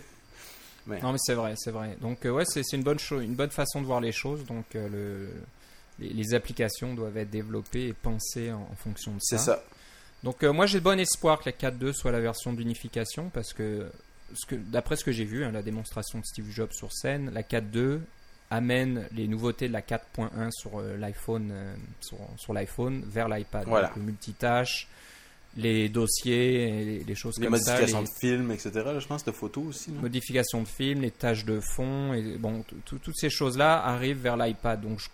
Non, 0.87 1.11
mais 1.13 1.17
c'est 1.19 1.35
vrai, 1.35 1.53
c'est 1.57 1.71
vrai. 1.71 1.95
Donc, 2.01 2.25
euh, 2.25 2.31
ouais, 2.31 2.43
c'est 2.45 2.61
une 2.73 2.83
bonne 2.83 2.97
une 3.11 3.35
bonne 3.35 3.51
façon 3.51 3.81
de 3.81 3.85
voir 3.85 4.01
les 4.01 4.11
choses. 4.11 4.45
Donc, 4.45 4.65
euh, 4.75 4.89
le, 4.89 5.29
les, 5.99 6.09
les 6.13 6.33
applications 6.33 6.93
doivent 6.93 7.15
être 7.17 7.29
développées 7.29 7.87
et 7.89 7.93
pensées 7.93 8.51
en, 8.51 8.67
en 8.71 8.75
fonction 8.75 9.11
de 9.13 9.19
ça. 9.21 9.37
C'est 9.37 9.45
ça. 9.45 9.63
Donc, 10.23 10.43
euh, 10.43 10.51
moi, 10.51 10.65
j'ai 10.65 10.79
de 10.79 10.83
bon 10.83 10.99
espoir 10.99 11.39
que 11.39 11.49
la 11.49 11.51
4.2 11.53 11.93
soit 11.93 12.11
la 12.11 12.19
version 12.19 12.51
d'unification 12.51 13.29
parce 13.33 13.53
que, 13.53 13.85
ce 14.33 14.45
que 14.45 14.55
d'après 14.55 14.95
ce 14.97 15.03
que 15.05 15.11
j'ai 15.13 15.23
vu, 15.25 15.45
hein, 15.45 15.51
la 15.51 15.61
démonstration 15.61 16.19
de 16.19 16.25
Steve 16.25 16.49
Jobs 16.49 16.71
sur 16.73 16.91
scène, 16.91 17.29
la 17.33 17.43
4.2 17.43 17.99
amène 18.53 19.07
les 19.13 19.27
nouveautés 19.27 19.67
de 19.67 19.73
la 19.73 19.81
4.1 19.81 20.49
sur 20.51 20.79
euh, 20.79 20.97
l'iPhone, 20.97 21.49
euh, 21.51 21.75
sur, 22.01 22.17
sur 22.37 22.53
l'iPhone 22.53 23.03
vers 23.07 23.27
l'iPad. 23.27 23.65
Voilà. 23.67 23.87
Donc, 23.87 23.97
le 23.97 24.03
multitâche, 24.03 24.87
les 25.57 25.89
dossiers, 25.89 26.83
les, 26.83 27.03
les 27.03 27.15
choses 27.15 27.37
Les 27.39 27.45
comme 27.47 27.57
ça. 27.57 27.73
modifications 27.73 28.01
les- 28.01 28.07
de 28.07 28.11
films, 28.19 28.51
etc. 28.51 28.71
là, 28.75 28.99
je 28.99 29.07
pense 29.07 29.23
de 29.25 29.31
photos 29.31 29.65
aussi. 29.67 29.91
là. 29.91 30.01
modification 30.01 30.61
de 30.61 30.67
film, 30.67 31.01
les 31.01 31.11
tâches 31.11 31.45
de 31.45 31.59
fond, 31.59 32.13
et 32.13 32.37
bon, 32.37 32.63
tout- 32.63 32.75
tout- 32.85 32.99
toutes 32.99 33.17
ces 33.17 33.29
choses-là 33.29 33.83
arrivent 33.83 34.21
vers 34.21 34.37
l'iPad. 34.37 34.81
Donc, 34.81 34.99
je- 34.99 35.09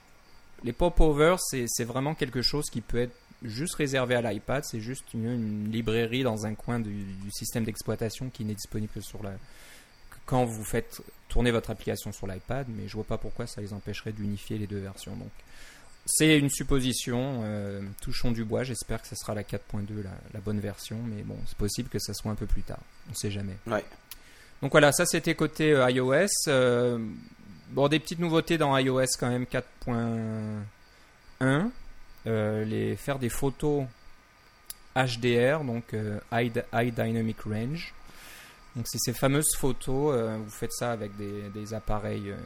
les 0.63 0.74
pop-over, 0.74 1.36
c'est 1.39 1.84
vraiment 1.86 2.15
quelque 2.15 2.41
chose 2.41 2.65
qui 2.69 2.81
peut 2.81 3.00
être 3.00 3.15
juste 3.41 3.75
réservé 3.75 4.15
à 4.15 4.22
l'iPad. 4.22 4.63
C'est 4.65 4.81
juste 4.81 5.05
une, 5.13 5.25
une 5.29 5.72
librairie 5.72 6.24
dans 6.24 6.46
un 6.46 6.55
coin 6.55 6.79
du, 6.81 6.91
du 6.91 7.31
système 7.31 7.63
d'exploitation 7.63 8.29
qui 8.29 8.43
n'est 8.43 8.53
disponible 8.55 8.91
que 8.93 9.00
sur 9.00 9.24
la 9.24 9.31
quand 10.29 10.45
vous 10.45 10.63
faites 10.63 11.01
tourner 11.27 11.50
votre 11.50 11.71
application 11.71 12.12
sur 12.12 12.27
l'iPad. 12.27 12.67
Mais 12.69 12.88
je 12.88 12.93
vois 12.93 13.03
pas 13.03 13.17
pourquoi 13.17 13.48
ça 13.48 13.62
les 13.62 13.74
empêcherait 13.74 14.12
d'unifier 14.12 14.59
les 14.59 14.67
deux 14.67 14.79
versions. 14.79 15.15
Donc, 15.15 15.31
c'est 16.05 16.38
une 16.38 16.50
supposition. 16.50 17.41
euh, 17.43 17.81
touchons 18.01 18.31
du 18.31 18.45
bois. 18.45 18.63
J'espère 18.63 19.01
que 19.01 19.07
ce 19.07 19.15
sera 19.15 19.33
la 19.33 19.43
4.2, 19.43 20.03
la, 20.03 20.12
la 20.33 20.39
bonne 20.39 20.59
version. 20.59 20.98
Mais 21.03 21.24
bon, 21.24 21.38
c'est 21.48 21.57
possible 21.57 21.89
que 21.89 22.00
ça 22.00 22.13
soit 22.13 22.31
un 22.31 22.36
peu 22.36 22.45
plus 22.45 22.62
tard. 22.62 22.79
On 23.09 23.15
sait 23.15 23.31
jamais. 23.31 23.55
Ouais. 23.65 23.83
Donc 24.62 24.71
voilà, 24.71 24.91
ça 24.91 25.05
c'était 25.05 25.36
côté 25.36 25.71
euh, 25.71 25.89
iOS. 25.89 26.27
Euh, 26.48 27.00
bon, 27.69 27.88
des 27.88 28.00
petites 28.00 28.19
nouveautés 28.19 28.57
dans 28.57 28.77
iOS 28.77 29.05
quand 29.19 29.29
même 29.29 29.45
4.1. 29.45 31.69
Euh, 32.27 32.65
les 32.65 32.95
faire 32.98 33.17
des 33.17 33.29
photos 33.29 33.86
HDR, 34.95 35.63
donc 35.63 35.95
High, 36.31 36.63
High 36.74 36.93
Dynamic 36.93 37.41
Range. 37.41 37.93
Donc 38.76 38.86
c'est 38.88 39.00
ces 39.00 39.14
fameuses 39.14 39.56
photos, 39.58 40.16
euh, 40.16 40.38
vous 40.38 40.50
faites 40.50 40.72
ça 40.72 40.92
avec 40.92 41.12
des, 41.18 41.74
appareils 41.74 42.30
euh, 42.30 42.38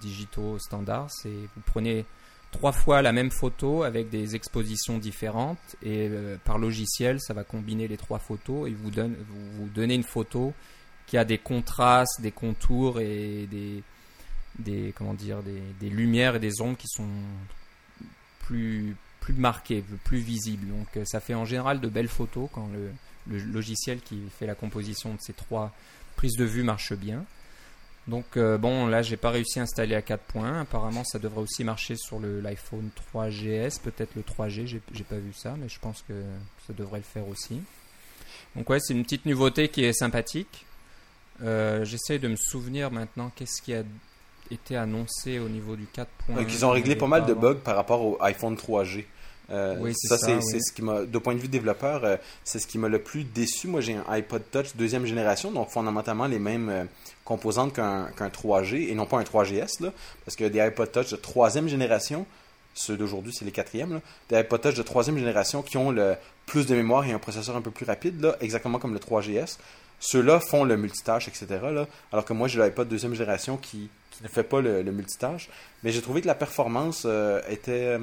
digitaux 0.00 0.58
standards. 0.58 1.10
Vous 1.24 1.62
prenez 1.64 2.04
trois 2.50 2.72
fois 2.72 3.00
la 3.00 3.12
même 3.12 3.30
photo 3.30 3.82
avec 3.84 4.10
des 4.10 4.34
expositions 4.34 4.98
différentes 4.98 5.76
et 5.82 6.08
euh, 6.10 6.36
par 6.44 6.58
logiciel, 6.58 7.20
ça 7.20 7.32
va 7.32 7.44
combiner 7.44 7.88
les 7.88 7.96
trois 7.96 8.18
photos 8.18 8.68
et 8.68 8.74
vous 8.74 8.90
donne 8.90 9.16
vous, 9.56 9.68
donnez 9.68 9.94
une 9.94 10.02
photo 10.02 10.52
qui 11.06 11.16
a 11.16 11.24
des 11.24 11.38
contrastes, 11.38 12.20
des 12.20 12.32
contours 12.32 13.00
et 13.00 13.46
des, 13.50 13.82
des 14.58 14.92
comment 14.96 15.14
dire, 15.14 15.38
des, 15.42 15.90
lumières 15.90 16.36
et 16.36 16.40
des 16.40 16.60
ombres 16.60 16.76
qui 16.76 16.88
sont 16.88 17.08
plus, 18.40 18.96
plus 19.20 19.34
marquées, 19.34 19.84
plus 20.04 20.18
visibles. 20.18 20.66
Donc 20.68 21.06
ça 21.06 21.20
fait 21.20 21.34
en 21.34 21.44
général 21.44 21.80
de 21.80 21.88
belles 21.88 22.08
photos 22.08 22.48
quand 22.52 22.68
le, 22.72 22.90
le 23.28 23.38
logiciel 23.38 24.00
qui 24.00 24.20
fait 24.38 24.46
la 24.46 24.54
composition 24.54 25.14
de 25.14 25.20
ces 25.20 25.32
trois 25.32 25.72
prises 26.16 26.36
de 26.36 26.44
vue 26.44 26.62
marche 26.62 26.92
bien. 26.92 27.24
Donc 28.08 28.36
euh, 28.36 28.58
bon, 28.58 28.86
là 28.86 29.02
j'ai 29.02 29.16
pas 29.16 29.30
réussi 29.30 29.60
à 29.60 29.62
installer 29.62 29.94
à 29.94 30.02
4 30.02 30.22
points. 30.24 30.60
Apparemment, 30.60 31.04
ça 31.04 31.18
devrait 31.18 31.42
aussi 31.42 31.62
marcher 31.62 31.96
sur 31.96 32.18
l'iPhone 32.20 32.90
3GS, 33.14 33.80
peut-être 33.80 34.14
le 34.16 34.22
3G. 34.22 34.66
J'ai 34.66 34.80
j'ai 34.92 35.04
pas 35.04 35.16
vu 35.16 35.32
ça, 35.32 35.54
mais 35.58 35.68
je 35.68 35.78
pense 35.78 36.02
que 36.02 36.14
ça 36.66 36.72
devrait 36.72 36.98
le 36.98 37.04
faire 37.04 37.28
aussi. 37.28 37.60
Donc 38.56 38.68
ouais, 38.70 38.80
c'est 38.80 38.92
une 38.92 39.04
petite 39.04 39.24
nouveauté 39.26 39.68
qui 39.68 39.84
est 39.84 39.92
sympathique. 39.92 40.66
Euh, 41.42 41.84
J'essaie 41.84 42.18
de 42.18 42.28
me 42.28 42.36
souvenir 42.36 42.90
maintenant 42.90 43.30
qu'est-ce 43.34 43.62
qu'il 43.62 43.74
y 43.74 43.76
a 43.76 43.84
été 44.50 44.76
annoncé 44.76 45.38
au 45.38 45.48
niveau 45.48 45.76
du 45.76 45.86
4. 45.86 46.08
ils 46.48 46.66
ont 46.66 46.70
réglé 46.70 46.96
pas 46.96 47.06
mal 47.06 47.24
de 47.24 47.34
bugs 47.34 47.60
par 47.64 47.76
rapport 47.76 48.02
au 48.02 48.18
iPhone 48.20 48.54
3G. 48.56 49.04
Euh, 49.50 49.76
oui, 49.80 49.92
ça, 49.94 50.16
c'est 50.18 50.40
ce 50.40 50.72
qui 50.72 50.82
m'a, 50.82 51.02
de 51.02 51.18
point 51.18 51.34
de 51.34 51.40
vue 51.40 51.48
développeur, 51.48 52.04
euh, 52.04 52.16
c'est 52.44 52.58
ce 52.58 52.66
qui 52.66 52.78
m'a 52.78 52.88
le 52.88 53.00
plus 53.00 53.24
déçu. 53.24 53.68
Moi, 53.68 53.80
j'ai 53.80 53.94
un 53.94 54.04
iPod 54.08 54.42
Touch 54.50 54.76
deuxième 54.76 55.04
génération, 55.04 55.50
donc 55.50 55.70
fondamentalement 55.70 56.26
les 56.26 56.38
mêmes 56.38 56.68
euh, 56.68 56.84
composantes 57.24 57.74
qu'un 57.74 58.08
3G 58.16 58.88
et 58.88 58.94
non 58.94 59.06
pas 59.06 59.18
un 59.18 59.24
3GS, 59.24 59.82
là, 59.82 59.92
parce 60.24 60.36
que 60.36 60.44
des 60.44 60.60
iPod 60.60 60.90
Touch 60.90 61.10
de 61.10 61.16
troisième 61.16 61.68
génération, 61.68 62.24
ceux 62.74 62.96
d'aujourd'hui, 62.96 63.32
c'est 63.34 63.44
les 63.44 63.52
quatrièmes, 63.52 64.00
des 64.28 64.36
iPod 64.36 64.60
Touch 64.60 64.74
de 64.74 64.82
troisième 64.82 65.18
génération 65.18 65.62
qui 65.62 65.76
ont 65.76 65.90
le 65.90 66.16
plus 66.46 66.66
de 66.66 66.74
mémoire 66.74 67.04
et 67.04 67.12
un 67.12 67.18
processeur 67.18 67.56
un 67.56 67.62
peu 67.62 67.70
plus 67.70 67.84
rapide, 67.84 68.20
là, 68.20 68.36
exactement 68.40 68.78
comme 68.78 68.94
le 68.94 69.00
3GS. 69.00 69.58
Ceux-là 70.00 70.40
font 70.40 70.64
le 70.64 70.76
multitâche, 70.76 71.28
etc. 71.28 71.46
Là, 71.62 71.86
alors 72.10 72.24
que 72.24 72.32
moi, 72.32 72.48
j'ai 72.48 72.60
l'iPod 72.60 72.88
deuxième 72.88 73.14
génération 73.14 73.56
qui, 73.56 73.88
ne 74.20 74.28
fait 74.28 74.42
pas 74.42 74.60
le, 74.60 74.82
multitâche. 74.84 75.48
Mais 75.82 75.92
j'ai 75.92 76.00
trouvé 76.00 76.22
que 76.22 76.26
la 76.26 76.34
performance 76.34 77.06
était 77.48 77.98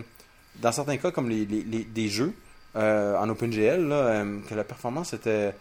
dans 0.62 0.72
certains 0.72 0.98
cas, 0.98 1.12
comme 1.12 1.30
les, 1.30 1.46
des 1.46 2.08
jeux 2.08 2.34
euh, 2.76 3.18
en 3.18 3.28
OpenGL, 3.30 3.90
euh, 3.92 4.40
que 4.48 4.54
la 4.54 4.64
performance 4.64 5.14
était 5.14 5.56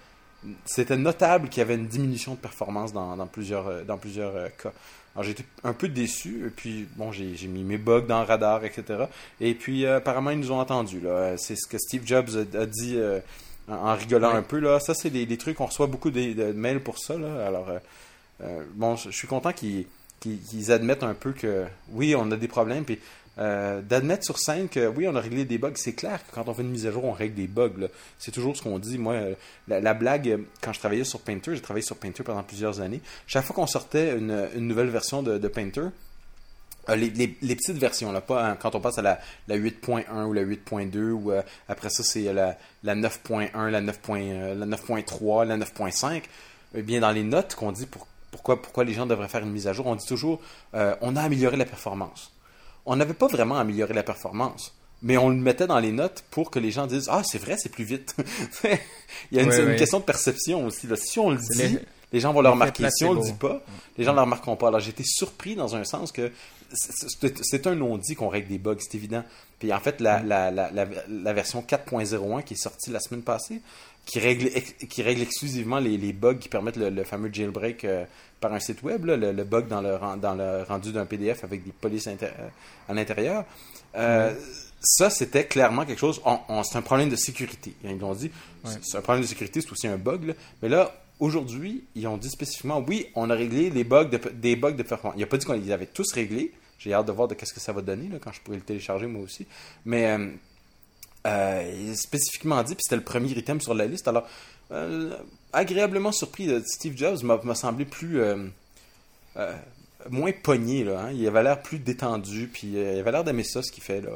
c'était 0.66 0.96
notable 0.96 1.48
qu'il 1.48 1.58
y 1.58 1.62
avait 1.62 1.74
une 1.74 1.88
diminution 1.88 2.34
de 2.34 2.38
performance 2.38 2.92
dans, 2.92 3.26
plusieurs, 3.26 3.66
euh, 3.66 3.82
dans 3.82 3.96
plusieurs 3.96 4.34
cas. 4.56 4.72
Alors 5.14 5.24
j'étais 5.24 5.44
un 5.64 5.72
peu 5.72 5.88
déçu, 5.88 6.46
et 6.46 6.50
puis 6.50 6.86
bon, 6.96 7.10
j'ai 7.10 7.48
mis 7.48 7.64
mes 7.64 7.78
bugs 7.78 8.02
dans 8.02 8.20
le 8.20 8.26
radar, 8.26 8.64
etc. 8.64 9.06
Et 9.40 9.54
puis 9.54 9.84
apparemment 9.86 10.30
ils 10.30 10.38
nous 10.38 10.52
ont 10.52 10.60
entendus. 10.60 11.02
C'est 11.38 11.56
ce 11.56 11.66
que 11.66 11.78
Steve 11.78 12.02
Jobs 12.04 12.28
a, 12.54 12.66
dit 12.66 13.00
en, 13.68 13.94
rigolant 13.96 14.32
un 14.32 14.42
peu. 14.42 14.60
Là. 14.60 14.78
Ça, 14.78 14.94
c'est 14.94 15.10
des, 15.10 15.36
trucs, 15.38 15.60
on 15.60 15.66
reçoit 15.66 15.88
beaucoup 15.88 16.10
de, 16.10 16.52
mails 16.52 16.80
pour 16.80 16.98
ça. 17.00 17.14
Alors 17.44 17.68
bon, 18.74 18.94
je 18.94 19.10
suis 19.10 19.26
content 19.26 19.52
qu'ils 19.52 20.70
admettent 20.70 21.02
un 21.02 21.14
peu 21.14 21.32
que 21.32 21.64
oui, 21.90 22.14
on 22.14 22.30
a 22.30 22.36
des 22.36 22.48
problèmes. 22.48 22.84
Puis 22.84 23.00
euh, 23.38 23.80
d'admettre 23.82 24.24
sur 24.24 24.36
scène 24.38 24.68
que 24.68 24.88
oui, 24.88 25.06
on 25.06 25.14
a 25.14 25.20
réglé 25.20 25.44
des 25.44 25.58
bugs. 25.58 25.72
C'est 25.76 25.92
clair 25.92 26.18
que 26.26 26.34
quand 26.34 26.48
on 26.48 26.54
fait 26.54 26.62
une 26.62 26.70
mise 26.70 26.86
à 26.86 26.90
jour, 26.90 27.04
on 27.04 27.12
règle 27.12 27.36
des 27.36 27.46
bugs. 27.46 27.88
C'est 28.18 28.32
toujours 28.32 28.56
ce 28.56 28.62
qu'on 28.62 28.80
dit. 28.80 28.98
Moi, 28.98 29.14
euh, 29.14 29.34
la, 29.68 29.94
blague, 29.94 30.40
quand 30.60 30.72
je 30.72 30.80
travaillais 30.80 31.04
sur 31.04 31.20
Painter, 31.20 31.54
j'ai 31.54 31.60
travaillé 31.60 31.84
sur 31.84 31.96
Painter 31.96 32.24
pendant 32.24 32.42
plusieurs 32.42 32.80
années. 32.80 33.00
Chaque 33.28 33.44
fois 33.44 33.54
qu'on 33.54 33.68
sortait 33.68 34.18
une, 34.18 34.48
nouvelle 34.56 34.88
version 34.88 35.22
de, 35.22 35.46
Painter, 35.46 35.82
euh, 36.88 36.96
les, 36.96 37.28
petites 37.28 37.78
versions, 37.78 38.12
pas 38.20 38.44
hein, 38.44 38.56
quand 38.60 38.74
on 38.74 38.80
passe 38.80 38.98
à 38.98 39.02
la, 39.02 39.20
8.1 39.48 40.24
ou 40.24 40.32
la 40.32 40.42
8.2, 40.42 41.10
ou 41.10 41.30
après 41.68 41.90
ça, 41.90 42.02
c'est 42.02 42.32
la, 42.32 42.56
9.1, 42.84 43.68
la 43.68 43.80
9.3, 43.80 45.44
la 45.46 45.56
9.5. 45.56 46.22
Eh 46.74 46.82
bien, 46.82 47.00
dans 47.00 47.12
les 47.12 47.22
notes 47.22 47.54
qu'on 47.54 47.70
dit 47.70 47.86
pourquoi, 48.32 48.60
pourquoi 48.60 48.82
les 48.82 48.94
gens 48.94 49.06
devraient 49.06 49.28
faire 49.28 49.44
une 49.44 49.52
mise 49.52 49.68
à 49.68 49.72
jour, 49.72 49.86
on 49.86 49.94
dit 49.94 50.06
toujours 50.06 50.40
on 50.72 51.14
a 51.14 51.22
amélioré 51.22 51.56
la 51.56 51.64
performance 51.64 52.32
on 52.88 52.96
n'avait 52.96 53.14
pas 53.14 53.28
vraiment 53.28 53.58
amélioré 53.58 53.94
la 53.94 54.02
performance. 54.02 54.74
Mais 55.02 55.16
on 55.16 55.28
le 55.28 55.36
mettait 55.36 55.68
dans 55.68 55.78
les 55.78 55.92
notes 55.92 56.24
pour 56.30 56.50
que 56.50 56.58
les 56.58 56.72
gens 56.72 56.86
disent 56.86 57.08
Ah, 57.08 57.22
c'est 57.24 57.38
vrai, 57.38 57.56
c'est 57.56 57.68
plus 57.68 57.84
vite. 57.84 58.16
Il 59.30 59.36
y 59.36 59.40
a 59.40 59.42
une, 59.42 59.76
question 59.76 60.00
de 60.00 60.04
perception 60.04 60.66
aussi. 60.66 60.88
Si 60.96 61.20
on 61.20 61.30
le 61.30 61.36
dit, 61.36 61.78
les, 62.12 62.18
gens 62.18 62.32
vont 62.32 62.40
le 62.40 62.48
remarquer. 62.48 62.88
Si 62.90 63.04
on 63.04 63.12
le 63.12 63.20
dit 63.20 63.34
pas, 63.34 63.62
les 63.96 64.04
gens 64.04 64.10
ne 64.10 64.16
le 64.16 64.22
remarqueront 64.22 64.56
pas. 64.56 64.68
Alors 64.68 64.80
j'étais 64.80 65.04
surpris 65.04 65.54
dans 65.54 65.76
un 65.76 65.84
sens 65.84 66.10
que 66.10 66.32
c'est 66.72 67.66
un 67.66 67.74
non-dit 67.74 68.14
qu'on 68.14 68.28
règle 68.28 68.48
des 68.48 68.58
bugs, 68.58 68.76
c'est 68.78 68.94
évident. 68.94 69.24
Puis 69.58 69.72
en 69.72 69.80
fait, 69.80 70.00
la, 70.00 70.22
la 70.22 71.32
version 71.32 71.62
4.01 71.62 72.44
qui 72.44 72.54
est 72.54 72.62
sortie 72.62 72.90
la 72.90 73.00
semaine 73.00 73.22
passée, 73.22 73.60
qui 74.08 74.20
règle, 74.20 74.50
qui 74.88 75.02
règle 75.02 75.20
exclusivement 75.20 75.78
les, 75.78 76.12
bugs 76.14 76.36
qui 76.36 76.48
permettent 76.48 76.78
le, 76.78 77.04
fameux 77.04 77.30
jailbreak 77.30 77.84
euh, 77.84 78.06
par 78.40 78.54
un 78.54 78.58
site 78.58 78.82
web, 78.82 79.04
le, 79.04 79.44
bug 79.44 79.68
dans 79.68 79.82
le, 79.82 79.98
dans 80.18 80.34
le 80.34 80.62
rendu 80.62 80.92
d'un 80.92 81.04
PDF 81.04 81.44
avec 81.44 81.62
des 81.62 81.72
polices 81.72 82.06
euh, 82.06 82.48
à 82.88 82.94
l'intérieur. 82.94 83.44
Euh, 83.96 84.34
ça, 84.80 85.10
c'était 85.10 85.44
clairement 85.44 85.84
quelque 85.84 85.98
chose. 85.98 86.22
c'est 86.64 86.78
un 86.78 86.82
problème 86.82 87.10
de 87.10 87.16
sécurité. 87.16 87.74
Ils 87.84 88.02
ont 88.02 88.14
dit 88.14 88.30
c'est 88.64 88.96
un 88.96 89.02
problème 89.02 89.22
de 89.22 89.28
sécurité, 89.28 89.60
c'est 89.60 89.72
aussi 89.72 89.86
un 89.86 89.98
bug. 89.98 90.34
Mais 90.62 90.70
là, 90.70 90.94
aujourd'hui, 91.20 91.84
ils 91.94 92.06
ont 92.06 92.16
dit 92.16 92.30
spécifiquement 92.30 92.82
oui, 92.88 93.08
on 93.14 93.28
a 93.28 93.34
réglé 93.34 93.68
les 93.68 93.84
bugs 93.84 94.08
des 94.32 94.56
bugs 94.56 94.72
de 94.72 94.84
performance. 94.84 95.18
Il 95.18 95.22
a 95.22 95.26
pas 95.26 95.36
dit 95.36 95.44
qu'ils 95.44 95.72
avaient 95.72 95.86
tous 95.86 96.10
réglés. 96.14 96.52
J'ai 96.78 96.92
hâte 96.94 97.06
de 97.06 97.12
voir 97.12 97.28
de 97.28 97.34
qu'est-ce 97.34 97.52
que 97.52 97.60
ça 97.60 97.72
va 97.72 97.82
donner 97.82 98.08
quand 98.22 98.32
je 98.32 98.40
pourrai 98.40 98.58
le 98.58 98.62
télécharger 98.62 99.06
moi 99.06 99.22
aussi. 99.22 99.46
Mais 99.84 100.16
euh, 101.26 101.94
spécifiquement 101.94 102.62
dit, 102.62 102.74
puis 102.74 102.84
c'était 102.84 102.96
le 102.96 103.02
premier 103.02 103.30
item 103.30 103.60
sur 103.60 103.74
la 103.74 103.86
liste. 103.86 104.06
Alors, 104.08 104.26
euh, 104.70 105.16
agréablement 105.52 106.12
surpris, 106.12 106.48
Steve 106.66 106.96
Jobs 106.96 107.22
m'a 107.22 107.54
semblé 107.54 107.84
plus. 107.84 108.20
Euh, 108.20 108.46
moins 110.10 110.32
pogné, 110.32 110.84
là. 110.84 111.00
Hein. 111.00 111.12
Il 111.12 111.26
avait 111.26 111.42
l'air 111.42 111.60
plus 111.60 111.78
détendu, 111.78 112.48
puis 112.52 112.68
il 112.74 112.98
avait 112.98 113.12
l'air 113.12 113.24
d'aimer 113.24 113.44
ça, 113.44 113.62
ce 113.62 113.70
qu'il 113.72 113.82
fait, 113.82 114.00
là. 114.00 114.10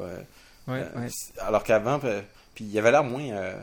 Alors 1.39 1.63
qu'avant, 1.63 1.99
puis 1.99 2.65
il 2.65 2.79
avait 2.79 2.91
l'air 2.91 3.03
moins 3.03 3.53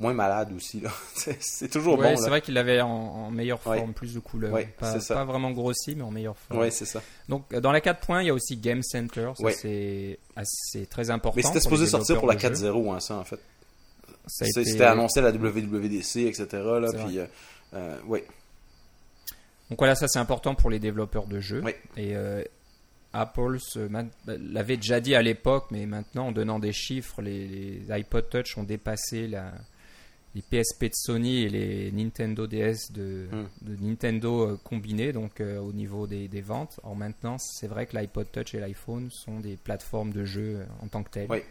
moins 0.00 0.14
malade 0.14 0.52
aussi. 0.54 0.82
c'est 1.40 1.68
toujours 1.68 1.96
bon. 1.96 2.16
C'est 2.16 2.28
vrai 2.28 2.40
qu'il 2.40 2.56
avait 2.56 2.80
en, 2.80 3.30
meilleure 3.30 3.60
forme, 3.60 3.92
plus 3.92 4.14
de 4.14 4.20
couleurs. 4.20 4.56
pas, 4.78 5.24
vraiment 5.24 5.50
grossi, 5.50 5.94
mais 5.94 6.02
en 6.02 6.10
meilleure 6.10 6.36
forme. 6.36 6.60
Oui, 6.60 6.72
c'est 6.72 6.84
ça. 6.84 7.02
Donc, 7.28 7.44
euh, 7.52 7.60
dans 7.60 7.72
la 7.72 7.80
4 7.80 8.00
points, 8.00 8.22
il 8.22 8.26
y 8.26 8.30
a 8.30 8.34
aussi 8.34 8.56
Game 8.56 8.82
Center. 8.82 9.32
c'est 9.36 10.18
très 10.88 11.10
important. 11.10 11.36
Mais 11.36 11.42
c'était 11.42 11.60
supposé 11.60 11.86
sortir 11.86 12.18
pour 12.18 12.28
la 12.28 12.36
4.0, 12.36 12.94
hein, 12.94 13.00
ça, 13.00 13.16
en 13.16 13.24
fait. 13.24 13.40
C'était 14.26 14.84
annoncé 14.84 15.20
à 15.20 15.22
la 15.22 15.30
WWDC, 15.30 16.16
etc. 16.26 16.46
Là, 16.52 16.92
puis, 16.92 17.18
euh, 17.18 17.26
euh, 17.74 17.98
oui. 18.06 18.20
Donc 19.70 19.78
voilà, 19.78 19.94
ça 19.94 20.08
c'est 20.08 20.18
important 20.18 20.54
pour 20.54 20.70
les 20.70 20.78
développeurs 20.78 21.26
de 21.26 21.40
jeux. 21.40 21.62
Et 21.96 22.14
Apple 23.12 23.58
l'avait 24.26 24.76
déjà 24.76 25.00
dit 25.00 25.14
à 25.14 25.22
l'époque, 25.22 25.66
mais 25.70 25.86
maintenant 25.86 26.28
en 26.28 26.32
donnant 26.32 26.58
des 26.58 26.72
chiffres, 26.72 27.20
les, 27.20 27.46
les 27.46 27.92
iPod 27.92 28.28
Touch 28.28 28.56
ont 28.56 28.62
dépassé 28.62 29.26
la, 29.26 29.52
les 30.38 30.62
PSP 30.62 30.84
de 30.84 30.94
Sony 30.94 31.42
et 31.42 31.48
les 31.48 31.90
Nintendo 31.92 32.46
DS 32.46 32.92
de, 32.92 33.26
hmm. 33.30 33.76
Nintendo 33.80 34.42
euh, 34.42 34.58
combinés, 34.62 35.12
donc 35.12 35.40
euh, 35.40 35.58
au 35.58 35.72
niveau 35.72 36.06
des, 36.06 36.28
ventes. 36.40 36.78
En 36.84 36.94
maintenant, 36.94 37.38
c'est 37.38 37.66
vrai 37.66 37.86
que 37.86 37.96
l'iPod 37.96 38.30
Touch 38.30 38.54
et 38.54 38.60
l'iPhone 38.60 39.10
sont 39.10 39.40
des 39.40 39.56
plateformes 39.56 40.12
de 40.12 40.24
jeux 40.24 40.58
euh, 40.58 40.64
en 40.84 40.88
tant 40.88 41.02
que 41.02 41.10
telles. 41.10 41.42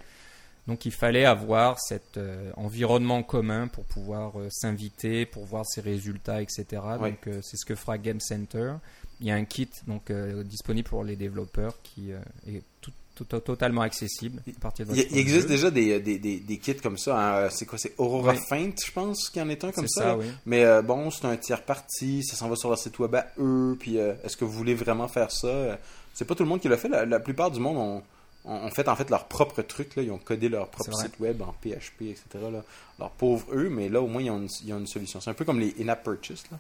Donc 0.68 0.86
il 0.86 0.92
fallait 0.92 1.24
avoir 1.24 1.80
cet 1.80 2.20
environnement 2.58 3.24
commun 3.24 3.70
pour 3.70 3.86
pouvoir 3.86 4.34
s'inviter, 4.50 5.26
pour 5.26 5.46
voir 5.46 5.66
ses 5.66 5.80
résultats, 5.80 6.42
etc. 6.42 6.66
Donc 7.00 7.30
c'est 7.42 7.56
ce 7.56 7.66
que 7.66 7.74
fera 7.74 7.98
Game 7.98 8.20
Center. 8.20 8.74
Il 9.22 9.28
y 9.28 9.32
a 9.32 9.36
un 9.36 9.46
kit 9.46 9.70
donc 9.88 10.12
disponible 10.44 10.90
pour 10.90 11.06
les 11.06 11.16
développeurs 11.16 11.82
qui 11.84 12.12
est 12.12 12.64
tout, 12.82 12.92
totalement 13.26 13.82
accessible. 13.82 14.42
il, 14.90 15.18
existe 15.18 15.48
déjà 15.48 15.72
des, 15.72 16.00
des, 16.00 16.18
des, 16.18 16.58
kits 16.58 16.76
comme 16.76 16.98
ça. 16.98 17.46
Hein. 17.46 17.50
C'est 17.50 17.66
quoi 17.66 17.78
C'est 17.78 17.94
Aurora 17.98 18.36
Faint, 18.36 18.72
je 18.86 18.92
pense, 18.92 19.30
qu'il 19.30 19.42
y 19.42 19.46
en 19.46 19.50
est 19.50 19.64
un 19.64 19.72
comme 19.72 19.88
ça. 19.88 20.18
Mais 20.46 20.64
euh, 20.66 20.82
bon, 20.82 21.10
c'est 21.12 21.26
un 21.26 21.38
tiers 21.38 21.64
parti, 21.64 22.24
ça 22.24 22.36
s'en 22.36 22.50
va 22.50 22.56
sur 22.56 22.70
leur 22.70 22.78
site 22.78 23.00
web 23.00 23.16
à 23.16 23.28
eux. 23.40 23.76
Puis 23.80 23.98
euh, 23.98 24.14
est-ce 24.24 24.38
que 24.38 24.46
vous 24.46 24.52
voulez 24.52 24.76
vraiment 24.76 25.08
faire 25.08 25.32
ça? 25.32 25.78
C'est 26.14 26.26
pas 26.26 26.36
tout 26.36 26.44
le 26.44 26.50
monde 26.50 26.60
qui 26.60 26.70
l'a 26.70 26.78
fait. 26.78 26.90
La, 26.90 27.20
plupart 27.20 27.52
du 27.52 27.60
monde 27.60 27.78
ont, 27.78 28.04
ont, 28.46 28.70
fait 28.72 28.88
en 28.88 28.96
fait 28.96 29.10
leur 29.10 29.26
propre 29.26 29.62
truc. 29.62 29.96
Là. 29.96 30.04
Ils 30.04 30.12
ont 30.12 30.18
codé 30.18 30.50
leur 30.50 30.70
propre 30.70 30.94
site 30.94 31.20
web 31.20 31.42
en 31.42 31.54
PHP, 31.54 32.04
etc. 32.04 32.24
Là. 32.52 32.64
Alors 32.98 33.12
pauvres 33.12 33.48
eux, 33.54 33.70
mais 33.70 33.90
là 33.90 34.02
au 34.02 34.08
moins 34.08 34.22
ils 34.22 34.32
ont 34.32 34.40
une, 34.40 34.78
une 34.78 34.88
solution. 34.88 35.22
C'est 35.22 35.30
un 35.30 35.36
peu 35.36 35.46
comme 35.46 35.60
les 35.60 35.76
in-app 35.80 36.04
purchase, 36.04 36.44
là. 36.52 36.58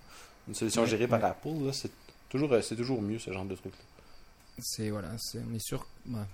une 0.47 0.55
solution 0.55 0.85
gérée 0.85 1.07
par 1.07 1.23
Apple. 1.23 1.71
C'est 1.73 1.91
toujours, 2.29 2.51
toujours 2.75 3.01
mieux 3.01 3.19
ce 3.19 3.31
genre 3.31 3.45
de 3.45 3.55
truc. 3.55 3.73
-là 3.73 3.96
c'est 4.59 4.89
voilà, 4.89 5.09
on 5.35 5.55
est 5.55 5.63
sûr, 5.63 5.85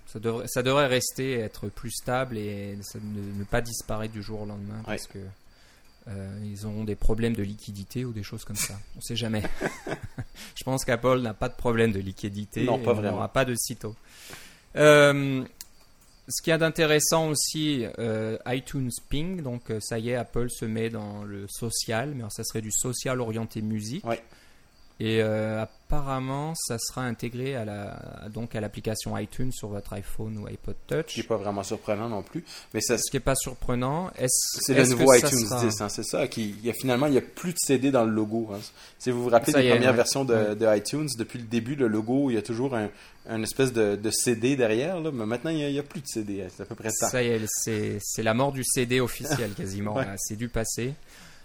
ça 0.06 0.18
devrait, 0.18 0.46
ça 0.48 0.62
devrait 0.62 0.86
rester 0.86 1.34
être 1.34 1.68
plus 1.68 1.90
stable 1.90 2.38
et 2.38 2.78
ne, 2.94 3.44
pas 3.44 3.60
disparaître 3.60 4.12
du 4.12 4.22
jour 4.22 4.42
au 4.42 4.46
lendemain 4.46 4.82
parce 4.84 5.06
que 5.06 5.18
euh, 6.08 6.38
ils 6.44 6.66
auront 6.66 6.84
des 6.84 6.96
problèmes 6.96 7.34
de 7.34 7.42
liquidité 7.42 8.04
ou 8.04 8.12
des 8.12 8.22
choses 8.22 8.44
comme 8.44 8.56
ça. 8.56 8.74
On 8.96 9.00
sait 9.00 9.16
jamais. 9.16 9.42
Je 10.54 10.64
pense 10.64 10.84
qu'Apple 10.84 11.20
n'a 11.20 11.34
pas 11.34 11.48
de 11.48 11.54
problème 11.54 11.92
de 11.92 12.00
liquidité. 12.00 12.64
Non, 12.64 12.78
pas 12.78 12.92
vraiment. 12.92 13.08
On 13.08 13.16
n'aura 13.16 13.32
pas 13.32 13.44
de 13.44 13.54
sitôt. 13.54 13.94
Euh, 14.76 15.44
ce 16.28 16.42
qui 16.42 16.50
est 16.50 16.58
d'intéressant 16.58 17.28
aussi, 17.28 17.84
euh, 17.98 18.38
iTunes 18.46 18.90
Ping, 19.08 19.42
donc 19.42 19.72
ça 19.80 19.98
y 19.98 20.10
est, 20.10 20.14
Apple 20.14 20.48
se 20.50 20.64
met 20.64 20.88
dans 20.88 21.24
le 21.24 21.46
social, 21.48 22.14
mais 22.14 22.24
ça 22.30 22.44
serait 22.44 22.62
du 22.62 22.72
social 22.72 23.20
orienté 23.20 23.60
musique. 23.62 24.04
Et 25.00 25.20
euh, 25.20 25.60
apparemment, 25.60 26.54
ça 26.54 26.78
sera 26.78 27.02
intégré 27.02 27.56
à 27.56 27.64
la, 27.64 28.28
donc 28.32 28.54
à 28.54 28.60
l'application 28.60 29.18
iTunes 29.18 29.50
sur 29.50 29.68
votre 29.68 29.92
iPhone 29.92 30.38
ou 30.38 30.46
iPod 30.46 30.76
Touch. 30.86 31.06
Ce 31.08 31.14
qui 31.14 31.20
n'est 31.20 31.26
pas 31.26 31.36
vraiment 31.36 31.64
surprenant 31.64 32.08
non 32.08 32.22
plus. 32.22 32.44
Mais 32.72 32.80
ça, 32.80 32.96
Ce 32.96 33.10
qui 33.10 33.16
n'est 33.16 33.20
pas 33.20 33.34
surprenant, 33.34 34.12
est-ce 34.16 34.60
C'est 34.60 34.74
le 34.74 34.86
nouveau 34.86 35.12
iTunes 35.14 35.48
10, 35.60 35.80
hein, 35.80 35.88
c'est 35.88 36.04
ça. 36.04 36.28
Qui, 36.28 36.54
il 36.60 36.64
y 36.64 36.70
a, 36.70 36.72
finalement, 36.74 37.06
il 37.06 37.12
n'y 37.12 37.18
a 37.18 37.22
plus 37.22 37.52
de 37.52 37.58
CD 37.58 37.90
dans 37.90 38.04
le 38.04 38.12
logo. 38.12 38.50
Hein. 38.52 38.60
Si 38.98 39.10
vous 39.10 39.24
vous 39.24 39.30
rappelez 39.30 39.52
des 39.52 39.70
premières 39.70 39.94
versions 39.94 40.24
de, 40.24 40.54
de, 40.54 40.76
iTunes, 40.76 41.08
depuis 41.18 41.40
le 41.40 41.46
début, 41.46 41.74
le 41.74 41.88
logo, 41.88 42.30
il 42.30 42.34
y 42.34 42.38
a 42.38 42.42
toujours 42.42 42.76
un, 42.76 42.88
un 43.28 43.42
espèce 43.42 43.72
de, 43.72 43.96
de, 43.96 44.10
CD 44.10 44.54
derrière. 44.54 45.00
Là, 45.00 45.10
mais 45.12 45.26
maintenant, 45.26 45.50
il 45.50 45.56
n'y 45.56 45.78
a, 45.78 45.82
plus 45.82 46.02
de 46.02 46.06
CD. 46.06 46.44
C'est 46.54 46.62
à 46.62 46.66
peu 46.66 46.76
près 46.76 46.90
ça. 46.90 47.08
Ça 47.08 47.20
y 47.20 47.26
est, 47.26 47.98
c'est 48.00 48.22
la 48.22 48.34
mort 48.34 48.52
du 48.52 48.62
CD 48.62 49.00
officiel 49.00 49.50
quasiment. 49.56 49.96
C'est 50.18 50.36
du 50.36 50.48
passé. 50.48 50.94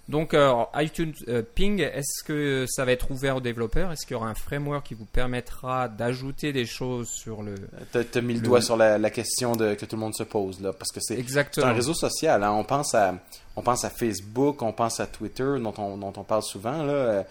Donc, 0.10 0.34
euh, 0.34 0.64
iTunes 0.74 1.14
euh, 1.28 1.44
Ping, 1.44 1.80
est-ce 1.82 2.24
que 2.24 2.66
ça 2.68 2.84
va 2.84 2.94
être 2.94 3.12
ouvert 3.12 3.36
aux 3.36 3.42
développeurs? 3.42 3.92
Est-ce 3.92 4.08
qu'il 4.08 4.16
y 4.16 4.18
aura 4.18 4.28
un 4.28 4.34
framework 4.34 4.84
qui 4.84 4.96
vous 4.96 5.06
permettra 5.06 5.88
d'ajouter 5.88 6.52
des 6.52 6.66
choses 6.66 7.10
sur 7.10 7.44
le. 7.44 7.54
Tu 7.92 8.18
as, 8.18 8.22
mis 8.22 8.34
le, 8.34 8.40
doigt 8.40 8.60
sur 8.60 8.76
la, 8.76 8.98
question 9.12 9.56
de, 9.56 9.76
que 9.76 9.86
tout 9.86 9.96
le 9.96 10.00
monde 10.00 10.16
se 10.16 10.24
pose, 10.24 10.62
là, 10.62 10.74
parce 10.74 10.92
que 10.92 11.00
c'est 11.00 11.24
un 11.62 11.74
réseau 11.74 11.94
social. 11.94 12.44
Hein. 12.44 12.52
On, 12.54 12.64
pense 12.64 12.96
à, 12.96 13.20
on 13.56 13.62
pense 13.62 13.86
à 13.86 13.92
Facebook, 13.92 14.64
on 14.64 14.74
pense 14.74 15.00
à 15.00 15.06
Twitter, 15.06 15.60
dont 15.62 15.76
on, 15.78 15.96
dont 15.96 16.14
on 16.18 16.24
parle 16.24 16.44
souvent. 16.44 16.82
Là. 16.82 17.24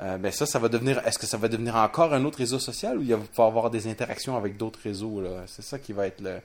Euh, 0.00 0.16
ben 0.16 0.30
ça, 0.30 0.46
ça 0.46 0.60
va 0.60 0.68
devenir. 0.68 1.04
Est-ce 1.04 1.18
que 1.18 1.26
ça 1.26 1.38
va 1.38 1.48
devenir 1.48 1.74
encore 1.74 2.14
un 2.14 2.24
autre 2.24 2.38
réseau 2.38 2.60
social 2.60 2.98
ou 2.98 3.02
il 3.02 3.10
va 3.10 3.16
pouvoir 3.16 3.48
avoir 3.48 3.70
des 3.70 3.88
interactions 3.88 4.36
avec 4.36 4.56
d'autres 4.56 4.78
réseaux 4.84 5.20
C'est 5.46 5.62
ça 5.62 5.80
qui 5.80 5.92
va 5.92 6.06
être 6.06 6.20
le, 6.20 6.36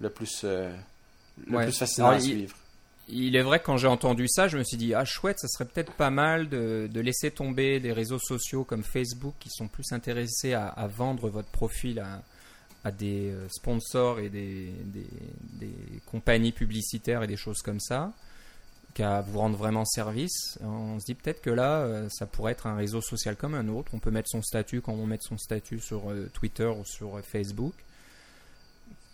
le 0.00 0.10
plus, 0.10 0.44
le 0.44 1.64
plus 1.64 1.78
fascinant 1.78 2.10
à 2.10 2.20
suivre 2.20 2.54
il 3.08 3.36
est 3.36 3.42
vrai 3.42 3.60
que 3.60 3.66
quand 3.66 3.76
j'ai 3.76 3.88
entendu 3.88 4.26
ça, 4.28 4.48
je 4.48 4.56
me 4.56 4.64
suis 4.64 4.76
dit 4.76 4.94
ah 4.94 5.04
chouette, 5.04 5.38
ça 5.38 5.48
serait 5.48 5.66
peut-être 5.66 5.92
pas 5.92 6.10
mal 6.10 6.48
de, 6.48 6.88
laisser 7.00 7.30
tomber 7.30 7.80
des 7.80 7.92
réseaux 7.92 8.18
sociaux 8.18 8.64
comme 8.64 8.82
Facebook 8.82 9.34
qui 9.38 9.50
sont 9.50 9.68
plus 9.68 9.92
intéressés 9.92 10.54
à, 10.54 10.88
vendre 10.88 11.28
votre 11.28 11.48
profil 11.48 12.00
à, 12.00 12.90
des 12.90 13.30
euh, 13.30 13.48
sponsors 13.48 14.20
et 14.20 14.28
des, 14.28 14.72
compagnies 16.06 16.52
publicitaires 16.52 17.22
et 17.22 17.26
des 17.26 17.36
choses 17.36 17.62
comme 17.62 17.80
ça 17.80 18.12
qu'à 18.94 19.22
vous 19.22 19.40
rendre 19.40 19.56
vraiment 19.56 19.84
service. 19.84 20.58
On 20.62 21.00
se 21.00 21.06
dit 21.06 21.14
peut-être 21.14 21.42
que 21.42 21.50
là, 21.50 21.80
euh, 21.80 22.08
ça 22.10 22.26
pourrait 22.26 22.52
être 22.52 22.68
un 22.68 22.76
réseau 22.76 23.00
social 23.00 23.34
comme 23.34 23.54
un 23.54 23.66
autre. 23.66 23.90
On 23.92 23.98
peut 23.98 24.12
mettre 24.12 24.28
son 24.28 24.40
statut 24.40 24.80
quand 24.80 24.92
on 24.92 25.06
met 25.06 25.18
son 25.20 25.36
statut 25.36 25.80
sur 25.80 26.10
euh, 26.10 26.30
Twitter 26.32 26.66
ou 26.66 26.84
sur 26.84 27.20
Facebook 27.22 27.74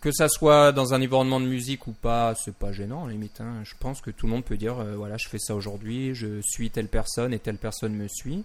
que 0.01 0.11
ça 0.11 0.27
soit 0.27 0.71
dans 0.71 0.93
un 0.93 0.97
environnement 0.97 1.39
de 1.39 1.45
musique 1.45 1.87
ou 1.87 1.91
pas, 1.91 2.33
c'est 2.35 2.55
pas 2.55 2.71
gênant, 2.71 3.05
limite. 3.05 3.39
Hein. 3.39 3.61
Je 3.63 3.75
pense 3.79 4.01
que 4.01 4.09
tout 4.09 4.25
le 4.25 4.33
monde 4.33 4.43
peut 4.43 4.57
dire 4.57 4.79
euh, 4.79 4.95
voilà, 4.95 5.15
je 5.17 5.29
fais 5.29 5.39
ça 5.39 5.55
aujourd'hui, 5.55 6.15
je 6.15 6.41
suis 6.41 6.71
telle 6.71 6.87
personne 6.87 7.33
et 7.33 7.39
telle 7.39 7.57
personne 7.57 7.93
me 7.93 8.07
suit. 8.07 8.43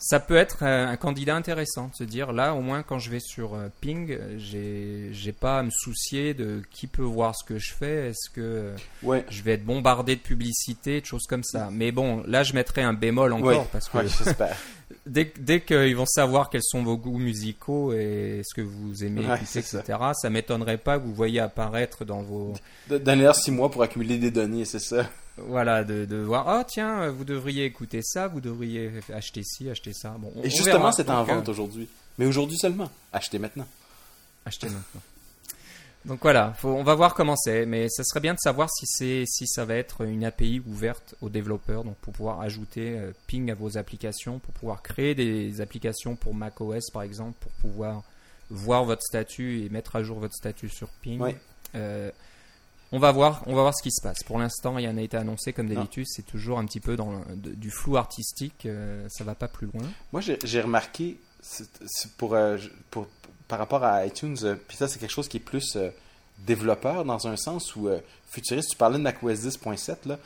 Ça 0.00 0.20
peut 0.20 0.36
être 0.36 0.62
un, 0.62 0.96
candidat 0.96 1.34
intéressant, 1.34 1.88
de 1.88 1.94
se 1.94 2.04
dire 2.04 2.32
là, 2.32 2.54
au 2.54 2.60
moins, 2.60 2.84
quand 2.84 3.00
je 3.00 3.10
vais 3.10 3.18
sur 3.18 3.54
euh, 3.54 3.68
Ping, 3.80 4.16
j'ai, 4.36 5.32
pas 5.32 5.58
à 5.58 5.62
me 5.64 5.70
soucier 5.70 6.34
de 6.34 6.62
qui 6.70 6.86
peut 6.86 7.02
voir 7.02 7.34
ce 7.36 7.44
que 7.44 7.58
je 7.58 7.72
fais. 7.72 8.10
Est-ce 8.10 8.30
que 8.30 8.74
ouais. 9.02 9.24
je 9.28 9.42
vais 9.42 9.54
être 9.54 9.64
bombardé 9.64 10.14
de 10.14 10.20
publicité, 10.20 11.00
de 11.00 11.06
choses 11.06 11.26
comme 11.26 11.42
ça. 11.42 11.70
Mais 11.72 11.90
bon, 11.90 12.22
là, 12.28 12.44
je 12.44 12.52
mettrai 12.52 12.82
un 12.82 12.92
bémol 12.94 13.32
encore 13.32 13.66
parce 13.68 13.88
que 13.88 14.06
j'espère. 14.06 14.56
dès, 15.06 15.32
dès 15.38 15.60
qu'ils 15.60 15.96
vont 15.96 16.06
savoir 16.06 16.50
quels 16.50 16.62
sont 16.62 16.82
vos 16.82 16.96
goûts 16.96 17.18
musicaux 17.18 17.92
et 17.92 18.42
ce 18.44 18.54
que 18.54 18.62
vous 18.62 19.04
aimez 19.04 19.24
etc., 19.34 19.82
ça, 19.86 20.12
ça 20.14 20.30
m'étonnerait 20.30 20.78
pas 20.78 20.98
que 20.98 21.04
vous 21.04 21.14
voyez 21.14 21.40
apparaître 21.40 22.04
dans 22.04 22.22
vos. 22.22 22.54
Donner 22.88 23.30
six 23.34 23.50
mois 23.50 23.70
pour 23.70 23.82
accumuler 23.82 24.18
des 24.18 24.30
données, 24.30 24.64
c'est 24.64 24.78
ça. 24.78 25.08
Voilà, 25.36 25.84
de, 25.84 26.04
de 26.04 26.16
voir, 26.16 26.46
oh 26.48 26.64
tiens, 26.66 27.10
vous 27.10 27.24
devriez 27.24 27.64
écouter 27.64 28.00
ça, 28.02 28.26
vous 28.26 28.40
devriez 28.40 28.90
acheter 29.14 29.42
ci, 29.44 29.70
acheter 29.70 29.92
ça. 29.92 30.16
Bon, 30.18 30.32
et 30.42 30.50
justement, 30.50 30.90
c'est 30.90 31.08
en 31.10 31.22
vente 31.22 31.48
euh, 31.48 31.52
aujourd'hui. 31.52 31.88
Mais 32.18 32.26
aujourd'hui 32.26 32.58
seulement. 32.58 32.90
Achetez 33.12 33.38
maintenant. 33.38 33.66
Achetez 34.44 34.66
maintenant. 34.66 35.00
Donc 36.04 36.20
voilà, 36.22 36.54
on 36.64 36.84
va 36.84 36.94
voir 36.94 37.14
comment 37.14 37.36
c'est, 37.36 37.66
mais 37.66 37.88
ça 37.90 38.04
serait 38.04 38.20
bien 38.20 38.32
de 38.32 38.38
savoir 38.38 38.70
si, 38.70 38.86
c'est, 38.86 39.24
si 39.26 39.46
ça 39.46 39.64
va 39.64 39.74
être 39.74 40.02
une 40.02 40.24
API 40.24 40.62
ouverte 40.66 41.14
aux 41.20 41.28
développeurs, 41.28 41.84
donc 41.84 41.96
pour 41.96 42.12
pouvoir 42.12 42.40
ajouter 42.40 42.96
euh, 42.98 43.12
Ping 43.26 43.50
à 43.50 43.54
vos 43.54 43.76
applications, 43.76 44.38
pour 44.38 44.54
pouvoir 44.54 44.82
créer 44.82 45.14
des 45.14 45.60
applications 45.60 46.16
pour 46.16 46.34
macOS 46.34 46.90
par 46.90 47.02
exemple, 47.02 47.36
pour 47.40 47.52
pouvoir 47.52 48.02
voir 48.48 48.84
votre 48.84 49.02
statut 49.02 49.62
et 49.62 49.68
mettre 49.68 49.96
à 49.96 50.02
jour 50.02 50.18
votre 50.18 50.34
statut 50.34 50.68
sur 50.68 50.88
Ping. 51.02 51.34
Euh, 51.74 52.10
on 52.90 52.98
va 52.98 53.12
voir, 53.12 53.42
on 53.46 53.54
va 53.54 53.62
voir 53.62 53.76
ce 53.76 53.82
qui 53.82 53.90
se 53.90 54.00
passe. 54.00 54.22
Pour 54.24 54.38
l'instant, 54.38 54.74
rien 54.74 54.94
n'a 54.94 55.02
été 55.02 55.16
annoncé 55.16 55.52
comme 55.52 55.68
d'habitude. 55.68 56.06
C'est 56.08 56.24
toujours 56.24 56.58
un 56.58 56.64
petit 56.64 56.80
peu 56.80 56.96
dans 56.96 57.20
du 57.36 57.70
flou 57.70 57.98
artistique. 57.98 58.64
Euh, 58.64 59.06
ça 59.10 59.24
va 59.24 59.34
pas 59.34 59.48
plus 59.48 59.66
loin. 59.66 59.84
Moi, 60.12 60.22
j'ai 60.22 60.60
remarqué 60.60 61.18
pour, 62.16 62.36
pour, 62.90 63.06
par 63.48 63.58
rapport 63.58 63.82
à 63.82 64.06
iTunes, 64.06 64.36
euh, 64.44 64.54
puis 64.68 64.76
ça, 64.76 64.86
c'est 64.86 64.98
quelque 64.98 65.10
chose 65.10 65.26
qui 65.26 65.38
est 65.38 65.40
plus 65.40 65.76
euh, 65.76 65.88
développeur 66.40 67.04
dans 67.04 67.26
un 67.26 67.36
sens 67.36 67.72
euh, 67.78 67.98
futuriste. 68.28 68.70
Tu 68.70 68.76
parlais 68.76 68.98
de 68.98 69.02
macOS 69.02 69.40
10.7, 69.40 70.06
là. 70.06 70.18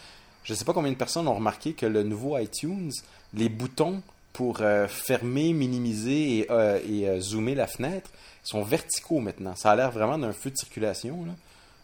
Je 0.45 0.53
ne 0.53 0.59
sais 0.59 0.65
pas 0.65 0.73
combien 0.73 0.91
de 0.91 0.97
personnes 0.97 1.29
ont 1.29 1.35
remarqué 1.35 1.73
que 1.73 1.87
le 1.87 2.03
nouveau 2.03 2.37
iTunes, 2.37 2.91
les 3.33 3.49
boutons 3.49 4.03
pour 4.33 4.61
fermer, 4.89 5.53
minimiser 5.53 6.49
et, 6.51 7.21
zoomer 7.21 7.55
la 7.55 7.69
fenêtre 7.69 8.11
sont 8.43 8.65
verticaux 8.65 9.21
maintenant. 9.21 9.55
Ça 9.55 9.71
a 9.71 9.77
l'air 9.77 9.93
vraiment 9.93 10.19
d'un 10.19 10.33
feu 10.33 10.51
de 10.51 10.57
circulation. 10.57 11.27
Là. 11.27 11.33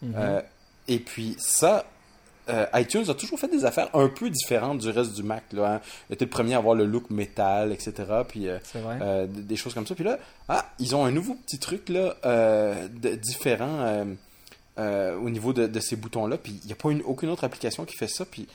Mm-hmm. 0.05 0.43
et 0.89 0.99
puis 0.99 1.37
ça, 1.39 1.85
euh, 2.49 2.65
iTunes 2.73 3.05
a 3.09 3.13
toujours 3.13 3.39
fait 3.39 3.47
des 3.47 3.65
affaires 3.65 3.89
un 3.93 4.07
peu 4.07 4.29
différentes 4.29 4.79
du 4.79 4.89
reste 4.89 5.13
du 5.13 5.23
Mac. 5.23 5.43
Là, 5.51 5.75
hein. 5.75 5.81
Il 6.09 6.13
était 6.13 6.25
le 6.25 6.31
premier 6.31 6.55
à 6.55 6.57
avoir 6.57 6.75
le 6.75 6.85
look 6.85 7.09
métal, 7.09 7.71
etc. 7.71 7.93
Puis 8.27 8.47
euh, 8.47 8.57
euh, 8.75 9.27
des 9.27 9.55
choses 9.55 9.73
comme 9.73 9.85
ça. 9.85 9.95
Puis 9.95 10.03
là, 10.03 10.17
ah, 10.47 10.65
ils 10.79 10.95
ont 10.95 11.05
un 11.05 11.11
nouveau 11.11 11.35
petit 11.35 11.59
truc 11.59 11.89
là, 11.89 12.15
différent 13.17 14.05
au 14.77 15.29
niveau 15.29 15.53
de, 15.53 15.79
ces 15.79 15.95
boutons-là. 15.95 16.37
Puis 16.37 16.59
il 16.63 16.67
n'y 16.67 16.73
a 16.73 16.75
pas 16.75 16.91
une, 16.91 17.01
aucune 17.03 17.29
autre 17.29 17.43
application 17.43 17.85
qui 17.85 17.95
fait 17.95 18.07
ça. 18.07 18.25
Puis 18.25 18.47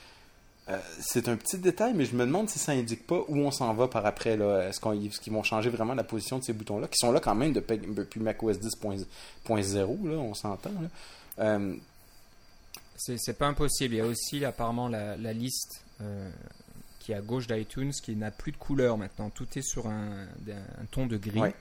c'est 1.00 1.28
un 1.28 1.36
petit 1.36 1.58
détail, 1.58 1.92
mais 1.94 2.04
je 2.06 2.16
me 2.16 2.24
demande 2.24 2.48
si 2.48 2.58
ça 2.58 2.72
indique 2.72 3.06
pas 3.06 3.20
où 3.28 3.38
on 3.38 3.50
s'en 3.50 3.72
va 3.74 3.86
par 3.86 4.06
après. 4.06 4.32
Est-ce 4.32 5.20
qu'ils 5.20 5.32
vont 5.32 5.42
changer 5.42 5.70
vraiment 5.70 5.94
la 5.94 6.04
position 6.04 6.38
de 6.38 6.44
ces 6.44 6.52
boutons-là, 6.52 6.88
qui 6.88 6.98
sont 6.98 7.12
là 7.12 7.20
quand 7.20 7.34
même 7.34 7.52
depuis 7.52 8.20
macOS 8.20 8.58
10.0, 8.58 10.08
là, 10.08 10.16
on 10.16 10.34
s'entend. 10.34 10.70
C'est 12.96 13.38
pas 13.38 13.46
impossible. 13.46 13.94
Il 13.94 13.98
y 13.98 14.00
a 14.00 14.06
aussi 14.06 14.44
apparemment 14.44 14.88
la, 14.88 15.32
liste 15.32 15.84
euh, 16.00 16.30
qui 17.00 17.12
est 17.12 17.16
à 17.16 17.20
gauche 17.20 17.46
d'iTunes 17.46 17.92
qui 17.92 18.16
n'a 18.16 18.30
plus 18.30 18.52
de 18.52 18.56
couleur 18.56 18.96
maintenant. 18.98 19.30
Tout 19.30 19.46
est 19.56 19.62
sur 19.62 19.88
un, 19.88 20.26
ton 20.90 21.06
de 21.06 21.16
gris. 21.16 21.52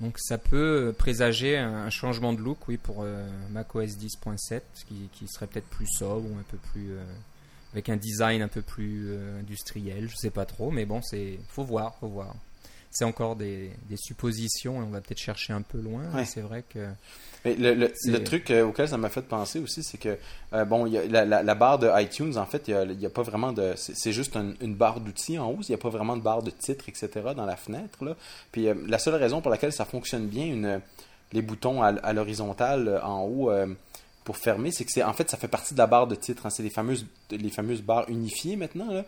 Donc 0.00 0.18
ça 0.18 0.36
peut 0.36 0.94
présager 0.96 1.56
un, 1.56 1.88
changement 1.90 2.32
de 2.32 2.40
look, 2.40 2.68
oui, 2.68 2.76
pour 2.76 2.98
euh, 3.00 3.26
macOS 3.50 3.96
10.7, 3.96 4.60
qui, 4.86 5.08
qui, 5.12 5.26
serait 5.26 5.46
peut-être 5.46 5.68
plus 5.68 5.88
sobre 5.88 6.30
ou 6.30 6.36
un 6.38 6.44
peu 6.50 6.58
plus 6.58 6.92
euh, 6.92 7.02
avec 7.72 7.88
un 7.88 7.96
design 7.96 8.42
un 8.42 8.48
peu 8.48 8.62
plus 8.62 9.16
industriel. 9.40 10.08
Je 10.08 10.16
sais 10.16 10.30
pas 10.30 10.44
trop, 10.44 10.70
mais 10.70 10.84
bon, 10.84 11.00
c'est 11.02 11.38
faut 11.48 11.64
voir, 11.64 11.96
faut 11.96 12.08
voir 12.08 12.34
c'est 12.90 13.04
encore 13.04 13.36
des, 13.36 13.70
suppositions 13.96 14.82
et 14.82 14.84
on 14.84 14.90
va 14.90 15.00
peut-être 15.00 15.20
chercher 15.20 15.52
un 15.52 15.62
peu 15.62 15.78
loin. 15.78 16.02
C'est 16.24 16.40
vrai 16.40 16.64
que. 16.68 16.88
le, 17.44 18.18
truc 18.18 18.50
euh, 18.50 18.64
auquel 18.64 18.88
ça 18.88 18.96
m'a 18.96 19.08
fait 19.08 19.22
penser 19.22 19.58
aussi, 19.58 19.82
c'est 19.82 19.98
que, 19.98 20.16
euh, 20.52 20.64
bon, 20.64 20.86
y 20.86 20.98
a 20.98 21.24
la, 21.24 21.54
barre 21.54 21.78
de 21.78 21.90
iTunes, 22.00 22.36
en 22.36 22.46
fait, 22.46 22.68
il 22.68 22.96
n'y 22.98 23.06
a, 23.06 23.10
pas 23.10 23.22
vraiment 23.22 23.52
de. 23.52 23.74
C'est 23.76 24.12
juste 24.12 24.36
une 24.60 24.74
barre 24.74 25.00
d'outils 25.00 25.38
en 25.38 25.50
haut, 25.50 25.58
il 25.62 25.70
n'y 25.70 25.74
a 25.74 25.78
pas 25.78 25.90
vraiment 25.90 26.16
de 26.16 26.22
barre 26.22 26.42
de 26.42 26.50
titre, 26.50 26.88
etc. 26.88 27.08
dans 27.36 27.46
la 27.46 27.56
fenêtre. 27.56 28.04
Là. 28.04 28.16
Puis 28.52 28.68
euh, 28.68 28.74
la 28.86 28.98
seule 28.98 29.14
raison 29.14 29.40
pour 29.40 29.50
laquelle 29.50 29.72
ça 29.72 29.84
fonctionne 29.84 30.26
bien, 30.26 30.46
une, 30.46 30.80
les 31.32 31.42
boutons 31.42 31.82
à, 31.82 32.12
l'horizontale 32.12 33.00
en 33.02 33.22
haut 33.22 33.50
pour 34.26 34.36
fermer, 34.36 34.72
c'est 34.72 34.84
que 34.84 34.90
c'est 34.92 35.02
en 35.02 35.14
fait 35.14 35.30
ça 35.30 35.38
fait 35.38 35.48
partie 35.48 35.72
de 35.72 35.78
la 35.78 35.86
barre 35.86 36.06
de 36.06 36.16
titre. 36.16 36.44
Hein. 36.44 36.50
c'est 36.50 36.62
les 36.62 36.70
fameuses 36.70 37.06
les 37.30 37.50
fameuses 37.50 37.80
barres 37.80 38.04
unifiées 38.08 38.56
maintenant. 38.56 38.88
Là. 38.92 39.04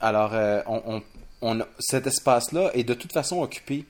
alors 0.00 0.32
on, 0.68 1.02
cet 1.78 2.06
espace-là 2.06 2.70
est 2.74 2.84
de 2.84 2.94
toute 2.94 3.12
façon 3.12 3.42
occupé 3.42 3.84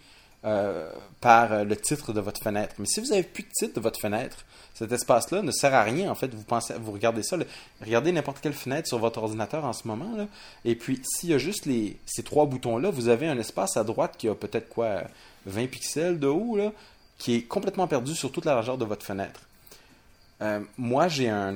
euh, 0.44 0.90
par 1.20 1.52
euh, 1.52 1.64
le 1.64 1.76
titre 1.76 2.14
de 2.14 2.20
votre 2.20 2.42
fenêtre. 2.42 2.74
Mais 2.78 2.86
si 2.86 3.00
vous 3.00 3.08
n'avez 3.08 3.24
plus 3.24 3.42
de 3.42 3.50
titre 3.50 3.74
de 3.74 3.80
votre 3.80 4.00
fenêtre, 4.00 4.38
cet 4.72 4.90
espace-là 4.90 5.42
ne 5.42 5.50
sert 5.50 5.74
à 5.74 5.82
rien. 5.82 6.10
En 6.10 6.14
fait, 6.14 6.34
vous 6.34 6.44
pensez, 6.44 6.72
vous 6.80 6.92
regardez 6.92 7.22
ça, 7.22 7.36
regardez 7.84 8.10
n'importe 8.10 8.40
quelle 8.40 8.54
fenêtre 8.54 8.88
sur 8.88 8.98
votre 8.98 9.18
ordinateur 9.18 9.66
en 9.66 9.74
ce 9.74 9.86
moment, 9.86 10.16
là, 10.16 10.26
et 10.64 10.76
puis 10.76 11.02
s'il 11.04 11.28
y 11.28 11.34
a 11.34 11.38
juste 11.38 11.66
les, 11.66 11.98
ces 12.06 12.22
trois 12.22 12.46
boutons-là, 12.46 12.88
vous 12.88 13.08
avez 13.08 13.28
un 13.28 13.38
espace 13.38 13.76
à 13.76 13.84
droite 13.84 14.14
qui 14.16 14.28
a 14.28 14.34
peut-être 14.34 14.70
quoi, 14.70 15.02
20 15.44 15.66
pixels 15.66 16.18
de 16.18 16.28
haut, 16.28 16.56
là, 16.56 16.72
qui 17.18 17.34
est 17.34 17.42
complètement 17.42 17.86
perdu 17.86 18.14
sur 18.14 18.32
toute 18.32 18.46
la 18.46 18.54
largeur 18.54 18.78
de 18.78 18.86
votre 18.86 19.04
fenêtre. 19.04 19.40
Euh, 20.42 20.60
moi, 20.78 21.08
j'ai 21.08 21.28
un, 21.28 21.54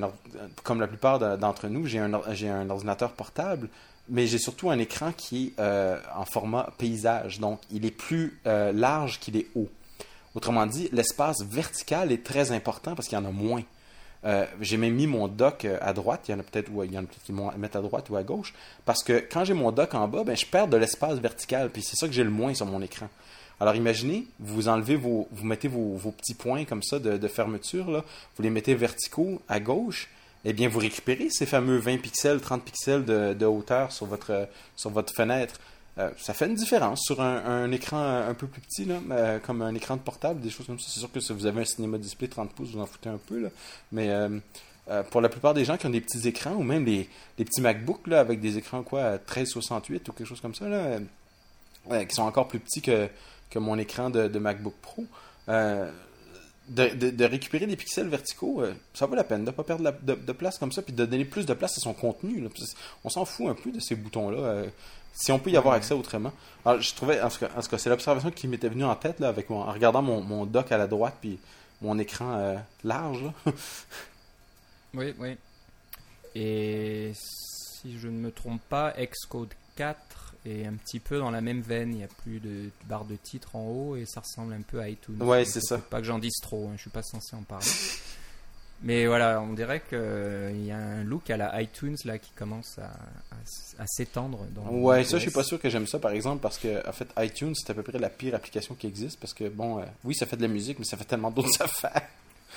comme 0.63 0.79
la 0.79 0.87
plupart 0.87 1.37
d'entre 1.37 1.67
nous, 1.67 1.85
j'ai 1.87 1.99
un, 1.99 2.13
un 2.13 2.69
ordinateur 2.69 3.11
portable 3.13 3.69
mais 4.09 4.27
j'ai 4.27 4.37
surtout 4.37 4.69
un 4.69 4.79
écran 4.79 5.11
qui 5.11 5.47
est 5.47 5.59
euh, 5.59 5.99
en 6.15 6.25
format 6.25 6.69
paysage, 6.77 7.39
donc 7.39 7.59
il 7.71 7.85
est 7.85 7.91
plus 7.91 8.39
euh, 8.45 8.71
large 8.71 9.19
qu'il 9.19 9.37
est 9.37 9.47
haut. 9.55 9.69
Autrement 10.35 10.65
dit, 10.65 10.89
l'espace 10.91 11.43
vertical 11.43 12.11
est 12.11 12.23
très 12.23 12.51
important 12.51 12.93
parce 12.93 13.07
qu'il 13.07 13.17
y 13.17 13.21
en 13.21 13.25
a 13.25 13.31
moins. 13.31 13.63
Euh, 14.25 14.45
j'ai 14.59 14.77
même 14.77 14.93
mis 14.93 15.07
mon 15.07 15.27
dock 15.27 15.65
à 15.81 15.93
droite, 15.93 16.25
il 16.27 16.31
y 16.31 16.33
en 16.33 16.39
a 16.39 16.43
peut-être 16.43 16.69
il 16.83 16.93
y 16.93 16.97
en 16.97 17.03
a 17.03 17.07
qui 17.25 17.31
mettent 17.57 17.75
à 17.75 17.81
droite 17.81 18.09
ou 18.09 18.15
à 18.15 18.23
gauche, 18.23 18.53
parce 18.83 19.03
que 19.03 19.23
quand 19.31 19.45
j'ai 19.45 19.53
mon 19.53 19.71
dock 19.71 19.93
en 19.93 20.07
bas, 20.07 20.23
ben, 20.23 20.35
je 20.35 20.45
perds 20.45 20.67
de 20.67 20.77
l'espace 20.77 21.19
vertical, 21.19 21.69
puis 21.69 21.83
c'est 21.83 21.95
ça 21.95 22.07
que 22.07 22.13
j'ai 22.13 22.23
le 22.23 22.31
moins 22.31 22.53
sur 22.53 22.65
mon 22.65 22.81
écran. 22.81 23.07
Alors 23.59 23.75
imaginez, 23.75 24.27
vous 24.39 24.67
enlevez 24.67 24.95
vos, 24.95 25.27
vous 25.31 25.45
mettez 25.45 25.67
vos, 25.67 25.97
petits 26.11 26.33
points 26.33 26.65
comme 26.65 26.83
ça 26.83 26.99
de, 26.99 27.27
fermeture, 27.27 27.89
là, 27.89 28.03
vous 28.35 28.43
les 28.43 28.49
mettez 28.49 28.75
verticaux 28.75 29.41
à 29.47 29.59
gauche, 29.59 30.09
eh 30.43 30.53
bien, 30.53 30.67
vous 30.67 30.79
récupérez 30.79 31.29
ces 31.29 31.45
fameux 31.45 31.77
20 31.77 31.97
pixels, 31.97 32.41
30 32.41 32.63
pixels 32.63 33.05
de, 33.05 33.45
hauteur 33.45 33.91
sur 33.91 34.05
votre, 34.05 34.47
fenêtre. 35.15 35.59
Euh, 35.97 36.09
ça 36.17 36.33
fait 36.33 36.47
une 36.47 36.55
différence 36.55 36.99
sur 37.03 37.21
un, 37.21 37.71
écran 37.71 38.03
un 38.03 38.33
peu 38.33 38.47
plus 38.47 38.61
petit, 38.61 38.85
euh, 39.11 39.39
comme 39.39 39.61
un 39.61 39.73
écran 39.73 39.95
de 39.95 40.01
portable, 40.01 40.41
des 40.41 40.49
choses 40.49 40.67
comme 40.67 40.79
ça. 40.79 40.87
C'est 40.89 40.99
sûr 40.99 41.11
que 41.11 41.21
si 41.21 41.31
vous 41.31 41.45
avez 41.45 41.61
un 41.61 41.65
cinéma 41.65 41.97
display 41.97 42.27
30 42.27 42.51
pouces, 42.51 42.71
vous 42.71 42.81
en 42.81 42.85
foutez 42.85 43.07
un 43.07 43.17
peu, 43.17 43.49
mais 43.93 44.09
euh, 44.09 44.39
pour 45.09 45.21
la 45.21 45.29
plupart 45.29 45.53
des 45.53 45.63
gens 45.63 45.77
qui 45.77 45.85
ont 45.85 45.91
des 45.91 46.01
petits 46.01 46.27
écrans 46.27 46.53
ou 46.53 46.63
même 46.63 46.83
les 46.85 47.07
petits 47.37 47.61
MacBooks 47.61 48.11
avec 48.11 48.41
des 48.41 48.57
écrans 48.57 48.83
quoi 48.83 49.13
1368 49.13 50.09
ou 50.09 50.11
quelque 50.11 50.27
chose 50.27 50.41
comme 50.41 50.53
ça 50.53 50.65
qui 52.07 52.15
sont 52.15 52.23
encore 52.23 52.47
plus 52.47 52.59
petits 52.59 52.81
que, 52.81 53.09
que 53.55 53.59
mon 53.59 53.77
écran 53.79 54.09
de, 54.11 54.27
de 54.27 54.39
MacBook 54.39 54.75
Pro. 54.81 55.05
Euh, 55.49 55.89
de, 56.67 56.87
de, 56.95 57.09
de 57.11 57.25
récupérer 57.25 57.67
des 57.67 57.75
pixels 57.75 58.07
verticaux, 58.07 58.61
euh, 58.63 58.73
ça 58.95 59.05
vaut 59.05 59.13
la 59.15 59.23
peine 59.23 59.41
de 59.41 59.51
ne 59.51 59.55
pas 59.55 59.63
perdre 59.63 59.83
la- 59.83 59.91
de, 59.91 60.15
de 60.15 60.31
place 60.31 60.57
comme 60.57 60.71
ça, 60.71 60.81
puis 60.81 60.93
de 60.93 61.05
donner 61.05 61.23
plus 61.23 61.45
de 61.45 61.53
place 61.53 61.77
à 61.77 61.81
son 61.81 61.93
contenu. 61.93 62.41
là. 62.41 62.49
On 63.03 63.09
s'en 63.09 63.23
fout 63.23 63.47
un 63.47 63.53
peu 63.53 63.71
de 63.71 63.79
ces 63.79 63.95
boutons-là. 63.95 64.37
euh, 64.39 64.67
si 65.13 65.31
on 65.31 65.37
peut 65.39 65.51
y 65.51 65.55
avoir 65.57 65.75
accès 65.75 65.93
autrement. 65.93 66.33
Alors, 66.65 66.81
je 66.81 66.93
trouvais, 66.95 67.21
en 67.21 67.29
tout 67.29 67.37
cas, 67.39 67.77
c'est 67.77 67.89
l'observation 67.89 68.31
qui 68.31 68.47
m'était 68.47 68.67
venue 68.67 68.83
en 68.83 68.95
tête 68.95 69.19
là, 69.19 69.27
avec 69.29 69.49
mon- 69.49 69.61
en 69.61 69.71
regardant 69.71 70.01
mon, 70.01 70.21
mon 70.21 70.45
dock 70.47 70.71
à 70.71 70.77
la 70.77 70.87
droite, 70.87 71.15
puis 71.21 71.37
mon 71.81 71.97
écran 71.99 72.35
euh, 72.37 72.55
large. 72.83 73.23
là. 73.23 73.33
Oui, 74.95 75.13
oui. 75.19 75.37
Et 76.35 77.11
si 77.13 77.97
je 77.99 78.07
ne 78.07 78.17
me 78.17 78.31
trompe 78.31 78.61
pas, 78.69 78.93
Xcode 78.97 79.53
4 79.75 80.24
est 80.45 80.65
un 80.65 80.73
petit 80.73 80.99
peu 80.99 81.19
dans 81.19 81.31
la 81.31 81.41
même 81.41 81.61
veine. 81.61 81.91
Il 81.91 81.97
n'y 81.97 82.03
a 82.03 82.07
plus 82.07 82.39
de 82.39 82.69
barre 82.87 83.05
de 83.05 83.15
titre 83.15 83.55
en 83.55 83.63
haut 83.67 83.95
et 83.95 84.05
ça 84.05 84.21
ressemble 84.21 84.53
un 84.53 84.61
peu 84.61 84.79
à 84.79 84.89
iTunes. 84.89 85.21
Ouais, 85.21 85.45
c'est 85.45 85.61
ça. 85.61 85.77
Pas 85.77 85.99
que 85.99 86.05
j'en 86.05 86.19
dise 86.19 86.35
trop, 86.41 86.67
hein, 86.67 86.73
je 86.75 86.81
suis 86.81 86.89
pas 86.89 87.03
censé 87.03 87.35
en 87.35 87.43
parler. 87.43 87.65
Mais 88.83 89.07
voilà, 89.07 89.41
on 89.41 89.53
dirait 89.53 89.81
qu'il 89.87 90.65
y 90.65 90.71
a 90.71 90.77
un 90.77 91.03
look 91.05 91.29
à 91.29 91.37
la 91.37 91.61
iTunes 91.61 91.95
là 92.03 92.19
qui 92.19 92.29
commence 92.35 92.77
à, 92.77 92.87
à- 92.87 93.83
à 93.83 93.87
s'étendre. 93.87 94.45
Dans 94.53 94.69
Ouais, 94.69 95.03
ça, 95.05 95.17
je 95.17 95.21
suis 95.23 95.31
pas 95.31 95.43
sûr 95.43 95.59
que 95.59 95.69
j'aime 95.69 95.87
ça, 95.87 95.97
par 95.97 96.11
exemple, 96.11 96.41
parce 96.41 96.57
que, 96.57 96.87
en 96.87 96.91
fait, 96.91 97.07
iTunes, 97.17 97.53
c'est 97.55 97.69
à 97.69 97.73
peu 97.73 97.83
près 97.83 97.97
la 97.97 98.09
pire 98.09 98.35
application 98.35 98.75
qui 98.75 98.85
existe, 98.87 99.17
parce 99.19 99.33
que, 99.33 99.47
bon, 99.47 99.79
euh, 99.79 99.85
oui, 100.03 100.13
ça 100.13 100.25
fait 100.25 100.35
de 100.35 100.41
la 100.41 100.49
musique, 100.49 100.77
mais 100.77 100.85
ça 100.85 100.97
fait 100.97 101.05
tellement 101.05 101.31
d'autres 101.31 101.59
affaires. 101.61 102.01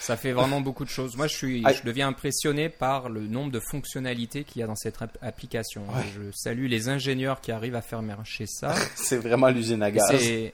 Ça 0.01 0.17
fait 0.17 0.33
vraiment 0.33 0.61
beaucoup 0.61 0.85
de 0.85 0.91
choses. 0.91 1.17
Moi, 1.17 1.27
je, 1.27 1.37
suis, 1.37 1.63
Ah. 1.65 1.73
je 1.73 1.83
deviens 1.83 2.09
impressionné 2.09 2.69
par 2.69 3.09
le 3.09 3.21
nombre 3.27 3.51
de 3.53 3.61
fonctionnalités 3.61 4.45
qu'il 4.45 4.61
y 4.61 4.63
a 4.63 4.67
dans 4.67 4.77
cette 4.77 5.01
app- 5.03 5.19
application. 5.23 5.83
Ouais. 5.89 6.03
Je 6.15 6.31
salue 6.33 6.67
les 6.67 6.89
ingénieurs 6.89 7.41
qui 7.41 7.53
arrivent 7.53 7.75
à 7.75 7.83
faire 7.83 8.01
marcher 8.03 8.47
ça. 8.47 8.75
c'est 8.97 9.19
vraiment 9.19 9.49
l'usine 9.49 9.83
à 9.83 9.91
gaz. 9.91 10.11
Et 10.15 10.53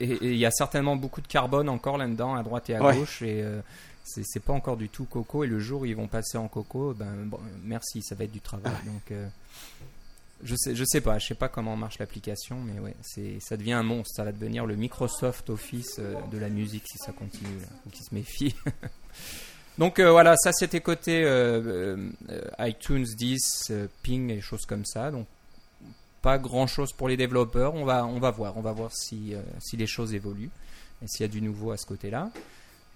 il 0.00 0.36
y 0.36 0.44
a 0.46 0.50
certainement 0.50 0.96
beaucoup 0.96 1.20
de 1.20 1.26
carbone 1.26 1.68
encore 1.68 1.96
là-dedans, 1.98 2.34
à 2.34 2.42
droite 2.42 2.68
et 2.70 2.74
à 2.76 2.82
Ouais. 2.82 2.94
gauche. 2.96 3.22
Et 3.22 3.42
euh, 3.42 3.60
c'est 4.04 4.22
c'est 4.24 4.40
pas 4.40 4.52
encore 4.52 4.76
du 4.76 4.88
tout 4.88 5.04
coco. 5.06 5.42
Et 5.44 5.46
le 5.46 5.58
jour 5.58 5.82
où 5.82 5.86
ils 5.86 5.96
vont 5.96 6.08
passer 6.08 6.36
en 6.38 6.48
coco, 6.48 6.92
ben 6.94 7.24
bon, 7.24 7.38
merci, 7.64 8.02
ça 8.02 8.14
va 8.14 8.24
être 8.24 8.32
du 8.32 8.40
travail. 8.40 8.72
Donc 8.84 9.10
euh, 9.10 9.26
je 10.42 10.54
sais, 10.56 10.74
je 10.74 10.84
sais 10.84 11.00
pas, 11.00 11.18
je 11.18 11.28
sais 11.28 11.34
pas 11.34 11.48
comment 11.48 11.76
marche 11.76 11.98
l'application, 11.98 12.58
mais 12.60 12.80
ouais, 12.80 12.94
c'est 13.02 13.38
ça 13.40 13.56
devient 13.56 13.72
un 13.72 13.82
monstre. 13.82 14.14
Ça 14.16 14.24
va 14.24 14.32
devenir 14.32 14.66
le 14.66 14.76
Microsoft 14.76 15.50
Office 15.50 15.96
euh, 15.98 16.14
de 16.30 16.38
la 16.38 16.48
musique 16.48 16.84
si 16.86 16.98
ça 16.98 17.12
continue. 17.12 17.60
Là. 17.60 17.68
Faut 17.84 17.90
qu'ils 17.90 18.04
se 18.04 18.14
méfient. 18.14 18.54
Donc 19.78 19.98
euh, 19.98 20.10
voilà, 20.10 20.36
ça 20.36 20.52
c'était 20.52 20.80
côté 20.80 21.22
euh, 21.24 21.96
iTunes 22.58 23.04
10, 23.04 23.68
euh, 23.70 23.86
Ping 24.02 24.30
et 24.30 24.40
choses 24.40 24.66
comme 24.66 24.84
ça. 24.84 25.10
Donc 25.10 25.26
pas 26.20 26.38
grand 26.38 26.66
chose 26.66 26.92
pour 26.92 27.08
les 27.08 27.16
développeurs. 27.16 27.74
On 27.74 27.84
va, 27.84 28.06
on 28.06 28.20
va 28.20 28.30
voir, 28.30 28.56
on 28.56 28.60
va 28.60 28.72
voir 28.72 28.90
si, 28.92 29.34
si 29.60 29.76
les 29.76 29.88
choses 29.88 30.14
évoluent 30.14 30.50
et 31.02 31.08
s'il 31.08 31.22
y 31.22 31.28
a 31.28 31.32
du 31.32 31.42
nouveau 31.42 31.72
à 31.72 31.76
ce 31.76 31.84
côté-là. 31.84 32.30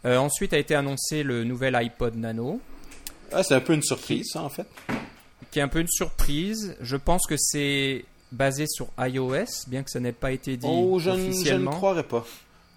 Ensuite 0.05 0.53
a 0.53 0.59
été 0.59 0.77
annoncé 0.77 1.25
le 1.25 1.43
nouvel 1.43 1.75
iPod 1.75 2.15
Nano, 2.15 2.61
Ah, 3.33 3.43
c'est 3.43 3.57
un 3.57 3.61
peu 3.61 3.73
une 3.75 3.83
surprise, 3.83 4.37
en 4.37 4.49
fait. 4.49 4.69
Qui 5.51 5.59
est 5.59 5.63
un 5.63 5.69
peu 5.69 5.81
une 5.81 5.89
surprise. 5.89 6.77
Je 6.81 6.97
pense 6.97 7.27
que 7.27 7.37
c'est 7.37 8.05
basé 8.33 8.67
sur 8.67 8.89
iOS, 8.99 9.45
bien 9.69 9.83
que 9.83 9.91
ça 9.91 10.01
n'ait 10.01 10.13
pas 10.13 10.33
été 10.33 10.57
dit 10.57 10.67
Oh, 10.69 10.99
je, 10.99 11.11
ne- 11.11 11.17
je 11.17 11.21
ne 11.23 11.29
officiellement. 11.29 11.71
croirais 11.73 12.03
pas. 12.03 12.25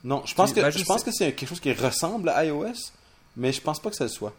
Non, 0.04 0.22
je 0.26 0.34
pense 0.34 0.54
que, 0.54 0.62
bah, 0.62 0.70
je 0.70 0.80
je 0.80 0.86
pense 0.86 1.04
que 1.04 1.12
c'est 1.12 1.34
quelque 1.34 1.50
chose 1.50 1.60
qui 1.60 1.74
ressemble 1.74 2.30
à 2.30 2.46
iOS, 2.46 2.74
mais 3.36 3.52
je 3.52 3.60
pense 3.62 3.80
pas 3.82 3.90
que 3.90 3.96
ça 3.96 4.06
le 4.06 4.10
soit. 4.10 4.34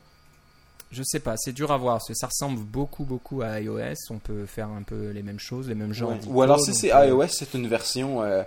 Je 0.90 1.02
sais 1.04 1.20
pas, 1.20 1.36
c'est 1.36 1.52
dur 1.52 1.70
à 1.70 1.76
voir. 1.76 1.96
parce 1.98 2.08
que 2.08 2.14
Ça 2.14 2.26
ressemble 2.26 2.58
beaucoup, 2.60 3.04
beaucoup 3.04 3.42
à 3.42 3.60
iOS. 3.60 3.94
On 4.10 4.18
peut 4.18 4.46
faire 4.46 4.68
un 4.68 4.82
peu 4.82 5.10
les 5.10 5.22
mêmes 5.22 5.38
choses, 5.38 5.68
les 5.68 5.74
mêmes 5.74 5.92
genres. 5.92 6.10
Ouais. 6.12 6.18
Ou 6.26 6.42
alors, 6.42 6.58
si 6.60 6.74
c'est 6.74 6.92
euh, 6.92 7.06
iOS, 7.08 7.28
c'est 7.28 7.54
une 7.54 7.68
version 7.68 8.22
euh, 8.22 8.42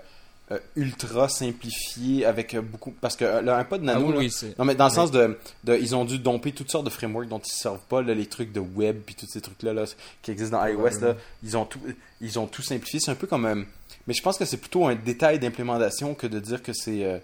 euh, 0.53 0.59
ultra 0.75 1.27
simplifiée 1.29 2.25
avec 2.25 2.53
euh, 2.53 2.61
beaucoup. 2.61 2.91
Parce 3.01 3.15
que 3.15 3.25
euh, 3.25 3.41
Ah 3.45 3.77
Nano, 3.77 4.05
oui, 4.07 4.11
là, 4.13 4.17
oui, 4.19 4.31
c'est- 4.31 4.57
Non, 4.57 4.65
mais 4.65 4.75
dans 4.75 4.85
le 4.85 4.91
Oui. 4.91 4.95
sens 4.95 5.11
de, 5.11 5.37
de- 5.63 5.75
Ils 5.77 5.95
ont 5.95 6.05
dû 6.05 6.19
domper 6.19 6.51
toutes 6.51 6.71
sortes 6.71 6.85
de 6.85 6.89
frameworks 6.89 7.27
dont 7.27 7.39
ils 7.39 7.49
ne 7.51 7.55
servent 7.55 7.85
pas, 7.89 8.01
là, 8.01 8.13
les 8.13 8.25
trucs 8.27 8.51
de 8.51 8.59
web, 8.59 9.01
puis 9.05 9.15
tous 9.15 9.27
ces 9.27 9.41
trucs-là 9.41 9.73
là, 9.73 9.83
qui 10.21 10.31
existent 10.31 10.57
dans 10.59 10.65
iOS. 10.65 10.99
Là, 11.01 11.15
ils, 11.43 11.57
ont 11.57 11.65
tout, 11.65 11.79
ils 12.21 12.39
ont 12.39 12.47
tout 12.47 12.61
simplifié. 12.61 12.99
C'est 12.99 13.11
un 13.11 13.15
peu 13.15 13.27
comme. 13.27 13.45
euh, 13.45 13.61
mais 14.07 14.13
je 14.13 14.21
pense 14.21 14.37
que 14.37 14.45
c'est 14.45 14.57
plutôt 14.57 14.87
un 14.87 14.95
détail 14.95 15.39
d'implémentation 15.39 16.13
que 16.15 16.27
de 16.27 16.39
dire 16.39 16.61
que 16.63 16.73
c'est. 16.73 17.19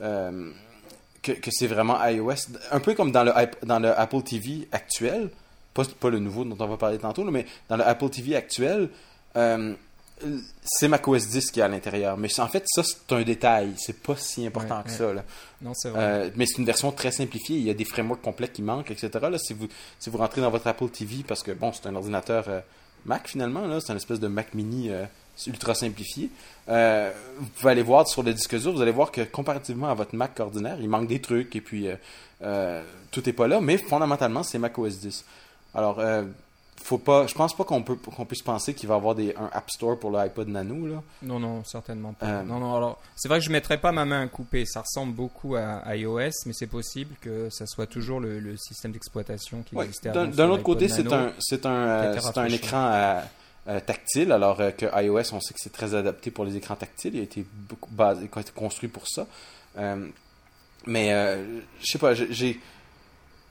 euh, 0.00 0.50
que, 1.22 1.32
que 1.32 1.50
c'est 1.50 1.66
vraiment 1.66 2.04
iOS. 2.06 2.34
Un 2.70 2.80
peu 2.80 2.94
comme 2.94 3.10
dans 3.12 3.24
le, 3.24 3.32
dans 3.62 3.78
le 3.78 3.98
Apple 3.98 4.22
TV 4.22 4.68
actuel. 4.72 5.30
Pas, 5.72 5.84
pas 5.98 6.10
le 6.10 6.20
nouveau 6.20 6.44
dont 6.44 6.56
on 6.62 6.68
va 6.68 6.76
parler 6.76 6.98
tantôt, 6.98 7.24
là, 7.24 7.30
mais 7.32 7.46
dans 7.68 7.76
le 7.76 7.84
Apple 7.86 8.08
TV 8.10 8.36
actuel. 8.36 8.88
C'est 10.62 10.88
macOS 10.88 11.28
10 11.28 11.50
qui 11.50 11.60
est 11.60 11.62
à 11.62 11.68
l'intérieur. 11.68 12.16
Mais 12.16 12.28
en 12.40 12.48
fait, 12.48 12.64
ça, 12.66 12.82
c'est 12.82 13.12
un 13.12 13.22
détail. 13.22 13.72
C'est 13.76 14.00
pas 14.00 14.16
si 14.16 14.46
important 14.46 14.78
Ouais, 14.78 14.84
que 14.84 14.90
ouais. 14.90 14.96
ça. 14.96 15.12
Là. 15.12 15.24
Non, 15.60 15.72
c'est 15.74 15.90
vrai. 15.90 16.00
Euh, 16.02 16.30
mais 16.36 16.46
c'est 16.46 16.58
une 16.58 16.64
version 16.64 16.92
très 16.92 17.10
simplifiée. 17.10 17.56
Il 17.56 17.62
y 17.64 17.70
a 17.70 17.74
des 17.74 17.84
frameworks 17.84 18.22
complets 18.22 18.48
qui 18.48 18.62
manquent, 18.62 18.90
etc. 18.90 19.10
Là, 19.30 19.38
si, 19.38 19.52
vous, 19.54 19.68
si 19.98 20.10
vous 20.10 20.18
rentrez 20.18 20.40
dans 20.40 20.50
votre 20.50 20.66
Apple 20.66 20.88
TV, 20.88 21.24
parce 21.26 21.42
que 21.42 21.50
bon, 21.52 21.72
c'est 21.72 21.86
un 21.88 21.94
ordinateur 21.94 22.44
euh, 22.48 22.60
Mac 23.06 23.28
finalement, 23.28 23.66
là, 23.66 23.80
c'est 23.80 23.92
un 23.92 23.96
espèce 23.96 24.20
de 24.20 24.28
Mac 24.28 24.54
mini 24.54 24.90
euh, 24.90 25.04
ultra 25.46 25.74
simplifié. 25.74 26.30
Vous 26.66 27.46
pouvez 27.56 27.72
aller 27.72 27.82
voir 27.82 28.08
sur 28.08 28.22
le 28.22 28.32
disque 28.32 28.58
dur, 28.58 28.72
vous 28.72 28.80
allez 28.80 28.92
voir 28.92 29.10
que 29.12 29.20
comparativement 29.22 29.88
à 29.88 29.94
votre 29.94 30.14
Mac 30.14 30.38
ordinaire, 30.40 30.78
il 30.80 30.88
manque 30.88 31.08
des 31.08 31.20
trucs 31.20 31.54
et 31.54 31.60
puis 31.60 31.88
tout 32.40 33.22
n'est 33.26 33.32
pas 33.34 33.46
là, 33.46 33.60
mais 33.60 33.76
fondamentalement, 33.76 34.42
c'est 34.42 34.58
Mac 34.58 34.78
OS 34.78 35.00
10. 35.00 35.24
Alors, 35.74 36.00
faut 36.84 36.98
pas, 36.98 37.26
je 37.26 37.34
pense 37.34 37.56
pas 37.56 37.64
qu'on 37.64 37.82
peut 37.82 37.96
qu'on 37.96 38.26
puisse 38.26 38.42
penser 38.42 38.74
qu'il 38.74 38.88
va 38.88 38.94
y 38.94 38.98
avoir 38.98 39.14
des, 39.14 39.34
un 39.36 39.48
App 39.52 39.70
Store 39.70 39.98
pour 39.98 40.10
l'iPod 40.10 40.48
Nano. 40.48 40.86
Là. 40.86 41.02
Non, 41.22 41.40
non, 41.40 41.64
certainement 41.64 42.12
pas. 42.12 42.26
Euh, 42.26 42.42
Non, 42.42 42.60
non, 42.60 42.76
alors, 42.76 43.00
c'est 43.16 43.26
vrai 43.28 43.38
que 43.38 43.44
je 43.44 43.50
mettrais 43.50 43.78
pas 43.78 43.90
ma 43.90 44.04
main 44.04 44.22
à 44.22 44.26
couper. 44.26 44.66
Ça 44.66 44.82
ressemble 44.82 45.14
beaucoup 45.14 45.56
à 45.56 45.96
iOS, 45.96 46.30
mais 46.46 46.52
c'est 46.52 46.66
possible 46.66 47.14
que 47.22 47.48
ça 47.50 47.66
soit 47.66 47.86
toujours 47.86 48.20
le, 48.20 48.38
le 48.38 48.56
système 48.58 48.92
d'exploitation 48.92 49.62
qui 49.62 49.74
Ouais. 49.74 49.86
existait 49.86 50.10
D'un 50.10 50.24
avant. 50.24 50.30
d'un 50.30 50.44
sur 50.44 50.52
autre 50.54 50.62
côté, 50.62 50.88
c'est 50.88 51.10
un, 51.12 51.32
c'est 51.38 51.64
un, 51.64 51.70
euh, 51.70 52.12
c'est 52.12 52.18
un 52.18 52.22
rafraîchi. 52.42 52.54
écran 52.56 52.90
euh, 53.66 53.80
tactile, 53.80 54.30
alors 54.30 54.58
que 54.76 55.02
iOS, 55.02 55.32
on 55.32 55.40
sait 55.40 55.54
que 55.54 55.60
c'est 55.60 55.72
très 55.72 55.94
adapté 55.94 56.30
pour 56.30 56.44
les 56.44 56.54
écrans 56.56 56.76
tactiles. 56.76 57.14
Il 57.14 57.20
a 57.20 57.24
été 57.24 57.46
beaucoup 57.68 57.90
basé, 57.94 58.28
construit 58.54 58.90
pour 58.90 59.08
ça. 59.08 59.26
Euh, 59.78 60.06
mais 60.86 61.14
euh, 61.14 61.60
je 61.80 61.86
sais 61.92 61.98
pas, 61.98 62.12
j'ai, 62.12 62.60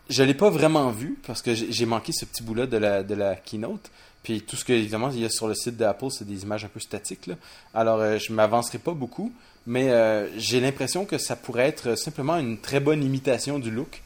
je 0.09 0.23
l'ai 0.23 0.33
pas 0.33 0.49
vraiment 0.49 0.89
vu 0.91 1.17
parce 1.25 1.41
que 1.41 1.53
j'ai 1.53 1.85
manqué 1.85 2.11
ce 2.11 2.25
petit 2.25 2.43
bout-là 2.43 2.65
de 2.67 2.77
la, 2.77 3.03
de 3.03 3.15
la 3.15 3.35
keynote. 3.35 3.89
Puis 4.23 4.41
tout 4.41 4.55
ce 4.55 4.63
que 4.63 4.71
évidemment 4.73 5.09
il 5.11 5.19
y 5.19 5.25
a 5.25 5.29
sur 5.29 5.47
le 5.47 5.53
site 5.55 5.75
d'Apple, 5.75 6.09
c'est 6.09 6.25
des 6.27 6.43
images 6.43 6.63
un 6.63 6.69
peu 6.69 6.79
statiques. 6.79 7.27
Là. 7.27 7.35
Alors 7.73 7.99
euh, 7.99 8.17
je 8.19 8.31
m'avancerai 8.31 8.77
pas 8.77 8.93
beaucoup, 8.93 9.33
mais 9.67 9.89
euh, 9.89 10.27
j'ai 10.37 10.59
l'impression 10.61 11.05
que 11.05 11.17
ça 11.17 11.35
pourrait 11.35 11.67
être 11.67 11.95
simplement 11.95 12.37
une 12.37 12.57
très 12.57 12.79
bonne 12.79 13.03
imitation 13.03 13.59
du 13.59 13.69
look, 13.71 14.01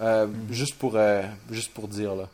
euh, 0.00 0.26
Mhm. 0.26 0.32
juste 0.50 0.74
pour 0.76 0.96
euh, 0.96 1.22
juste 1.50 1.72
pour 1.72 1.88
dire 1.88 2.14
là. 2.14 2.28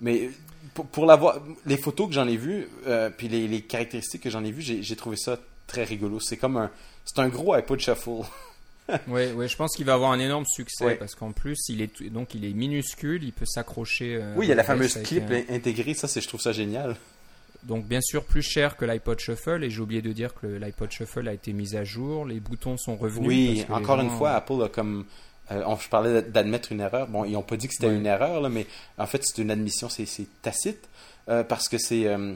Mais 0.00 0.30
pour, 0.74 0.86
pour 0.86 1.04
l'avoir, 1.06 1.38
les 1.66 1.76
photos 1.76 2.08
que 2.08 2.14
j'en 2.14 2.26
ai 2.26 2.36
vues, 2.38 2.66
puis 3.18 3.28
les, 3.28 3.46
les 3.46 3.60
caractéristiques 3.60 4.22
que 4.22 4.30
j'en 4.30 4.42
ai 4.42 4.50
vues, 4.50 4.62
j'ai 4.62 4.82
j'ai 4.82 4.96
trouvé 4.96 5.16
ça 5.16 5.36
très 5.66 5.84
rigolo. 5.84 6.18
C'est 6.18 6.38
comme 6.38 6.56
un, 6.56 6.70
c'est 7.04 7.18
un 7.18 7.28
gros 7.28 7.52
iPod 7.52 7.78
Shuffle. 7.78 8.22
Ouais, 9.08 9.48
je 9.48 9.56
pense 9.56 9.74
qu'il 9.76 9.84
va 9.84 9.94
avoir 9.94 10.12
un 10.12 10.18
énorme 10.20 10.44
succès 10.46 10.94
parce 10.96 11.14
qu'en 11.14 11.32
plus, 11.32 11.58
il 11.68 11.82
est 11.82 12.02
donc 12.10 12.34
il 12.34 12.44
est 12.44 12.52
minuscule, 12.52 13.22
il 13.24 13.32
peut 13.32 13.46
s'accrocher. 13.46 14.16
euh, 14.20 14.34
oui, 14.36 14.46
il 14.46 14.48
y 14.48 14.52
a 14.52 14.54
la 14.54 14.64
fameuse 14.64 14.94
clip 15.02 15.24
un- 15.30 15.54
intégrée, 15.54 15.94
ça, 15.94 16.06
c'est, 16.08 16.20
je 16.20 16.28
trouve 16.28 16.40
ça 16.40 16.52
génial. 16.52 16.96
Donc 17.64 17.84
bien 17.86 18.00
sûr 18.00 18.24
plus 18.24 18.42
cher 18.42 18.76
que 18.76 18.84
l'iPod 18.84 19.18
Shuffle 19.18 19.64
et 19.64 19.70
j'ai 19.70 19.80
oublié 19.80 20.00
de 20.02 20.12
dire 20.12 20.34
que 20.34 20.46
l'iPod 20.46 20.90
Shuffle 20.92 21.26
a 21.26 21.32
été 21.32 21.52
mis 21.52 21.74
à 21.76 21.82
jour, 21.82 22.24
les 22.24 22.38
boutons 22.38 22.76
sont 22.76 22.94
revenus. 22.96 23.26
Oui, 23.28 23.64
encore 23.70 24.00
une 24.00 24.10
fois, 24.10 24.32
Apple 24.32 24.62
a 24.64 24.68
comme. 24.68 25.04
euh, 25.50 25.62
on, 25.66 25.76
je 25.76 25.88
parlais 25.88 26.22
d'admettre 26.22 26.70
une 26.70 26.80
erreur. 26.80 27.08
Bon, 27.08 27.24
ils 27.24 27.32
n'ont 27.32 27.42
pas 27.42 27.56
dit 27.56 27.66
que 27.66 27.72
c'était 27.74 27.88
Ouais. 27.88 27.96
une 27.96 28.06
erreur, 28.06 28.40
là, 28.40 28.48
mais 28.48 28.66
en 28.98 29.06
fait, 29.06 29.24
c'est 29.24 29.42
une 29.42 29.50
admission, 29.50 29.88
c'est 29.88 30.06
c'est 30.06 30.26
tacite. 30.42 30.88
euh, 31.28 31.42
parce 31.42 31.68
que 31.68 31.78
c'est. 31.78 32.06
euh, 32.06 32.34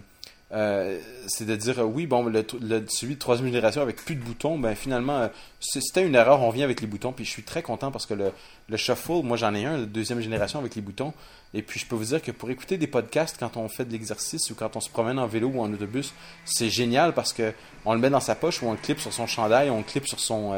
euh, 0.53 0.99
c'est 1.29 1.45
de 1.47 1.55
dire, 1.55 1.79
euh, 1.79 1.85
oui, 1.85 2.07
bon, 2.07 2.25
le, 2.25 2.45
le- 2.61 2.85
celui 2.89 3.15
de 3.15 3.19
troisième 3.21 3.47
génération 3.47 3.83
avec 3.83 3.97
plus 4.05 4.17
de 4.17 4.21
boutons, 4.23 4.59
ben 4.59 4.75
finalement, 4.75 5.19
euh, 5.19 5.29
c'était 5.61 6.05
une 6.05 6.15
erreur, 6.17 6.41
on 6.43 6.51
vient 6.51 6.65
avec 6.65 6.81
les 6.81 6.87
boutons. 6.87 7.13
Puis 7.13 7.25
je 7.25 7.31
suis 7.31 7.43
très 7.45 7.63
content 7.63 7.91
parce 7.93 8.05
que 8.07 8.15
le, 8.15 8.33
le 8.69 8.77
Shuffle, 8.77 9.23
moi 9.23 9.37
j'en 9.37 9.55
ai 9.55 9.65
un, 9.65 9.79
de 9.79 9.85
deuxième 9.85 10.21
génération 10.21 10.59
avec 10.59 10.75
les 10.75 10.83
boutons. 10.83 11.13
Et 11.55 11.63
puis 11.63 11.79
je 11.79 11.87
peux 11.87 11.95
vous 11.97 12.05
dire 12.05 12.21
que 12.23 12.31
pour 12.33 12.51
écouter 12.51 12.79
des 12.79 12.87
podcasts 12.87 13.37
quand 13.39 13.57
on 13.57 13.69
fait 13.69 13.85
de 13.85 13.93
l'exercice 13.93 14.51
ou 14.51 14.55
quand 14.55 14.77
on 14.77 14.81
se 14.81 14.91
promène 14.91 15.19
en 15.19 15.27
vélo 15.27 15.49
ou 15.55 15.61
en 15.61 15.73
autobus, 15.73 16.13
c'est 16.45 16.69
génial 16.71 17.13
parce 17.15 17.33
que 17.33 17.53
on 17.85 17.95
le 17.95 18.01
met 18.01 18.11
dans 18.11 18.21
sa 18.21 18.35
poche 18.35 18.63
ou 18.63 18.67
on 18.67 18.73
le 18.73 18.79
clip 18.79 18.99
sur 19.01 19.13
son 19.13 19.27
chandail, 19.27 19.71
on 19.71 19.79
le 19.79 19.85
clip 19.85 20.07
sur 20.07 20.19
son, 20.21 20.53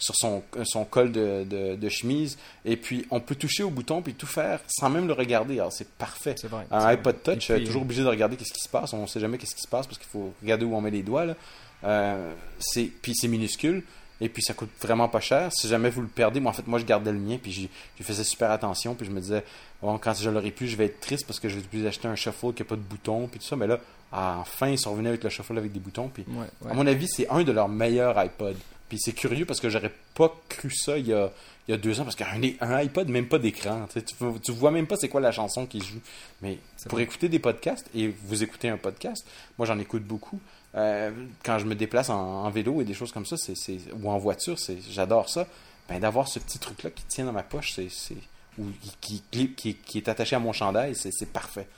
sur 0.00 0.16
son, 0.16 0.42
son 0.64 0.84
col 0.84 1.12
de, 1.12 1.44
de, 1.44 1.76
de 1.76 1.88
chemise. 1.88 2.38
Et 2.64 2.76
puis 2.76 3.06
on 3.10 3.20
peut 3.20 3.36
toucher 3.36 3.62
au 3.62 3.70
bouton 3.70 4.02
puis 4.02 4.14
tout 4.14 4.26
faire 4.26 4.60
sans 4.66 4.90
même 4.90 5.06
le 5.06 5.12
regarder. 5.12 5.60
Alors 5.60 5.72
c'est 5.72 5.88
parfait. 5.88 6.34
C'est 6.36 6.48
vrai. 6.48 6.66
Un 6.72 6.84
iPod 6.86 7.22
Touch, 7.22 7.50
euh, 7.50 7.56
puis, 7.56 7.66
toujours 7.66 7.82
obligé 7.82 8.02
de 8.02 8.08
regarder 8.08 8.36
qu'est-ce 8.36 8.52
qui 8.52 8.62
se 8.62 8.68
passe. 8.68 8.92
On 8.92 9.02
ne 9.02 9.06
sait 9.06 9.20
jamais 9.20 9.38
qu'est-ce 9.38 9.54
qui 9.54 9.62
se 9.62 9.68
passe 9.68 9.86
parce 9.86 9.98
qu'il 9.98 10.08
faut 10.08 10.32
regarder 10.42 10.64
où 10.64 10.74
on 10.74 10.80
met 10.80 10.90
les 10.90 11.02
doigts. 11.02 11.26
Là. 11.26 11.36
Euh, 11.84 12.32
c'est, 12.58 12.90
puis 13.00 13.14
c'est 13.14 13.28
minuscule. 13.28 13.84
Et 14.22 14.28
puis 14.28 14.42
ça 14.42 14.52
coûte 14.52 14.70
vraiment 14.80 15.08
pas 15.08 15.20
cher. 15.20 15.50
Si 15.52 15.66
jamais 15.66 15.88
vous 15.88 16.02
le 16.02 16.08
perdez, 16.08 16.40
moi 16.40 16.50
en 16.50 16.52
fait, 16.52 16.66
moi 16.66 16.78
je 16.78 16.84
gardais 16.84 17.12
le 17.12 17.18
mien, 17.18 17.38
puis 17.42 17.52
j'y 17.52 17.70
faisais 18.02 18.24
super 18.24 18.50
attention, 18.50 18.94
puis 18.94 19.06
je 19.06 19.10
me 19.10 19.20
disais, 19.20 19.42
bon, 19.80 19.96
quand 19.96 20.12
je 20.12 20.28
l'aurai 20.28 20.50
plus, 20.50 20.68
je 20.68 20.76
vais 20.76 20.86
être 20.86 21.00
triste 21.00 21.26
parce 21.26 21.40
que 21.40 21.48
je 21.48 21.56
vais 21.56 21.62
plus 21.62 21.86
acheter 21.86 22.06
un 22.06 22.16
shuffle 22.16 22.52
qui 22.52 22.62
n'a 22.62 22.68
pas 22.68 22.76
de 22.76 22.82
boutons, 22.82 23.28
puis 23.28 23.40
tout 23.40 23.46
ça. 23.46 23.56
Mais 23.56 23.66
là, 23.66 23.78
enfin, 24.12 24.68
ils 24.68 24.78
sont 24.78 24.90
revenus 24.90 25.08
avec 25.08 25.24
le 25.24 25.30
shuffle 25.30 25.56
avec 25.56 25.72
des 25.72 25.80
boutons. 25.80 26.08
Puis, 26.12 26.26
à 26.68 26.74
mon 26.74 26.86
avis, 26.86 27.08
c'est 27.08 27.30
un 27.30 27.42
de 27.42 27.52
leurs 27.52 27.68
meilleurs 27.68 28.22
iPods. 28.22 28.56
Puis 28.90 28.98
c'est 29.00 29.12
curieux 29.12 29.46
parce 29.46 29.60
que 29.60 29.70
j'aurais 29.70 29.92
pas 30.14 30.34
cru 30.48 30.70
ça 30.70 30.98
il 30.98 31.06
y 31.06 31.14
a, 31.14 31.30
il 31.68 31.70
y 31.70 31.74
a 31.74 31.76
deux 31.78 32.00
ans 32.00 32.04
parce 32.04 32.16
qu'un 32.16 32.26
un 32.60 32.74
iPod, 32.74 33.08
même 33.08 33.28
pas 33.28 33.38
d'écran. 33.38 33.86
Tu, 33.92 34.02
tu, 34.42 34.52
vois 34.52 34.72
même 34.72 34.88
pas 34.88 34.96
c'est 34.96 35.08
quoi 35.08 35.20
la 35.20 35.30
chanson 35.30 35.64
qui 35.64 35.80
joue. 35.80 36.00
Mais 36.42 36.58
pour 36.88 36.98
écouter 36.98 37.28
des 37.28 37.38
podcasts, 37.38 37.88
et 37.94 38.12
vous 38.24 38.42
écoutez 38.42 38.68
un 38.68 38.76
podcast, 38.76 39.24
moi 39.56 39.66
j'en 39.66 39.78
écoute 39.78 40.02
beaucoup. 40.02 40.40
Euh, 40.74 41.12
quand 41.44 41.60
je 41.60 41.66
me 41.66 41.76
déplace 41.76 42.10
en, 42.10 42.50
vélo 42.50 42.80
et 42.80 42.84
des 42.84 42.94
choses 42.94 43.12
comme 43.12 43.26
ça, 43.26 43.36
c'est, 43.36 43.54
ou 44.02 44.10
en 44.10 44.18
voiture, 44.18 44.58
c'est, 44.58 44.78
j'adore 44.90 45.28
ça. 45.28 45.46
Ben, 45.88 46.00
d'avoir 46.00 46.26
ce 46.26 46.40
petit 46.40 46.58
truc-là 46.58 46.90
qui 46.90 47.04
tient 47.04 47.24
dans 47.24 47.32
ma 47.32 47.44
poche, 47.44 47.72
c'est, 47.74 48.16
ou 48.58 48.64
qui, 49.00 49.22
qui, 49.30 49.76
qui, 49.76 49.98
est 49.98 50.08
attaché 50.08 50.34
à 50.34 50.40
mon 50.40 50.52
chandail, 50.52 50.96
c'est, 50.96 51.32
parfait. 51.32 51.68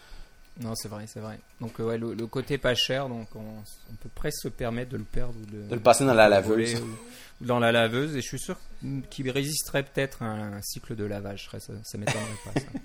Non, 0.60 0.74
c'est 0.74 0.88
vrai, 0.88 1.04
c'est 1.06 1.20
vrai. 1.20 1.38
Donc, 1.60 1.78
ouais, 1.78 1.96
le, 1.96 2.14
côté 2.26 2.58
pas 2.58 2.74
cher, 2.74 3.08
donc 3.08 3.28
on, 3.34 3.62
peut 4.00 4.10
presque 4.14 4.42
se 4.42 4.48
permettre 4.48 4.90
de 4.90 4.98
le 4.98 5.04
perdre 5.04 5.34
ou 5.40 5.46
de, 5.46 5.68
de 5.68 5.74
le 5.74 5.80
passer 5.80 6.04
dans 6.04 6.14
la 6.14 6.28
laveuse. 6.28 6.80
Ou, 6.80 7.44
dans 7.44 7.58
la 7.58 7.72
laveuse, 7.72 8.14
et 8.16 8.20
je 8.20 8.26
suis 8.26 8.38
sûr 8.38 8.56
qu'il 9.10 9.30
résisterait 9.30 9.82
peut-être 9.82 10.22
à 10.22 10.26
un 10.26 10.62
cycle 10.62 10.94
de 10.94 11.04
lavage. 11.04 11.48
Ça, 11.50 11.58
ça 11.82 11.98
m'étonnerait 11.98 12.28
pas. 12.44 12.60
Ça. 12.60 12.66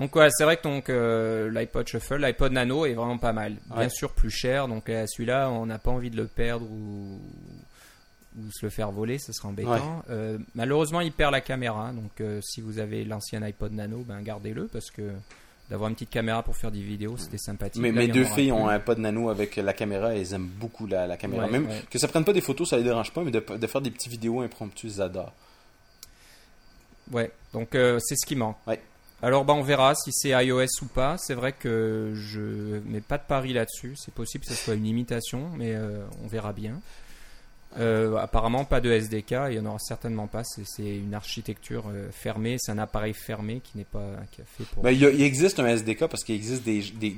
Donc 0.00 0.16
ouais, 0.16 0.28
c'est 0.30 0.44
vrai 0.44 0.56
que 0.56 0.62
donc 0.62 0.88
euh, 0.88 1.50
l'iPod 1.50 1.86
Shuffle, 1.86 2.24
l'iPod 2.24 2.52
Nano 2.52 2.86
est 2.86 2.94
vraiment 2.94 3.18
pas 3.18 3.34
mal. 3.34 3.56
Bien 3.76 3.90
sûr 3.90 4.10
plus 4.14 4.30
cher, 4.30 4.66
donc 4.66 4.88
euh, 4.88 5.04
celui-là 5.06 5.50
on 5.50 5.66
n'a 5.66 5.78
pas 5.78 5.90
envie 5.90 6.08
de 6.08 6.16
le 6.16 6.26
perdre 6.26 6.64
ou, 6.64 7.20
ou 8.38 8.50
se 8.50 8.64
le 8.64 8.70
faire 8.70 8.92
voler, 8.92 9.18
ce 9.18 9.30
serait 9.34 9.48
embêtant. 9.48 10.02
Euh, 10.08 10.38
malheureusement 10.54 11.02
il 11.02 11.12
perd 11.12 11.32
la 11.32 11.42
caméra, 11.42 11.92
donc 11.92 12.22
si 12.40 12.62
vous 12.62 12.78
avez 12.78 13.04
l'ancien 13.04 13.42
iPod 13.42 13.72
Nano, 13.72 13.98
ben 13.98 14.22
gardez-le 14.22 14.68
parce 14.68 14.90
que 14.90 15.12
d'avoir 15.70 15.88
une 15.88 15.94
petite 15.94 16.10
caméra 16.10 16.42
pour 16.42 16.56
faire 16.56 16.70
des 16.70 16.82
vidéos, 16.82 17.16
c'était 17.16 17.38
sympathique. 17.38 17.80
Mais 17.80 17.92
mes 17.92 18.08
deux 18.08 18.24
filles 18.24 18.52
ont 18.52 18.68
un 18.68 18.76
iPod 18.76 18.98
Nano 18.98 19.30
avec 19.30 19.56
la 19.56 19.72
caméra 19.72 20.14
et 20.14 20.20
elles 20.20 20.34
aiment 20.34 20.50
beaucoup 20.58 20.86
la, 20.86 21.16
caméra. 21.16 21.46
Même 21.46 21.68
que 21.88 21.98
ça 21.98 22.08
prenne 22.08 22.24
pas 22.24 22.32
des 22.32 22.40
photos, 22.40 22.70
ça 22.70 22.76
les 22.76 22.82
dérange 22.82 23.12
pas, 23.12 23.22
mais 23.22 23.30
de, 23.30 23.40
de 23.40 23.66
faire 23.66 23.80
des 23.80 23.90
petites 23.90 24.10
vidéos 24.10 24.40
impromptues, 24.40 24.88
ils 24.88 25.00
adorent. 25.00 25.32
Ouais, 27.12 27.30
donc 27.52 27.70
c'est 27.72 28.16
ce 28.16 28.26
qui 28.26 28.36
manque. 28.36 28.56
Ouais. 28.66 28.80
Alors 29.22 29.44
bah, 29.44 29.52
on 29.52 29.62
verra 29.62 29.94
si 29.94 30.12
c'est 30.12 30.30
iOS 30.30 30.82
ou 30.82 30.86
pas. 30.86 31.16
C'est 31.18 31.34
vrai 31.34 31.52
que 31.52 32.12
je 32.14 32.80
mets 32.86 33.00
pas 33.00 33.18
de 33.18 33.24
pari 33.26 33.52
là-dessus. 33.52 33.94
C'est 33.96 34.14
possible 34.14 34.44
que 34.44 34.50
ce 34.50 34.56
soit 34.56 34.74
une 34.74 34.86
imitation, 34.86 35.50
mais 35.56 35.74
euh, 35.74 36.04
on 36.24 36.26
verra 36.26 36.52
bien. 36.52 36.80
Euh, 37.78 38.16
apparemment 38.16 38.64
pas 38.64 38.80
de 38.80 38.90
SDK, 38.90 39.34
il 39.50 39.54
y 39.54 39.60
en 39.60 39.66
aura 39.66 39.78
certainement 39.78 40.26
pas. 40.26 40.42
C'est 40.44 40.96
une 40.96 41.14
architecture 41.14 41.84
euh, 41.88 42.10
fermée, 42.10 42.56
c'est 42.58 42.72
un 42.72 42.78
appareil 42.78 43.14
fermé 43.14 43.60
qui 43.60 43.78
n'est 43.78 43.84
pas 43.84 44.16
qui 44.32 44.40
a 44.40 44.44
fait 44.44 44.64
pour. 44.64 44.82
Ben, 44.82 44.90
il, 44.90 45.22
existe 45.22 45.60
un 45.60 45.66
SDK 45.66 46.06
parce 46.08 46.24
qu'il 46.24 46.34
existe 46.34 46.64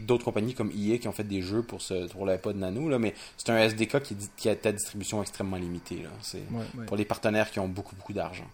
d'autres 0.05 0.25
compagnies 0.25 0.55
comme 0.55 0.71
EA 0.71 0.99
qui 0.99 1.09
ont 1.09 1.13
fait 1.13 1.25
des 1.25 1.41
jeux 1.41 1.63
pour 1.63 1.81
ce 1.81 2.07
pour 2.09 2.27
l'iPod 2.27 2.57
Nano 2.57 2.89
là, 2.91 2.99
mais 2.99 3.15
c'est 3.39 3.51
un 3.51 3.59
SDK 3.59 4.03
qui, 4.03 4.17
qui 4.37 4.49
a 4.51 4.55
ta 4.55 4.73
distribution 4.73 5.23
extrêmement 5.23 5.57
limitée 5.57 6.05
C'est 6.21 6.43
pour 6.87 6.97
les 6.97 7.05
partenaires 7.07 7.51
qui 7.51 7.59
ont 7.59 7.69
beaucoup 7.69 7.97
beaucoup 7.97 8.13
d'argent. 8.13 8.47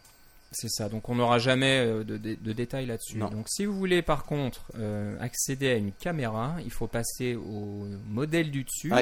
C'est 0.50 0.70
ça, 0.70 0.88
donc 0.88 1.08
on 1.10 1.16
n'aura 1.16 1.38
jamais 1.38 1.80
euh, 1.80 2.04
de, 2.04 2.52
détails 2.52 2.86
là-dessus. 2.86 3.18
Donc 3.18 3.48
si 3.48 3.66
vous 3.66 3.76
voulez 3.76 4.00
par 4.00 4.24
contre 4.24 4.72
euh, 4.78 5.16
accéder 5.20 5.68
à 5.68 5.74
une 5.74 5.92
caméra, 5.92 6.56
il 6.64 6.70
faut 6.70 6.86
passer 6.86 7.34
au 7.34 7.86
modèle 8.08 8.50
du 8.50 8.64
dessus 8.64 8.92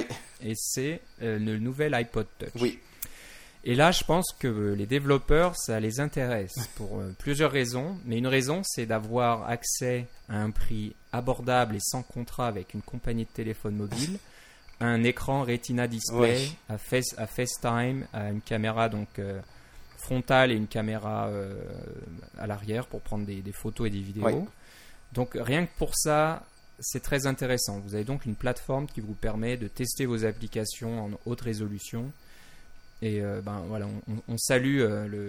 et 0.43 0.55
c'est 0.57 1.01
euh, 1.23 1.39
le 1.39 1.59
nouvel 1.59 1.95
iPod 1.95 2.27
Touch. 2.39 2.51
Oui. 2.61 2.81
Et 3.69 3.75
là, 3.75 3.91
je 3.91 4.05
pense 4.05 4.33
que 4.39 4.47
les 4.75 4.87
développeurs, 4.87 5.57
ça 5.57 5.81
les 5.81 5.99
intéresse 5.99 6.55
pour 6.77 7.03
plusieurs 7.19 7.51
raisons. 7.51 7.99
Mais 8.05 8.17
une 8.17 8.29
raison, 8.29 8.63
c'est 8.65 8.87
d'avoir 8.87 9.49
accès 9.49 10.07
à 10.29 10.41
un 10.41 10.51
prix 10.53 10.95
abordable 11.13 11.75
et 11.75 11.81
sans 11.81 12.05
contrat 12.05 12.47
avec 12.47 12.75
une 12.75 12.83
compagnie 12.83 13.25
de 13.25 13.31
téléphone 13.31 13.75
mobile, 13.75 14.19
un 14.79 15.03
écran 15.03 15.43
Retina 15.43 15.89
Display, 15.89 16.49
à, 16.69 16.79
face, 16.79 17.19
à 17.19 17.27
FaceTime, 17.27 18.07
à 18.13 18.31
une 18.31 18.41
caméra 18.41 18.89
donc 18.89 19.09
frontale 20.07 20.53
et 20.53 20.55
une 20.55 20.69
caméra 20.69 21.27
euh, 21.27 21.53
à 22.39 22.47
l'arrière 22.47 22.87
pour 22.87 23.01
prendre 23.01 23.27
des, 23.27 23.43
photos 23.53 23.89
et 23.89 23.91
des 23.91 24.01
vidéos. 24.01 24.47
Donc 25.13 25.37
rien 25.39 25.67
que 25.67 25.77
pour 25.77 25.97
ça, 25.97 26.45
c'est 26.79 27.03
très 27.03 27.27
intéressant. 27.27 27.81
Vous 27.81 27.95
avez 27.95 28.05
donc 28.05 28.27
une 28.27 28.37
plateforme 28.37 28.87
qui 28.87 29.01
vous 29.01 29.15
permet 29.15 29.57
de 29.57 29.67
tester 29.67 30.07
vos 30.07 30.25
applications 30.25 31.07
en 31.07 31.11
haute 31.27 31.41
résolution. 31.41 32.13
Et 33.03 33.21
euh, 33.21 33.41
ben 33.43 33.63
voilà, 33.69 33.87
on, 34.29 34.39
salue 34.39 34.81
euh, 34.81 35.07
le, 35.07 35.29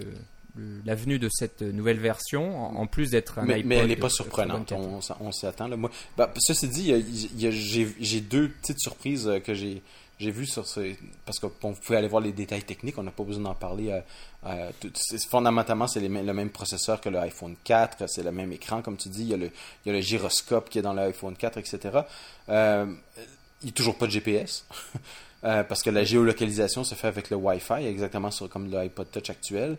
la 0.86 0.94
venue 0.94 1.18
de 1.18 1.28
cette 1.30 1.62
nouvelle 1.62 1.98
version, 1.98 2.78
en, 2.78 2.86
plus 2.86 3.10
d'être 3.10 3.38
un 3.38 3.44
mais, 3.44 3.62
Mais 3.64 3.76
elle 3.76 3.88
n'est 3.88 3.96
pas 3.96 4.08
surprenante, 4.08 4.72
on, 4.72 5.00
on 5.20 5.32
s'y 5.32 5.46
attend. 5.46 5.68
Là. 5.68 5.76
Moi, 5.76 5.90
bah, 6.16 6.32
ceci 6.38 6.68
dit, 6.68 6.94
j'ai 7.36 8.20
deux 8.20 8.48
petites 8.48 8.80
surprises 8.80 9.30
que 9.44 9.54
j'ai 9.54 9.82
j'ai 10.18 10.30
vu 10.30 10.46
sur 10.46 10.66
ce. 10.66 10.94
Parce 11.24 11.38
que 11.38 11.46
vous 11.46 11.72
pouvez 11.74 11.98
aller 11.98 12.08
voir 12.08 12.22
les 12.22 12.32
détails 12.32 12.62
techniques, 12.62 12.98
on 12.98 13.02
n'a 13.02 13.10
pas 13.10 13.22
besoin 13.22 13.44
d'en 13.44 13.54
parler. 13.54 13.90
Euh, 13.90 14.00
euh, 14.46 14.70
fondamentalement, 15.28 15.86
c'est 15.86 16.00
le 16.00 16.08
même 16.08 16.50
processeur 16.50 17.00
que 17.00 17.08
l'iPhone 17.08 17.56
4, 17.62 18.08
c'est 18.08 18.22
le 18.22 18.32
même 18.32 18.52
écran, 18.52 18.82
comme 18.82 18.96
tu 18.96 19.08
dis. 19.08 19.22
Il 19.22 19.28
y 19.28 19.34
a 19.34 19.36
le, 19.36 19.46
il 19.46 19.88
y 19.88 19.90
a 19.90 19.92
le 19.92 20.00
gyroscope 20.00 20.68
qui 20.70 20.78
est 20.78 20.82
dans 20.82 20.92
l'iPhone 20.92 21.36
4, 21.36 21.58
etc. 21.58 22.00
Euh, 22.48 22.86
il 23.62 23.66
n'y 23.66 23.70
a 23.70 23.72
toujours 23.72 23.96
pas 23.96 24.06
de 24.06 24.12
GPS. 24.12 24.64
Parce 25.42 25.82
que 25.82 25.90
la 25.90 26.04
géolocalisation 26.04 26.84
se 26.84 26.94
fait 26.94 27.08
avec 27.08 27.30
le 27.30 27.36
Wi-Fi, 27.36 27.86
exactement 27.86 28.30
sur, 28.30 28.48
comme 28.48 28.70
l'iPod 28.70 29.10
Touch 29.10 29.30
actuel. 29.30 29.76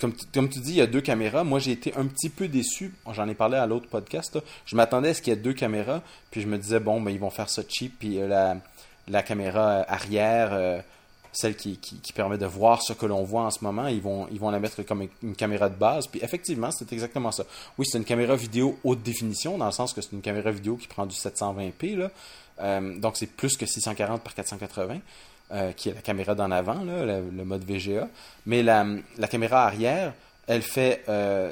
Comme, 0.00 0.12
comme, 0.34 0.48
tu 0.50 0.60
dis, 0.60 0.72
il 0.72 0.76
y 0.76 0.80
a 0.82 0.86
deux 0.86 1.00
caméras. 1.00 1.44
Moi, 1.44 1.60
j'ai 1.60 1.72
été 1.72 1.94
un 1.96 2.06
petit 2.06 2.28
peu 2.28 2.46
déçu. 2.46 2.92
J'en 3.12 3.26
ai 3.26 3.34
parlé 3.34 3.56
à 3.56 3.66
l'autre 3.66 3.88
podcast. 3.88 4.38
Je 4.66 4.76
m'attendais 4.76 5.10
à 5.10 5.14
ce 5.14 5.22
qu'il 5.22 5.32
y 5.32 5.36
ait 5.36 5.40
deux 5.40 5.54
caméras. 5.54 6.02
Puis 6.30 6.42
je 6.42 6.46
me 6.46 6.58
disais, 6.58 6.78
bon, 6.78 7.00
ben, 7.00 7.10
ils 7.10 7.18
vont 7.18 7.30
faire 7.30 7.48
ça 7.48 7.62
cheap. 7.66 7.98
Puis 7.98 8.20
euh, 8.20 8.54
la, 9.08 9.22
caméra 9.22 9.84
arrière, 9.88 10.50
euh, 10.52 10.80
celle 11.32 11.56
qui, 11.56 11.78
qui, 11.78 12.12
permet 12.12 12.36
de 12.36 12.44
voir 12.44 12.82
ce 12.82 12.92
que 12.92 13.06
l'on 13.06 13.24
voit 13.24 13.44
en 13.44 13.50
ce 13.50 13.64
moment, 13.64 13.86
ils 13.86 14.02
vont, 14.02 14.28
ils 14.30 14.38
vont 14.38 14.50
la 14.50 14.60
mettre 14.60 14.82
comme 14.82 15.08
une 15.22 15.34
caméra 15.34 15.70
de 15.70 15.76
base. 15.76 16.06
Puis 16.06 16.20
effectivement, 16.22 16.70
c'est 16.70 16.92
exactement 16.92 17.32
ça. 17.32 17.44
Oui, 17.78 17.86
c'est 17.88 17.96
une 17.96 18.04
caméra 18.04 18.36
vidéo 18.36 18.78
haute 18.84 19.02
définition, 19.02 19.56
dans 19.56 19.66
le 19.66 19.72
sens 19.72 19.94
que 19.94 20.02
c'est 20.02 20.12
une 20.12 20.22
caméra 20.22 20.50
vidéo 20.50 20.76
qui 20.76 20.86
prend 20.86 21.06
du 21.06 21.16
720p. 21.16 21.96
Là. 21.96 22.10
Euh, 22.60 22.98
donc, 22.98 23.16
c'est 23.16 23.26
plus 23.26 23.56
que 23.56 23.66
640 23.66 24.22
par 24.22 24.34
480. 24.34 25.00
Euh, 25.50 25.72
qui 25.72 25.88
est 25.88 25.94
la 25.94 26.02
caméra 26.02 26.34
d'en 26.34 26.50
avant, 26.50 26.82
le, 26.84 27.22
mode 27.42 27.64
VGA. 27.64 28.06
Mais 28.44 28.62
la, 28.62 28.84
caméra 29.30 29.64
arrière, 29.64 30.12
elle 30.46 30.60
fait 30.60 31.02
euh, 31.08 31.50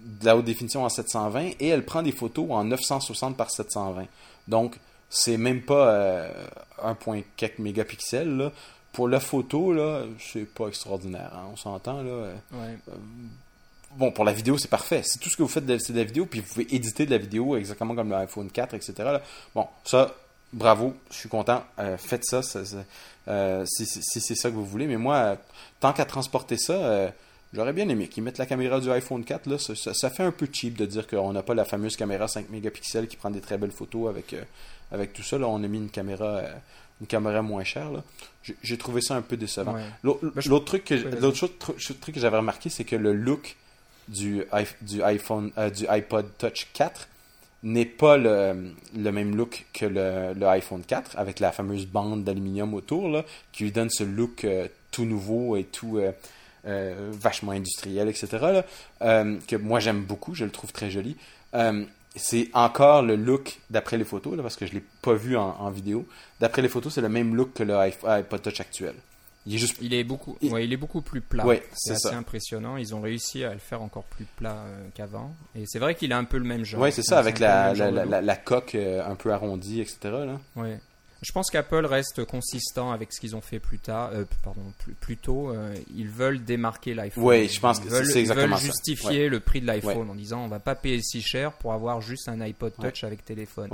de 0.00 0.24
la 0.24 0.36
haute 0.36 0.44
définition 0.44 0.84
en 0.84 0.88
720 0.88 1.50
et 1.60 1.68
elle 1.68 1.84
prend 1.84 2.02
des 2.02 2.10
photos 2.10 2.46
en 2.50 2.64
960 2.64 3.36
par 3.36 3.52
720. 3.52 4.06
Donc, 4.48 4.76
c'est 5.08 5.36
même 5.36 5.62
pas 5.62 6.26
1.4 6.82 7.22
euh, 7.44 7.48
mégapixels. 7.58 8.50
Pour 8.92 9.06
la 9.06 9.20
photo, 9.20 9.72
là, 9.72 10.02
c'est 10.18 10.52
pas 10.52 10.66
extraordinaire. 10.66 11.30
Hein, 11.32 11.50
on 11.52 11.56
s'entend. 11.56 12.02
là. 12.02 12.32
bon, 13.92 14.10
pour 14.10 14.24
la 14.24 14.32
vidéo, 14.32 14.58
c'est 14.58 14.66
parfait. 14.66 15.02
C'est 15.04 15.20
tout 15.20 15.30
ce 15.30 15.36
que 15.36 15.44
vous 15.44 15.48
faites, 15.48 15.64
c'est 15.78 15.92
de 15.92 15.98
la 15.98 16.04
vidéo, 16.04 16.26
puis 16.26 16.40
vous 16.40 16.48
pouvez 16.48 16.74
éditer 16.74 17.06
de 17.06 17.12
la 17.12 17.18
vidéo 17.18 17.56
exactement 17.56 17.94
comme 17.94 18.10
l'iPhone 18.10 18.50
4, 18.50 18.74
etc. 18.74 19.18
Bon, 19.54 19.68
ça, 19.84 20.12
bravo, 20.52 20.94
je 21.10 21.16
suis 21.16 21.28
content. 21.28 21.64
faites 21.98 22.24
ça, 22.24 22.42
ça 22.42 22.60
euh, 23.28 23.64
si, 23.66 23.86
c'est 23.86 24.34
ça 24.34 24.50
que 24.50 24.54
vous 24.54 24.64
voulez. 24.64 24.86
Mais 24.86 24.96
moi, 24.96 25.36
tant 25.80 25.92
qu'à 25.92 26.04
transporter 26.04 26.56
ça, 26.56 26.74
euh, 26.74 27.08
j'aurais 27.52 27.72
bien 27.72 27.88
aimé 27.88 28.08
qu'ils 28.08 28.22
mettent 28.22 28.38
la 28.38 28.46
caméra 28.46 28.80
du 28.80 28.90
iPhone 28.90 29.24
4. 29.24 29.46
Là, 29.46 29.56
ça, 29.58 30.10
fait 30.10 30.22
un 30.22 30.30
peu 30.30 30.48
cheap 30.50 30.76
de 30.76 30.86
dire 30.86 31.06
qu'on 31.06 31.32
n'a 31.32 31.42
pas 31.42 31.54
la 31.54 31.64
fameuse 31.64 31.96
caméra 31.96 32.28
5 32.28 32.50
mégapixels 32.50 33.08
qui 33.08 33.16
prend 33.16 33.30
des 33.30 33.40
très 33.40 33.58
belles 33.58 33.72
photos 33.72 34.08
avec, 34.08 34.32
euh, 34.32 34.42
avec 34.92 35.12
tout 35.12 35.22
ça. 35.22 35.38
Là, 35.38 35.48
on 35.48 35.62
a 35.62 35.68
mis 35.68 35.78
une 35.78 35.90
caméra, 35.90 36.42
une 37.00 37.06
caméra 37.06 37.42
moins 37.42 37.64
chère. 37.64 37.90
J'ai 38.62 38.78
trouvé 38.78 39.00
ça 39.00 39.16
un 39.16 39.22
peu 39.22 39.36
décevant. 39.36 39.76
L'autre 40.02 40.64
truc 40.64 40.84
que, 40.84 41.92
truc 41.92 42.14
que 42.14 42.20
j'avais 42.20 42.36
remarqué, 42.36 42.70
c'est 42.70 42.84
que 42.84 42.96
le 42.96 43.12
look 43.12 43.56
du, 44.08 44.44
du, 44.82 45.02
iPhone, 45.02 45.50
du 45.74 45.88
iPod 45.88 46.26
Touch 46.38 46.68
4 46.74 47.08
n'est 47.62 47.84
pas 47.84 48.16
le, 48.16 48.74
même 48.94 49.36
look 49.36 49.66
que 49.72 49.86
le, 49.86 50.46
iPhone 50.46 50.82
4 50.86 51.18
avec 51.18 51.40
la 51.40 51.52
fameuse 51.52 51.86
bande 51.86 52.24
d'aluminium 52.24 52.74
autour 52.74 53.08
là, 53.08 53.24
qui 53.52 53.64
lui 53.64 53.72
donne 53.72 53.90
ce 53.90 54.04
look 54.04 54.44
euh, 54.44 54.68
tout 54.90 55.04
nouveau 55.04 55.56
et 55.56 55.64
tout 55.64 55.98
euh, 55.98 56.12
euh, 56.66 57.10
vachement 57.12 57.52
industriel, 57.52 58.08
etc. 58.08 58.62
que 59.00 59.56
moi 59.56 59.80
j'aime 59.80 60.02
beaucoup, 60.02 60.34
je 60.34 60.44
le 60.44 60.50
trouve 60.50 60.72
très 60.72 60.90
joli. 60.90 61.16
c'est 62.14 62.48
encore 62.54 63.02
le 63.02 63.16
look 63.16 63.58
d'après 63.70 63.98
les 63.98 64.04
photos, 64.04 64.36
parce 64.40 64.56
que 64.56 64.66
je 64.66 64.72
ne 64.72 64.78
l'ai 64.78 64.84
pas 65.02 65.14
vu 65.14 65.36
en, 65.36 65.56
en 65.58 65.70
vidéo. 65.70 66.06
D'après 66.40 66.62
les 66.62 66.68
photos, 66.68 66.94
c'est 66.94 67.00
le 67.00 67.08
même 67.08 67.34
look 67.34 67.52
que 67.54 67.62
le 67.62 67.76
iPod 67.76 68.42
Touch 68.42 68.60
actuel. 68.60 68.94
Il 69.46 69.54
est, 69.54 69.58
juste... 69.58 69.76
il 69.80 69.94
est 69.94 70.02
beaucoup, 70.04 70.36
il... 70.40 70.52
il 70.58 70.72
est 70.72 70.76
beaucoup 70.76 71.02
plus 71.02 71.20
plat. 71.20 71.46
Ouais, 71.46 71.62
c'est 71.72 71.92
assez 71.92 72.08
impressionnant. 72.08 72.76
Ils 72.76 72.94
ont 72.94 73.00
réussi 73.00 73.44
à 73.44 73.52
le 73.52 73.60
faire 73.60 73.80
encore 73.80 74.04
plus 74.04 74.24
plat 74.36 74.56
euh, 74.66 74.88
qu'avant. 74.94 75.34
Et 75.54 75.64
c'est 75.66 75.78
vrai 75.78 75.94
qu'il 75.94 76.12
a 76.12 76.18
un 76.18 76.24
peu 76.24 76.38
le 76.38 76.44
même 76.44 76.64
genre. 76.64 76.80
Oui, 76.82 76.90
c'est 76.92 77.02
ça, 77.04 77.18
avec 77.18 77.38
la, 77.38 77.72
la, 77.74 78.20
la, 78.20 78.36
coque 78.36 78.74
euh, 78.74 79.04
un 79.08 79.14
peu 79.14 79.32
arrondie, 79.32 79.80
etc. 79.80 79.98
Là. 80.04 80.40
Ouais. 80.56 80.78
Je 81.22 81.32
pense 81.32 81.50
qu'Apple 81.50 81.86
reste 81.86 82.24
consistant 82.26 82.92
avec 82.92 83.12
ce 83.12 83.20
qu'ils 83.20 83.34
ont 83.34 83.40
fait 83.40 83.58
plus 83.58 83.78
tard, 83.78 84.10
euh, 84.12 84.24
pardon, 84.44 84.60
plus, 84.78 84.92
plus 84.92 85.16
tôt. 85.16 85.50
euh, 85.50 85.74
ils 85.96 86.08
veulent 86.08 86.44
démarquer 86.44 86.92
l'iPhone. 86.92 87.24
Oui, 87.24 87.48
je 87.48 87.58
pense 87.58 87.78
Ils 87.78 87.88
que 87.88 88.04
c'est 88.04 88.20
exactement 88.20 88.46
Ils 88.46 88.50
veulent 88.50 88.58
ça. 88.58 88.66
justifier 88.66 89.28
le 89.30 89.40
prix 89.40 89.60
de 89.62 89.66
l'iPhone 89.66 90.10
en 90.10 90.14
disant 90.14 90.44
on 90.44 90.48
va 90.48 90.58
pas 90.60 90.74
payer 90.74 91.00
si 91.02 91.22
cher 91.22 91.52
pour 91.52 91.72
avoir 91.72 92.02
juste 92.02 92.28
un 92.28 92.40
iPod 92.42 92.74
Ouais. 92.78 92.90
Touch 92.90 93.02
avec 93.04 93.24
téléphone. 93.24 93.70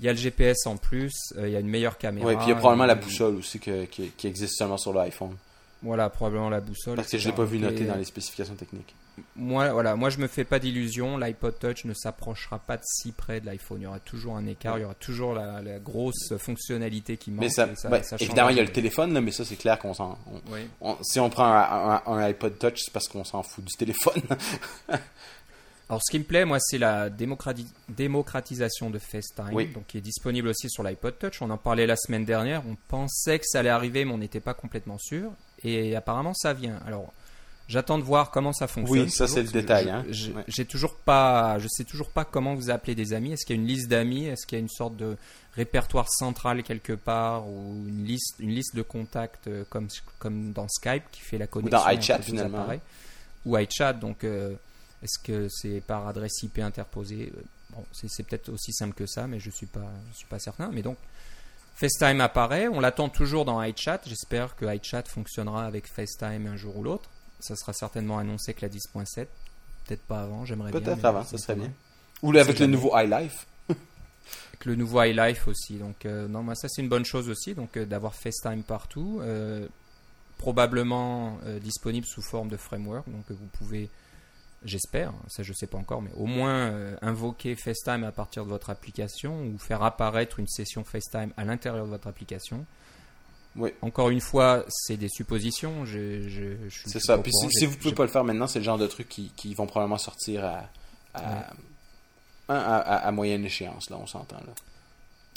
Il 0.00 0.06
y 0.06 0.08
a 0.08 0.12
le 0.12 0.18
GPS 0.18 0.66
en 0.66 0.76
plus, 0.76 1.12
euh, 1.36 1.48
il 1.48 1.52
y 1.52 1.56
a 1.56 1.60
une 1.60 1.68
meilleure 1.68 1.98
caméra. 1.98 2.26
Oui, 2.26 2.36
puis 2.36 2.46
il 2.46 2.48
y 2.50 2.52
a 2.52 2.56
probablement 2.56 2.86
la 2.86 2.92
euh, 2.92 2.96
boussole 2.96 3.34
aussi 3.36 3.58
que- 3.58 3.84
qui, 3.86 4.10
qui 4.16 4.26
existe 4.26 4.56
seulement 4.56 4.76
sur 4.78 4.92
l'iPhone. 4.92 5.36
Voilà, 5.82 6.10
probablement 6.10 6.50
la 6.50 6.60
boussole. 6.60 6.96
Parce 6.96 7.08
que 7.08 7.18
je 7.18 7.24
l'ai 7.24 7.30
etc. 7.30 7.36
pas 7.44 7.50
vu 7.50 7.58
noté 7.58 7.82
Et 7.82 7.86
dans 7.86 7.94
les 7.96 8.04
spécifications 8.04 8.54
techniques. 8.54 8.94
Moi, 9.34 9.72
voilà, 9.72 9.96
moi 9.96 10.10
je 10.10 10.18
me 10.18 10.28
fais 10.28 10.44
pas 10.44 10.60
d'illusions. 10.60 11.18
L'iPod 11.18 11.58
Touch 11.58 11.84
ne 11.84 11.94
s'approchera 11.94 12.60
pas 12.60 12.76
de 12.76 12.82
si 12.84 13.10
près 13.10 13.40
de 13.40 13.46
l'iPhone. 13.46 13.78
Il 13.80 13.84
y 13.84 13.86
aura 13.86 13.98
toujours 13.98 14.36
un 14.36 14.46
écart, 14.46 14.78
il 14.78 14.82
y 14.82 14.84
aura 14.84 14.94
toujours 14.94 15.34
la, 15.34 15.60
la 15.60 15.78
grosse 15.80 16.32
fonctionnalité 16.38 17.16
qui 17.16 17.30
manque. 17.32 17.40
Mais 17.42 17.48
ça, 17.50 17.66
et 17.68 17.74
ça- 17.76 18.02
ça 18.04 18.16
évidemment, 18.20 18.50
il 18.50 18.56
y 18.56 18.60
a 18.60 18.64
le 18.64 18.70
téléphone, 18.72 19.12
là, 19.14 19.20
mais 19.20 19.32
ça, 19.32 19.44
c'est 19.44 19.56
clair 19.56 19.78
qu'on 19.80 19.94
s'en. 19.94 20.16
on- 20.32 20.52
Oui. 20.52 20.60
on- 20.80 20.96
si 21.02 21.18
on 21.18 21.30
prend 21.30 21.44
un, 21.46 21.94
un- 21.94 22.02
un 22.06 22.18
iPod 22.30 22.58
Touch, 22.58 22.78
c'est 22.84 22.92
parce 22.92 23.08
qu'on 23.08 23.24
s'en 23.24 23.42
fout 23.42 23.64
du 23.64 23.74
téléphone. 23.74 24.22
Alors, 25.90 26.02
ce 26.04 26.10
qui 26.10 26.18
me 26.18 26.24
plaît, 26.24 26.44
moi, 26.44 26.58
c'est 26.60 26.76
la 26.78 27.08
démocrati- 27.08 27.66
démocratisation 27.88 28.90
de 28.90 28.98
FaceTime, 28.98 29.50
Oui. 29.52 29.68
donc 29.68 29.86
qui 29.86 29.98
est 29.98 30.02
disponible 30.02 30.48
aussi 30.48 30.68
sur 30.68 30.82
l'iPod 30.82 31.18
Touch. 31.18 31.40
On 31.40 31.48
en 31.50 31.56
parlait 31.56 31.86
la 31.86 31.96
semaine 31.96 32.24
dernière. 32.24 32.62
On 32.68 32.76
pensait 32.88 33.38
que 33.38 33.46
ça 33.46 33.60
allait 33.60 33.68
arriver, 33.70 34.04
mais 34.04 34.12
on 34.12 34.18
n'était 34.18 34.40
pas 34.40 34.54
complètement 34.54 34.98
sûr. 34.98 35.30
Et 35.64 35.96
apparemment, 35.96 36.34
ça 36.34 36.52
vient. 36.52 36.78
Alors, 36.86 37.10
j'attends 37.68 37.96
de 37.98 38.02
voir 38.02 38.30
comment 38.30 38.52
ça 38.52 38.66
fonctionne. 38.66 39.04
Oui, 39.04 39.10
ça, 39.10 39.26
c'est 39.26 39.42
le 39.42 39.48
détail, 39.48 39.84
je- 39.86 39.90
hein. 39.90 40.04
je- 40.10 40.30
Ouais. 40.32 40.44
J'ai 40.48 40.66
toujours 40.66 40.94
pas, 40.94 41.58
je 41.58 41.68
sais 41.68 41.84
toujours 41.84 42.10
pas 42.10 42.24
comment 42.26 42.54
vous 42.54 42.68
appelez 42.68 42.94
des 42.94 43.14
amis. 43.14 43.32
Est-ce 43.32 43.46
qu'il 43.46 43.56
y 43.56 43.58
a 43.58 43.62
une 43.62 43.68
liste 43.68 43.88
d'amis? 43.88 44.26
Est-ce 44.26 44.46
qu'il 44.46 44.56
y 44.58 44.60
a 44.60 44.62
une 44.62 44.68
sorte 44.68 44.96
de 44.96 45.16
répertoire 45.54 46.08
central 46.10 46.62
quelque 46.64 46.92
part 46.92 47.48
ou 47.48 47.84
une 47.88 48.04
liste, 48.04 48.36
une 48.40 48.50
liste 48.50 48.76
de 48.76 48.82
contacts 48.82 49.46
euh, 49.48 49.64
comme 49.70 49.88
comme 50.18 50.52
dans 50.52 50.68
Skype 50.68 51.04
qui 51.10 51.22
fait 51.22 51.38
la 51.38 51.46
connexion 51.46 51.78
dans 51.80 51.88
iChat, 51.90 52.20
finalement. 52.20 52.58
appareils? 52.58 52.80
Ou 53.46 53.56
iChat. 53.56 53.94
Donc, 53.94 54.22
euh, 54.24 54.54
est-ce 55.02 55.18
que 55.18 55.48
c'est 55.48 55.80
par 55.80 56.06
adresse 56.08 56.42
IP 56.42 56.58
interposée? 56.58 57.32
Bon, 57.70 57.84
c'est 57.92 58.26
peut-être 58.26 58.48
aussi 58.48 58.72
simple 58.72 58.94
que 58.94 59.06
ça, 59.06 59.26
mais 59.26 59.38
je 59.40 59.50
suis 59.50 59.66
pas, 59.66 59.90
je 60.12 60.18
suis 60.18 60.26
pas 60.26 60.38
certain. 60.38 60.70
Mais 60.72 60.82
donc, 60.82 60.96
FaceTime 61.78 62.20
apparaît, 62.20 62.66
on 62.66 62.80
l'attend 62.80 63.08
toujours 63.08 63.44
dans 63.44 63.62
iChat. 63.62 64.00
J'espère 64.04 64.56
que 64.56 64.64
iChat 64.66 65.04
fonctionnera 65.04 65.64
avec 65.64 65.86
FaceTime 65.86 66.48
un 66.48 66.56
jour 66.56 66.76
ou 66.76 66.82
l'autre. 66.82 67.08
Ça 67.38 67.54
sera 67.54 67.72
certainement 67.72 68.18
annoncé 68.18 68.52
que 68.52 68.62
la 68.62 68.68
10.7, 68.68 69.26
peut-être 69.86 70.02
pas 70.02 70.22
avant. 70.22 70.44
J'aimerais 70.44 70.72
bien. 70.72 70.80
Peut-être 70.80 71.04
avant, 71.04 71.24
ça 71.24 71.38
serait 71.38 71.54
bien. 71.54 71.70
Ou 72.22 72.36
avec 72.36 72.58
le 72.58 72.66
nouveau 72.66 72.98
iLife. 72.98 73.46
Avec 73.68 74.64
le 74.64 74.74
nouveau 74.74 75.04
iLife 75.04 75.46
aussi. 75.46 75.74
Donc, 75.74 76.04
euh, 76.04 76.26
non, 76.26 76.42
moi, 76.42 76.56
ça, 76.56 76.68
c'est 76.68 76.82
une 76.82 76.88
bonne 76.88 77.04
chose 77.04 77.28
aussi. 77.28 77.54
Donc, 77.54 77.76
euh, 77.76 77.86
d'avoir 77.86 78.14
FaceTime 78.14 78.64
partout. 78.64 79.20
euh, 79.22 79.66
probablement 80.36 81.38
disponible 81.60 82.06
sous 82.06 82.22
forme 82.22 82.48
de 82.48 82.56
framework. 82.56 83.10
Donc, 83.10 83.24
vous 83.28 83.48
pouvez, 83.58 83.90
j'espère, 84.64 85.12
ça 85.28 85.42
je 85.42 85.52
sais 85.52 85.66
pas 85.66 85.78
encore, 85.78 86.02
mais 86.02 86.10
au 86.16 86.26
moins 86.26 86.70
euh, 86.70 86.96
invoquer 87.02 87.54
FaceTime 87.56 88.04
à 88.04 88.12
partir 88.12 88.44
de 88.44 88.48
votre 88.50 88.70
application 88.70 89.42
ou 89.42 89.58
faire 89.58 89.82
apparaître 89.82 90.38
une 90.40 90.48
session 90.48 90.84
FaceTime 90.84 91.32
à 91.36 91.44
l'intérieur 91.44 91.84
de 91.84 91.90
votre 91.90 92.08
application. 92.08 92.64
Oui. 93.56 93.70
Encore 93.82 94.10
une 94.10 94.20
fois, 94.20 94.64
c'est 94.68 94.96
des 94.96 95.08
suppositions. 95.08 95.84
Je, 95.84 96.22
je, 96.28 96.28
je 96.28 96.68
suis- 96.68 96.82
je 96.86 96.88
C'est 96.90 97.00
ça. 97.00 97.18
Puis 97.18 97.32
si, 97.32 97.48
si 97.50 97.66
vous 97.66 97.76
pouvez 97.76 97.94
pas 97.94 98.04
le 98.04 98.10
faire 98.10 98.22
maintenant, 98.22 98.46
c'est 98.46 98.58
le 98.60 98.64
genre 98.64 98.78
de 98.78 98.86
trucs 98.86 99.08
qui, 99.08 99.30
qui 99.36 99.54
vont 99.54 99.66
probablement 99.66 99.98
sortir 99.98 100.44
à, 100.44 100.68
à, 101.14 101.50
à, 102.48 102.54
à- 102.76 103.06
à 103.08 103.10
moyenne 103.12 103.44
échéance, 103.44 103.90
là, 103.90 103.96
on 104.00 104.06
s'entend. 104.06 104.36
là. 104.36 104.52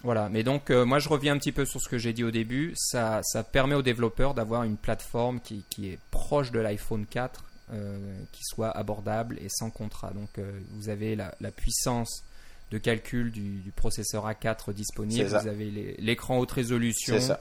Voilà, 0.03 0.29
mais 0.29 0.41
donc 0.43 0.71
euh, 0.71 0.83
moi 0.83 0.97
je 0.97 1.07
reviens 1.09 1.33
un 1.35 1.37
petit 1.37 1.51
peu 1.51 1.63
sur 1.63 1.79
ce 1.79 1.87
que 1.87 1.97
j'ai 1.99 2.11
dit 2.13 2.23
au 2.23 2.31
début. 2.31 2.73
Ça, 2.75 3.21
ça 3.23 3.43
permet 3.43 3.75
aux 3.75 3.83
développeurs 3.83 4.33
d'avoir 4.33 4.63
une 4.63 4.77
plateforme 4.77 5.39
qui, 5.39 5.63
qui 5.69 5.89
est 5.89 5.99
proche 6.09 6.51
de 6.51 6.59
l'iPhone 6.59 7.05
4, 7.05 7.43
euh, 7.43 7.43
qui 8.31 8.43
soit 8.43 8.69
abordable 8.71 9.37
et 9.39 9.47
sans 9.49 9.69
contrat. 9.69 10.11
Donc 10.11 10.37
euh, 10.37 10.59
vous 10.71 10.89
avez 10.89 11.15
la, 11.15 11.35
la 11.39 11.51
puissance 11.51 12.23
de 12.71 12.77
calcul 12.77 13.31
du, 13.31 13.59
du 13.59 13.71
processeur 13.71 14.29
A4 14.29 14.73
disponible, 14.73 15.27
vous 15.27 15.47
avez 15.47 15.95
l'écran 15.99 16.37
haute 16.37 16.51
résolution. 16.51 17.15
C'est 17.15 17.27
ça. 17.27 17.39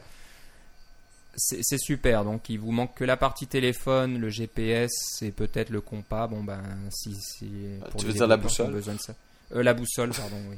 C'est 1.36 1.78
super. 1.78 2.24
Donc 2.24 2.48
il 2.48 2.58
vous 2.58 2.72
manque 2.72 2.94
que 2.94 3.04
la 3.04 3.16
partie 3.16 3.46
téléphone, 3.46 4.18
le 4.18 4.28
GPS 4.30 4.90
et 5.22 5.30
peut-être 5.30 5.70
le 5.70 5.80
compas. 5.80 6.26
Bon 6.26 6.42
ben 6.42 6.62
si, 6.90 7.14
si 7.14 7.50
pour 7.90 8.00
tu 8.00 8.06
veux 8.06 8.12
dire 8.12 8.26
la 8.26 8.36
boussole 8.36 8.72
besoin 8.72 8.94
de 8.94 9.00
ça. 9.00 9.14
Euh, 9.54 9.62
la 9.62 9.74
boussole, 9.74 10.10
pardon, 10.10 10.36
oui. 10.48 10.56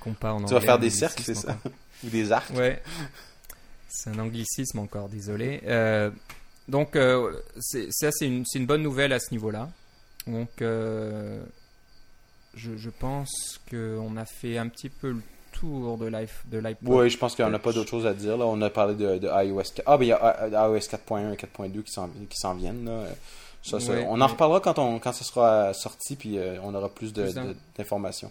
Compas 0.00 0.32
en 0.32 0.38
Tu 0.38 0.50
vas 0.50 0.56
anglais, 0.56 0.66
faire 0.66 0.78
des 0.78 0.90
cercles, 0.90 1.22
c'est 1.24 1.34
ça? 1.34 1.58
Ou 2.04 2.08
des 2.10 2.32
arcs? 2.32 2.50
Ouais. 2.54 2.82
C'est 3.88 4.10
un 4.10 4.18
anglicisme 4.18 4.78
encore, 4.80 5.08
désolé. 5.08 5.62
Euh, 5.66 6.10
donc, 6.68 6.96
euh, 6.96 7.32
ça, 7.90 8.10
c'est 8.12 8.26
une, 8.26 8.44
une 8.54 8.66
bonne 8.66 8.82
nouvelle 8.82 9.12
à 9.12 9.18
ce 9.20 9.30
niveau-là. 9.32 9.68
Donc, 10.26 10.62
euh, 10.62 11.42
je, 12.54 12.76
je 12.76 12.90
pense 12.90 13.60
qu'on 13.70 14.16
a 14.16 14.24
fait 14.24 14.56
un 14.58 14.68
petit 14.68 14.88
peu 14.88 15.10
le 15.10 15.22
tour 15.52 15.98
de 15.98 16.06
l'iPod. 16.06 16.76
Oui, 16.88 17.10
je 17.10 17.18
pense 17.18 17.34
qu'il 17.34 17.44
n'y 17.44 17.50
en 17.50 17.54
a 17.54 17.58
pas 17.58 17.72
d'autre 17.72 17.90
chose 17.90 18.06
à 18.06 18.14
dire. 18.14 18.36
Là. 18.36 18.46
On 18.46 18.60
a 18.62 18.70
parlé 18.70 18.94
de, 18.94 19.18
de 19.18 19.28
iOS 19.28 19.62
4. 19.74 19.82
Ah, 19.86 19.96
ben 19.98 20.04
il 20.04 20.08
y 20.08 20.12
a 20.12 20.42
euh, 20.42 20.48
iOS 20.50 20.78
4.1 20.88 21.32
et 21.32 21.36
4.2 21.36 21.82
qui 22.28 22.36
s'en 22.38 22.54
viennent. 22.54 22.84
Là. 22.86 23.04
Ça, 23.62 23.80
ça- 23.80 23.92
Ouais, 23.92 24.06
on 24.08 24.20
en 24.20 24.26
reparlera 24.26 24.60
quand, 24.60 24.78
on, 24.78 24.98
quand 24.98 25.12
ça 25.12 25.24
sera 25.24 25.72
sorti, 25.74 26.16
puis 26.16 26.38
euh, 26.38 26.56
on 26.62 26.74
aura 26.74 26.88
plus 26.88 27.12
d'informations. 27.76 28.30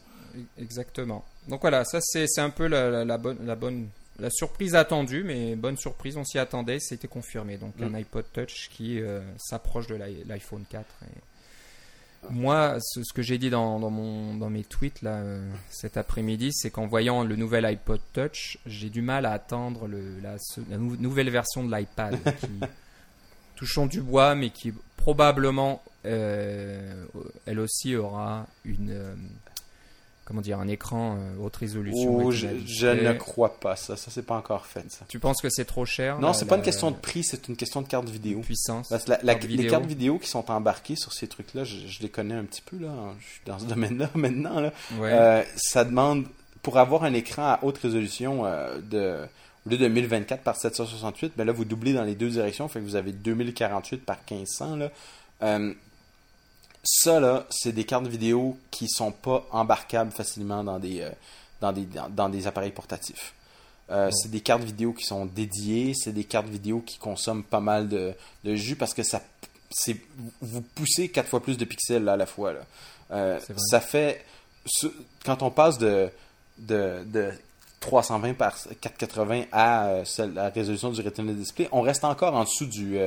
Exactement. 0.60 1.24
Donc 1.48 1.62
voilà, 1.62 1.84
ça 1.86 2.00
c'est 2.02 2.26
c'est 2.28 2.42
un 2.42 2.50
peu 2.50 2.68
la, 2.68 2.90
la- 2.90 3.06
la 3.06 3.18
bonne, 3.18 3.38
la 3.46 3.56
bonne, 3.56 3.88
la 4.20 4.30
surprise 4.30 4.76
attendue, 4.76 5.24
mais 5.24 5.55
bonne 5.55 5.78
surprise, 5.78 6.18
on 6.18 6.24
s'y 6.24 6.38
attendait, 6.39 6.80
c'était 6.80 7.07
confirmé. 7.07 7.57
Donc 7.57 7.78
Mm. 7.80 7.84
un 7.84 7.93
iPod 7.95 8.26
Touch 8.34 8.70
qui 8.72 8.99
euh, 9.01 9.22
s'approche 9.38 9.88
de 9.88 9.95
l'i- 9.95 10.24
l'iPhone 10.26 10.64
4. 10.70 10.86
et- 11.03 12.30
Moi, 12.30 12.78
ce, 12.80 13.03
ce 13.03 13.11
que 13.11 13.22
j'ai 13.22 13.38
dit 13.38 13.49
dans, 13.49 13.80
dans 13.80 13.89
mon, 13.89 14.36
dans 14.36 14.49
mes 14.49 14.64
tweets 14.64 15.01
là, 15.01 15.16
euh, 15.16 15.45
cet 15.70 15.97
après-midi, 15.97 16.51
c'est 16.53 16.70
qu'en 16.70 16.88
voyant 16.88 17.24
le 17.24 17.36
nouvel 17.36 17.66
iPod 17.66 17.99
Touch, 18.14 18.59
j'ai 18.66 18.89
du 18.89 19.01
mal 19.01 19.26
à 19.26 19.32
attendre 19.34 19.88
le, 19.88 20.20
la, 20.22 20.38
ce- 20.39 20.61
la 20.70 20.78
nou- 20.78 20.95
nouvelle 20.97 21.30
version 21.30 21.66
de 21.66 21.76
l'iPad 21.76 22.18
qui, 22.39 22.47
touchons 23.57 23.88
du 23.88 23.99
bois, 24.01 24.36
mais 24.36 24.51
qui 24.51 24.74
probablement, 24.95 25.84
euh, 26.05 27.05
elle 27.45 27.59
aussi 27.59 27.95
aura 27.97 28.47
une, 28.64 29.18
comment 30.26 30.42
dire, 30.42 30.60
un 30.60 30.68
écran 30.68 31.18
euh, 31.18 31.44
haute 31.46 31.56
résolution. 31.58 32.18
Oh, 32.18 32.32
je, 32.32 32.48
ne 32.88 33.14
crois 33.14 33.60
pas 33.60 33.76
ça. 33.76 33.96
Ça, 33.98 34.10
c'est 34.12 34.26
pas 34.26 34.36
encore 34.36 34.66
fait, 34.66 34.86
ça. 34.90 35.06
Tu 35.10 35.20
penses 35.20 35.42
que 35.42 35.50
c'est 35.50 35.66
trop 35.66 35.86
cher 35.86 36.20
Non, 36.20 36.34
c'est 36.34 36.46
pas 36.46 36.56
une 36.58 36.62
question 36.62 36.92
de 36.92 36.96
prix, 36.96 37.24
c'est 37.24 37.48
une 37.48 37.56
question 37.56 37.82
de 37.82 37.88
carte 37.88 38.08
vidéo. 38.10 38.40
puissance. 38.40 38.88
Parce 38.90 39.04
que 39.06 39.12
la- 39.12 39.20
la- 39.24 39.34
carte 39.36 39.44
les 39.44 39.56
vidéo. 39.58 39.70
cartes 39.72 39.86
vidéo 39.86 40.20
qui 40.20 40.30
sont 40.30 40.50
embarquées 40.52 40.96
sur 40.96 41.12
ces 41.14 41.28
trucs-là, 41.28 41.64
je, 41.64 41.76
je 41.88 42.02
les 42.02 42.10
connais 42.10 42.36
un 42.36 42.44
petit 42.46 42.62
peu. 42.62 42.78
là. 42.78 42.90
Je 43.20 43.26
suis 43.28 43.42
dans 43.46 43.60
ce 43.60 43.66
domaine-là 43.74 44.10
maintenant. 44.16 44.60
Là. 44.60 44.72
Ouais. 45.00 45.12
Euh, 45.12 45.44
ça 45.56 45.84
demande, 45.84 46.26
pour 46.62 46.78
avoir 46.78 47.04
un 47.04 47.14
écran 47.14 47.44
à 47.44 47.60
haute 47.64 47.78
résolution 47.80 48.46
euh, 48.46 48.80
de, 48.80 49.26
au 49.66 49.70
lieu 49.70 49.78
de 49.78 49.88
1024 49.88 50.42
par 50.42 50.56
768, 50.56 51.34
ben 51.36 51.44
là, 51.46 51.52
vous 51.52 51.66
doublez 51.66 51.94
dans 51.94 52.04
les 52.04 52.16
deux 52.16 52.30
directions, 52.30 52.68
fait 52.70 52.80
que 52.80 52.86
vous 52.86 52.96
avez 52.96 53.12
2048 53.12 54.06
par 54.06 54.18
1500. 54.32 54.78
Là. 54.78 54.90
Euh, 55.42 55.74
ça, 56.84 57.20
là, 57.20 57.46
c'est 57.50 57.72
des 57.72 57.86
cartes 57.86 58.08
vidéo 58.08 58.58
qui 58.70 58.90
sont 58.90 59.12
pas 59.12 59.46
embarquables 59.52 60.12
facilement 60.12 60.64
dans 60.64 60.80
des, 60.80 61.02
euh, 61.02 61.10
dans 61.62 61.72
des, 61.72 61.86
dans, 61.86 62.10
dans 62.10 62.30
des 62.30 62.46
appareils 62.46 62.72
portatifs. 62.72 63.34
Euh, 63.90 64.12
C'est 64.12 64.30
des 64.30 64.42
cartes 64.42 64.64
vidéo 64.64 64.94
qui 64.94 65.06
sont 65.06 65.26
dédiées, 65.26 65.94
c'est 65.96 66.12
des 66.12 66.26
cartes 66.26 66.48
vidéo 66.48 66.82
qui 66.82 66.98
consomment 66.98 67.44
pas 67.44 67.62
mal 67.62 67.88
de, 67.88 68.14
de 68.44 68.56
jus 68.56 68.76
parce 68.76 68.94
que 68.94 69.04
ça, 69.04 69.22
c'est, 69.72 69.98
vous 70.42 70.62
poussez 70.62 71.10
quatre 71.10 71.30
fois 71.30 71.42
plus 71.42 71.58
de 71.58 71.66
pixels 71.66 72.04
là, 72.04 72.14
à 72.14 72.18
la 72.18 72.26
fois. 72.26 72.54
Là. 72.54 72.62
Euh, 73.12 73.40
ça 73.58 73.80
fait, 73.80 74.26
quand 75.26 75.42
on 75.42 75.52
passe 75.52 75.78
de, 75.78 76.10
de, 76.58 77.04
de 77.06 77.32
320 77.80 78.34
par 78.34 78.58
480 78.82 79.44
à 79.52 79.88
euh, 79.88 80.04
la 80.34 80.50
résolution 80.50 80.92
du 80.92 81.02
Retina 81.02 81.32
Display, 81.32 81.70
on 81.72 81.82
reste 81.82 82.04
encore 82.04 82.34
en 82.36 82.44
dessous 82.44 82.66
du, 82.66 82.98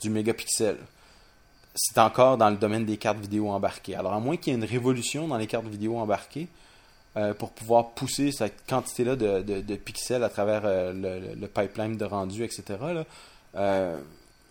du 0.00 0.10
mégapixel. 0.10 0.76
C'est 1.74 1.98
encore 1.98 2.36
dans 2.36 2.50
le 2.50 2.56
domaine 2.56 2.84
des 2.84 2.96
cartes 2.96 3.18
vidéo 3.18 3.50
embarquées. 3.50 3.96
Alors, 3.96 4.12
à 4.12 4.20
moins 4.20 4.36
qu'il 4.36 4.52
y 4.52 4.56
ait 4.56 4.58
une 4.58 4.64
révolution 4.64 5.26
dans 5.28 5.36
les 5.36 5.46
cartes 5.46 5.66
vidéo 5.66 5.98
embarquées, 5.98 6.46
euh, 7.16 7.34
pour 7.34 7.50
pouvoir 7.50 7.90
pousser 7.90 8.32
cette 8.32 8.64
quantité-là 8.68 9.16
de, 9.16 9.42
de- 9.42 9.60
de 9.60 9.76
pixels 9.76 10.22
à 10.24 10.28
travers 10.28 10.62
euh, 10.64 11.34
le, 11.38 11.46
pipeline 11.48 11.96
de 11.96 12.04
rendu, 12.04 12.42
etc., 12.44 12.62
là, 12.80 13.04
euh, 13.56 13.96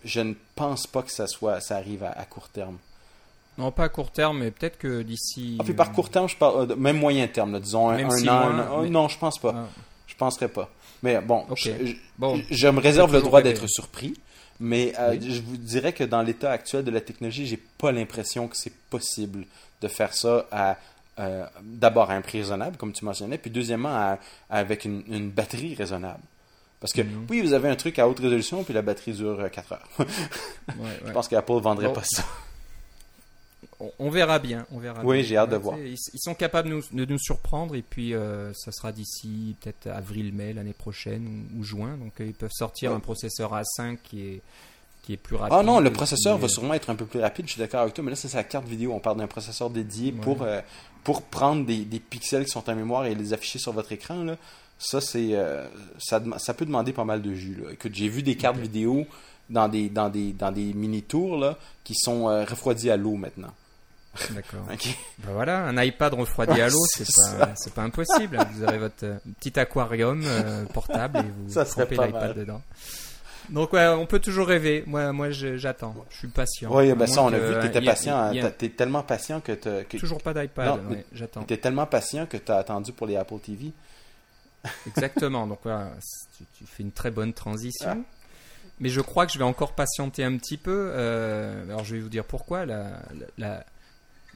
je 0.04 0.20
ne 0.20 0.34
pense 0.54 0.86
pas 0.86 1.02
que 1.02 1.10
ça, 1.12 1.26
soit, 1.26 1.60
ça 1.60 1.76
arrive 1.76 2.04
à, 2.04 2.10
à 2.12 2.24
court 2.24 2.48
terme. 2.48 2.78
Non, 3.56 3.70
pas 3.70 3.84
à 3.84 3.88
court 3.88 4.10
terme, 4.10 4.38
mais 4.40 4.50
peut-être 4.50 4.76
que 4.78 5.02
d'ici. 5.02 5.56
Ah, 5.60 5.64
puis 5.64 5.74
par 5.74 5.92
court 5.92 6.10
terme, 6.10 6.28
je 6.28 6.36
parle 6.36 6.74
même 6.74 6.98
moyen 6.98 7.26
terme, 7.28 7.52
là, 7.52 7.60
disons 7.60 7.88
un, 7.88 7.96
an. 8.28 8.32
un 8.78 8.82
mais- 8.82 8.90
Non, 8.90 9.08
je 9.08 9.18
pense 9.18 9.38
pas. 9.38 9.54
Ah, 9.56 9.66
Je 10.06 10.14
penserais 10.16 10.48
pas. 10.48 10.68
Mais 11.02 11.20
bon, 11.20 11.46
je, 11.54 11.70
je- 11.86 11.96
bon, 12.18 12.40
je 12.50 12.68
me 12.68 12.80
réserve 12.80 13.12
le 13.12 13.20
droit 13.22 13.40
d'être 13.42 13.66
surpris. 13.68 14.14
Mais 14.60 14.92
euh, 14.98 15.10
Oui. 15.12 15.34
je 15.34 15.40
vous 15.40 15.56
dirais 15.56 15.92
que 15.92 16.04
dans 16.04 16.22
l'état 16.22 16.50
actuel 16.50 16.84
de 16.84 16.90
la 16.90 17.00
technologie, 17.00 17.46
j'ai 17.46 17.56
pas 17.56 17.92
l'impression 17.92 18.48
que 18.48 18.56
c'est 18.56 18.74
possible 18.90 19.46
de 19.80 19.88
faire 19.88 20.14
ça 20.14 20.46
à 20.50 20.76
euh, 21.18 21.46
d'abord 21.62 22.10
à 22.10 22.14
un 22.14 22.20
prix 22.22 22.38
raisonnable, 22.38 22.76
comme 22.76 22.92
tu 22.92 23.04
mentionnais, 23.04 23.38
puis 23.38 23.50
deuxièmement 23.50 24.18
avec 24.50 24.84
une, 24.84 25.30
batterie 25.30 25.74
raisonnable. 25.74 26.22
Parce 26.80 26.92
que 26.92 27.02
mhm. 27.02 27.26
oui, 27.30 27.40
vous 27.40 27.52
avez 27.52 27.68
un 27.68 27.76
truc 27.76 27.98
à 27.98 28.08
haute 28.08 28.18
résolution, 28.18 28.64
puis 28.64 28.74
la 28.74 28.82
batterie 28.82 29.12
dure 29.12 29.48
4 29.50 29.72
heures. 29.72 29.88
Je 31.06 31.12
pense 31.12 31.28
qu'Apple 31.28 31.52
ne 31.52 31.60
vendrait 31.60 31.92
pas 31.92 32.02
ça. 32.04 32.24
On, 33.98 34.10
verra 34.10 34.38
bien. 34.38 34.66
On 34.70 34.78
verra 34.78 35.04
oui, 35.04 35.24
j'ai 35.24 35.36
hâte 35.36 35.50
de 35.50 35.56
voir. 35.56 35.78
Ils, 35.78 35.96
sont 35.96 36.34
capables 36.34 36.68
de 36.68 37.04
nous, 37.04 37.18
surprendre, 37.18 37.74
et 37.74 37.82
puis 37.82 38.14
ça 38.54 38.72
sera 38.72 38.92
d'ici 38.92 39.56
peut-être 39.60 39.88
avril-mai 39.88 40.52
l'année 40.52 40.72
prochaine 40.72 41.46
ou, 41.58 41.62
juin. 41.62 41.96
Donc 41.96 42.12
ils 42.20 42.34
peuvent 42.34 42.50
sortir 42.52 42.92
un 42.92 43.00
processeur 43.00 43.52
A5 43.52 43.98
qui 44.02 44.22
est 44.22 44.42
qui 45.04 45.12
est 45.12 45.16
plus 45.16 45.36
rapide. 45.36 45.56
Ah 45.58 45.62
non, 45.62 45.80
le 45.80 45.92
processeur 45.92 46.38
va 46.38 46.48
sûrement 46.48 46.74
être 46.74 46.90
un 46.90 46.94
peu 46.94 47.04
plus 47.04 47.20
rapide, 47.20 47.46
je 47.46 47.52
suis 47.52 47.58
d'accord 47.58 47.80
avec 47.80 47.94
toi, 47.94 48.02
mais 48.02 48.10
là, 48.10 48.16
c'est 48.16 48.32
la 48.34 48.44
carte 48.44 48.66
vidéo. 48.66 48.92
On 48.92 49.00
parle 49.00 49.18
d'un 49.18 49.26
processeur 49.26 49.70
dédié 49.70 50.12
pour, 50.12 50.42
euh, 50.42 50.60
pour 51.02 51.22
prendre 51.22 51.66
des, 51.66 51.84
des, 51.84 52.00
pixels 52.00 52.44
qui 52.44 52.50
sont 52.50 52.68
en 52.68 52.74
mémoire 52.74 53.04
et 53.06 53.14
les 53.14 53.32
afficher 53.32 53.58
sur 53.58 53.72
votre 53.72 53.92
écran. 53.92 54.24
Là. 54.24 54.36
Ça, 54.78 55.00
c'est 55.00 55.30
euh, 55.32 55.66
ça, 55.98 56.22
ça, 56.38 56.54
peut 56.54 56.64
demander 56.64 56.92
pas 56.92 57.04
mal 57.04 57.22
de 57.22 57.34
jus. 57.34 57.56
Là. 57.62 57.72
Écoute, 57.72 57.94
j'ai 57.94 58.08
vu 58.08 58.22
des 58.22 58.36
cartes 58.36 58.56
vidéo 58.56 59.06
dans 59.50 59.68
des, 59.68 59.88
dans 59.88 60.08
des, 60.08 60.32
dans 60.32 60.50
des 60.50 60.72
mini-tours 60.72 61.36
là, 61.36 61.58
qui 61.84 61.94
sont 61.94 62.28
euh, 62.28 62.44
refroidies 62.44 62.90
à 62.90 62.96
l'eau 62.96 63.14
maintenant. 63.14 63.52
D'accord. 64.30 64.64
Ben 64.66 65.32
voilà, 65.32 65.64
un 65.64 65.82
iPad 65.82 66.14
refroidi 66.14 66.60
à 66.60 66.68
l'eau, 66.68 66.84
c'est 66.92 67.06
pas, 67.36 67.54
pas 67.74 67.82
impossible. 67.82 68.38
Vous 68.52 68.62
aurez 68.62 68.78
votre 68.78 69.06
petit 69.40 69.58
aquarium 69.58 70.22
portable 70.72 71.18
et 71.18 71.22
vous 71.22 71.64
trempez 71.64 71.96
l'iPad 71.96 72.36
dedans. 72.36 72.62
Donc 73.50 73.72
ouais, 73.72 73.86
on 73.88 74.06
peut 74.06 74.20
toujours 74.20 74.46
rêver. 74.46 74.84
Moi, 74.86 75.12
moi, 75.12 75.30
j'attends. 75.30 75.94
Je 76.10 76.18
suis 76.18 76.28
patient. 76.28 76.74
Oui, 76.74 76.92
ben 76.94 77.06
ça, 77.06 77.22
on 77.22 77.32
a 77.32 77.38
vu 77.38 77.54
que 77.54 77.62
t'étais 77.62 77.82
patient. 77.82 78.32
T'es 78.58 78.68
tellement 78.70 79.02
patient 79.02 79.40
que 79.40 79.52
tu 79.84 79.98
toujours 79.98 80.22
pas 80.22 80.34
d'iPad. 80.34 80.80
j'attends. 81.12 81.42
T'es 81.42 81.56
tellement 81.56 81.86
patient 81.86 82.26
que 82.26 82.36
t'as 82.36 82.58
attendu 82.58 82.92
pour 82.92 83.06
les 83.06 83.16
Apple 83.16 83.38
TV. 83.38 83.72
Exactement. 84.86 85.46
Donc 85.46 85.58
voilà, 85.62 85.90
tu, 86.56 86.64
fais 86.64 86.82
une 86.82 86.92
très 86.92 87.10
bonne 87.10 87.32
transition. 87.32 87.90
Ah. 87.90 88.14
Mais 88.80 88.88
je 88.88 89.00
crois 89.00 89.26
que 89.26 89.32
je 89.32 89.38
vais 89.38 89.44
encore 89.44 89.72
patienter 89.72 90.24
un 90.24 90.36
petit 90.36 90.56
peu. 90.56 90.90
Euh, 90.92 91.64
alors 91.64 91.84
je 91.84 91.96
vais 91.96 92.00
vous 92.00 92.08
dire 92.08 92.24
pourquoi. 92.24 92.64
La, 92.64 93.02
la, 93.38 93.64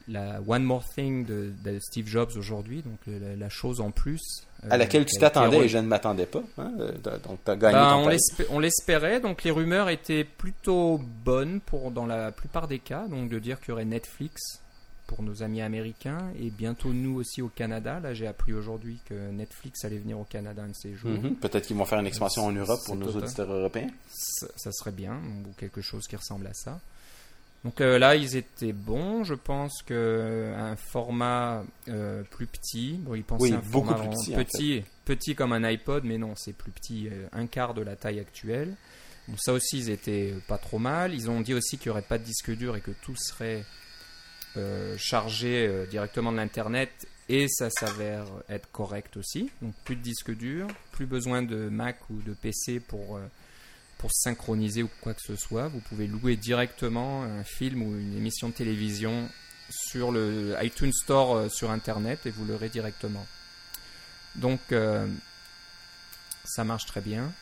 la 0.08 0.40
One 0.46 0.64
More 0.64 0.84
Thing 0.84 1.24
de, 1.24 1.78
Steve 1.80 2.08
Jobs 2.08 2.30
aujourd'hui, 2.36 2.82
donc 2.82 2.98
la, 3.06 3.48
chose 3.48 3.80
en 3.80 3.90
plus. 3.90 4.20
à 4.68 4.76
laquelle 4.76 5.04
tu 5.04 5.16
euh, 5.16 5.20
t'attendais 5.20 5.58
et 5.64 5.68
je 5.68 5.78
ne 5.78 5.86
m'attendais 5.86 6.26
pas. 6.26 6.42
Hein, 6.58 6.72
euh, 6.80 6.92
donc 7.24 7.38
tu 7.44 7.50
as 7.50 7.56
gagné 7.56 7.74
ben, 7.74 8.46
On 8.50 8.58
l'espérait, 8.58 9.20
donc 9.20 9.44
les 9.44 9.50
rumeurs 9.50 9.88
étaient 9.88 10.24
plutôt 10.24 11.00
bonnes 11.24 11.60
pour, 11.60 11.90
dans 11.90 12.06
la 12.06 12.32
plupart 12.32 12.68
des 12.68 12.78
cas, 12.78 13.06
donc 13.08 13.28
de 13.28 13.38
dire 13.38 13.60
qu'il 13.60 13.70
y 13.70 13.72
aurait 13.72 13.84
Netflix 13.84 14.60
pour 15.08 15.22
nos 15.22 15.42
amis 15.42 15.62
américains 15.62 16.30
et 16.38 16.50
bientôt 16.50 16.92
nous 16.92 17.18
aussi 17.18 17.40
au 17.42 17.48
Canada. 17.48 17.98
Là, 17.98 18.12
j'ai 18.14 18.26
appris 18.26 18.52
aujourd'hui 18.52 19.00
que 19.06 19.30
Netflix 19.30 19.84
allait 19.84 19.98
venir 19.98 20.20
au 20.20 20.24
Canada 20.24 20.62
un 20.62 20.68
de 20.68 20.74
ces 20.74 20.94
jours. 20.94 21.10
Mhm. 21.10 21.36
Peut-être 21.36 21.66
qu'ils 21.66 21.76
vont 21.76 21.86
faire 21.86 21.98
une 21.98 22.06
expansion 22.06 22.44
en 22.44 22.52
Europe 22.52 22.80
pour 22.84 22.94
nos 22.94 23.08
auditeurs 23.08 23.50
européens. 23.50 23.90
ça, 24.08 24.70
serait 24.70 24.92
bien, 24.92 25.14
ou 25.14 25.52
quelque 25.58 25.80
chose 25.80 26.06
qui 26.06 26.14
ressemble 26.14 26.46
à 26.46 26.52
ça. 26.52 26.78
Donc 27.64 27.80
euh, 27.80 27.98
là, 27.98 28.14
ils 28.14 28.36
étaient 28.36 28.72
bons. 28.72 29.24
Je 29.24 29.34
pense 29.34 29.82
que 29.82 30.52
un 30.56 30.76
format 30.76 31.64
euh, 31.88 32.22
plus 32.30 32.46
petit. 32.46 32.98
Bon, 33.00 33.14
ils 33.14 33.24
pensaient 33.24 33.52
un 33.52 33.62
format 33.62 33.94
plus 33.94 34.32
petit, 34.34 34.84
petit, 35.04 35.34
comme 35.34 35.52
un 35.52 35.64
iPod, 35.64 36.04
mais 36.04 36.18
non, 36.18 36.34
c'est 36.36 36.52
plus 36.52 36.70
petit, 36.70 37.08
euh, 37.08 37.26
un 37.32 37.46
quart 37.46 37.74
de 37.74 37.82
la 37.82 37.96
taille 37.96 38.20
actuelle. 38.20 38.74
Donc 39.26 39.38
ça 39.40 39.52
aussi, 39.52 39.78
ils 39.78 39.90
étaient 39.90 40.34
pas 40.46 40.58
trop 40.58 40.78
mal. 40.78 41.12
Ils 41.14 41.30
ont 41.30 41.40
dit 41.40 41.52
aussi 41.52 41.78
qu'il 41.78 41.88
n'y 41.88 41.90
aurait 41.90 42.02
pas 42.02 42.18
de 42.18 42.24
disque 42.24 42.50
dur 42.56 42.76
et 42.76 42.80
que 42.80 42.92
tout 43.02 43.16
serait 43.16 43.64
chargé 44.96 45.86
directement 45.88 46.32
de 46.32 46.36
l'internet. 46.38 46.90
Et 47.28 47.46
ça 47.48 47.70
s'avère 47.70 48.24
être 48.48 48.68
correct 48.72 49.16
aussi. 49.18 49.50
Donc 49.62 49.74
plus 49.84 49.94
de 49.94 50.00
disque 50.00 50.34
dur, 50.34 50.66
plus 50.90 51.06
besoin 51.06 51.42
de 51.42 51.68
Mac 51.68 51.98
ou 52.10 52.20
de 52.22 52.32
PC 52.32 52.80
pour 52.80 53.20
pour 53.98 54.12
synchroniser 54.12 54.82
ou 54.82 54.90
quoi 55.00 55.12
que 55.12 55.22
ce 55.22 55.36
soit. 55.36 55.68
Vous 55.68 55.80
pouvez 55.80 56.06
louer 56.06 56.36
directement 56.36 57.24
un 57.24 57.44
film 57.44 57.82
ou 57.82 57.98
une 57.98 58.16
émission 58.16 58.48
de 58.48 58.54
télévision 58.54 59.28
sur 59.70 60.12
le 60.12 60.56
iTunes 60.62 60.92
Store 60.92 61.36
euh, 61.36 61.48
sur 61.48 61.70
Internet 61.70 62.20
et 62.24 62.30
vous 62.30 62.44
l'aurez 62.44 62.68
directement. 62.68 63.26
Donc, 64.36 64.60
euh, 64.72 65.06
ça 66.44 66.64
marche 66.64 66.86
très 66.86 67.00
bien. 67.00 67.32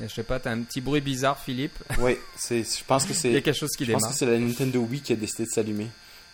je 0.00 0.06
sais 0.06 0.22
pas, 0.22 0.40
tu 0.40 0.48
as 0.48 0.52
un 0.52 0.62
petit 0.62 0.80
bruit 0.80 1.00
bizarre, 1.00 1.38
Philippe? 1.38 1.76
Oui, 1.98 2.16
je 2.48 2.84
pense 2.84 3.04
que 3.04 3.12
c'est. 3.12 3.28
Il 3.28 3.34
y 3.34 3.38
a 3.38 3.40
quelque 3.40 3.58
chose 3.58 3.72
qui 3.76 3.84
je 3.84 3.88
démarre. 3.88 4.00
Je 4.00 4.04
pense 4.06 4.12
que 4.14 4.18
c'est 4.20 4.26
la 4.26 4.38
Nintendo 4.38 4.80
Wii 4.80 5.00
qui 5.00 5.12
a 5.12 5.16
décidé 5.16 5.44
de 5.44 5.50
s'allumer. 5.50 5.88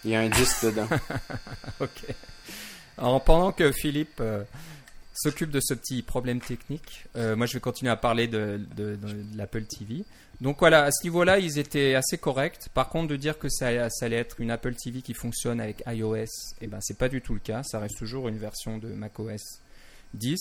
Il 0.05 0.11
y 0.11 0.17
a 0.17 0.21
un 0.21 0.29
disque 0.29 0.65
dedans. 0.65 0.89
ok. 1.81 2.15
Alors, 2.99 3.23
pendant 3.25 3.53
que 3.53 3.73
Philippe 3.73 4.21
euh, 4.21 4.45
s'occupe 5.15 5.51
de 5.51 5.61
ce 5.61 5.75
petit 5.75 6.03
problème 6.03 6.41
technique. 6.41 7.05
Euh, 7.17 7.37
moi, 7.37 7.47
je 7.47 7.55
vais 7.55 7.61
continuer 7.61 7.91
à 7.91 7.97
parler 7.97 8.29
de, 8.29 8.61
l'Apple 9.37 9.65
TV. 9.65 10.05
Donc 10.41 10.59
voilà, 10.59 10.85
à 10.85 10.91
ce 10.91 11.05
niveau-là, 11.05 11.39
ils 11.39 11.59
étaient 11.59 11.95
assez 11.95 12.19
corrects. 12.19 12.69
Par 12.75 12.89
contre, 12.89 13.09
de 13.09 13.17
dire 13.17 13.39
que 13.39 13.49
ça, 13.49 13.69
allait 14.01 14.17
être 14.17 14.41
une 14.41 14.51
Apple 14.51 14.75
TV 14.75 15.03
qui 15.03 15.15
fonctionne 15.15 15.61
avec 15.61 15.83
iOS, 15.87 16.27
eh 16.61 16.67
ben, 16.67 16.79
c'est 16.81 16.99
pas 16.99 17.09
du 17.09 17.21
tout 17.21 17.35
le 17.35 17.41
cas. 17.41 17.63
Ça 17.63 17.79
reste 17.79 17.99
toujours 17.99 18.29
une 18.29 18.39
version 18.39 18.79
de 18.79 18.89
macOS 18.89 19.61
10. 20.15 20.39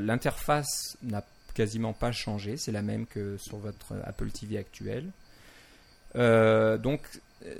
L'interface 0.00 0.96
n'a 1.02 1.24
quasiment 1.54 1.92
pas 1.92 2.12
changé. 2.12 2.56
C'est 2.56 2.72
la 2.72 2.82
même 2.82 3.06
que 3.06 3.36
sur 3.38 3.58
votre 3.58 3.94
Apple 4.04 4.30
TV 4.30 4.58
actuel. 4.58 5.10
Euh, 6.16 6.78
donc, 6.78 7.00
euh, 7.46 7.54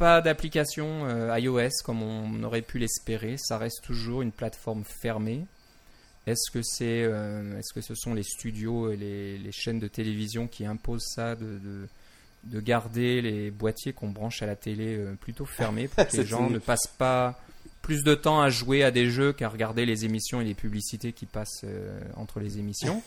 pas 0.00 0.22
d'application 0.22 1.04
euh, 1.04 1.38
iOS 1.38 1.82
comme 1.84 2.02
on 2.02 2.42
aurait 2.42 2.62
pu 2.62 2.78
l'espérer. 2.78 3.36
Ça 3.36 3.58
reste 3.58 3.84
toujours 3.84 4.22
une 4.22 4.32
plateforme 4.32 4.82
fermée. 4.82 5.44
Est-ce 6.26 6.50
que, 6.50 6.62
c'est, 6.62 7.02
euh, 7.04 7.58
est-ce 7.58 7.74
que 7.74 7.82
ce 7.82 7.94
sont 7.94 8.14
les 8.14 8.22
studios 8.22 8.90
et 8.90 8.96
les, 8.96 9.52
chaînes 9.52 9.78
de 9.78 9.88
télévision 9.88 10.46
qui 10.46 10.64
imposent 10.64 11.12
ça 11.14 11.36
de, 11.36 11.60
de, 12.44 12.60
garder 12.60 13.20
les 13.20 13.50
boîtiers 13.50 13.92
qu'on 13.92 14.08
branche 14.08 14.40
à 14.40 14.46
la 14.46 14.56
télé 14.56 14.96
euh, 14.96 15.14
plutôt 15.20 15.44
fermés 15.44 15.88
pour 15.88 16.06
que 16.08 16.16
les 16.16 16.24
gens 16.24 16.48
ne 16.48 16.58
passent 16.58 16.94
pas 16.98 17.38
plus 17.82 18.02
de 18.02 18.14
temps 18.14 18.40
à 18.40 18.48
jouer 18.48 18.82
à 18.82 18.90
des 18.90 19.10
jeux 19.10 19.34
qu'à 19.34 19.50
regarder 19.50 19.84
les 19.84 20.06
émissions 20.06 20.40
et 20.40 20.44
les 20.44 20.54
publicités 20.54 21.12
qui 21.12 21.26
passent 21.26 21.64
entre 22.16 22.40
les 22.40 22.58
émissions? 22.58 23.02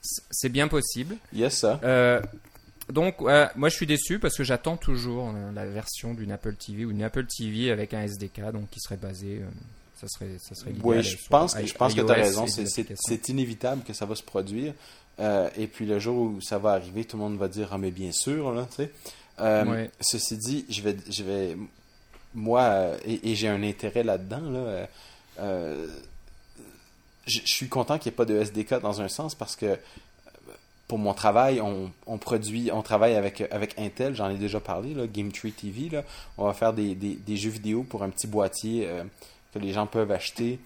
C'est 0.00 0.48
bien 0.48 0.68
possible. 0.68 1.16
Yes, 1.32 1.58
ça 1.58 1.80
donc, 2.92 3.20
moi 3.20 3.68
je 3.68 3.74
suis 3.74 3.86
déçu 3.86 4.18
parce 4.18 4.36
que 4.36 4.44
j'attends 4.44 4.76
toujours 4.76 5.32
euh, 5.34 5.52
la 5.52 5.66
version 5.66 6.14
d'une 6.14 6.32
Apple 6.32 6.54
TV 6.54 6.84
ou 6.84 6.90
une 6.90 7.02
Apple 7.02 7.26
TV 7.26 7.70
avec 7.70 7.94
un 7.94 8.02
SDK, 8.02 8.52
donc 8.52 8.70
qui 8.70 8.80
serait 8.80 8.96
basé. 8.96 9.40
Euh, 9.42 9.48
ça 10.00 10.08
serait, 10.08 10.38
ça 10.38 10.54
serait 10.54 10.72
Oui, 10.82 11.02
je 11.02 11.16
pense, 11.28 11.56
je 11.58 11.74
pense 11.74 11.94
que 11.94 12.00
tu 12.00 12.10
as 12.10 12.14
raison. 12.14 12.46
C'est 12.46 13.28
inévitable 13.28 13.82
que 13.82 13.92
ça 13.92 14.06
va 14.06 14.14
se 14.14 14.22
produire. 14.22 14.72
Euh, 15.18 15.50
et 15.58 15.66
puis 15.66 15.84
le 15.84 15.98
jour 15.98 16.16
où 16.16 16.40
ça 16.40 16.58
va 16.58 16.70
arriver, 16.72 17.04
tout 17.04 17.18
le 17.18 17.22
monde 17.22 17.36
va 17.36 17.48
dire 17.48 17.68
Ah, 17.72 17.78
mais 17.78 17.90
bien 17.90 18.12
sûr, 18.12 18.52
là, 18.52 18.66
tu 18.74 18.84
sais. 18.84 19.90
Ceci 20.00 20.36
dit, 20.38 20.64
je 20.70 20.80
vais, 20.82 20.96
je 21.10 21.22
vais 21.22 21.56
moi, 22.34 22.92
et, 23.04 23.34
j'ai 23.34 23.48
un 23.48 23.62
intérêt 23.62 24.04
là-dedans, 24.04 24.50
là, 24.50 24.86
je 27.26 27.40
suis 27.44 27.68
content 27.68 27.98
qu'il 27.98 28.10
n'y 28.10 28.14
ait 28.14 28.16
pas 28.16 28.24
de 28.24 28.36
SDK 28.36 28.80
dans 28.80 29.00
un 29.00 29.08
sens 29.08 29.34
parce 29.34 29.56
que 29.56 29.78
pour 30.90 30.98
mon 30.98 31.14
travail, 31.14 31.60
on, 31.60 32.18
produit, 32.18 32.72
on 32.72 32.82
travaille 32.82 33.14
avec, 33.14 33.44
avec 33.52 33.78
Intel, 33.78 34.16
j'en 34.16 34.28
ai 34.28 34.34
déjà 34.34 34.58
parlé, 34.58 34.92
là, 34.92 35.06
Game 35.06 35.30
Tree 35.30 35.52
TV. 35.52 35.88
Là. 35.88 36.02
On 36.36 36.46
va 36.46 36.52
faire 36.52 36.72
des, 36.72 36.96
jeux 37.36 37.50
vidéo 37.50 37.84
pour 37.84 38.02
un 38.02 38.10
petit 38.10 38.26
boîtier 38.26 38.88
euh, 38.88 39.04
que 39.54 39.60
les 39.60 39.72
gens 39.72 39.86
peuvent 39.86 40.10
acheter 40.10 40.58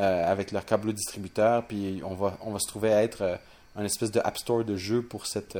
euh, 0.00 0.28
avec 0.28 0.50
leur 0.50 0.64
câble 0.64 0.92
distributeur. 0.92 1.62
Puis 1.62 2.00
on 2.04 2.16
va, 2.16 2.36
on 2.40 2.50
va 2.50 2.58
se 2.58 2.66
trouver 2.66 2.92
à 2.92 3.04
être 3.04 3.22
euh, 3.22 3.36
un 3.76 3.84
espèce 3.84 4.10
de 4.10 4.18
App 4.18 4.36
Store 4.36 4.64
de 4.64 4.74
jeux 4.74 5.02
pour 5.02 5.26
cette, 5.26 5.56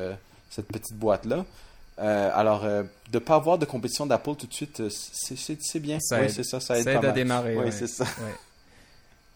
cette 0.51 0.66
petite 0.66 0.97
boîte-là. 0.97 1.45
alors, 1.97 2.64
de 2.64 2.89
ne 3.14 3.19
pas 3.21 3.37
avoir 3.37 3.57
de 3.57 3.66
compétition 3.66 4.05
d'Apple 4.05 4.35
tout 4.35 4.49
de 4.49 4.53
suite, 4.53 4.83
c'est 4.89 5.79
bien. 5.79 5.99
oui, 6.11 6.29
c'est 6.29 6.43
ça, 6.43 6.59
ça 6.59 6.77
aide, 6.77 6.89
à 6.89 7.12
démarrer. 7.12 7.57
Oui, 7.57 7.71
c'est 7.71 7.87
ça. 7.87 8.05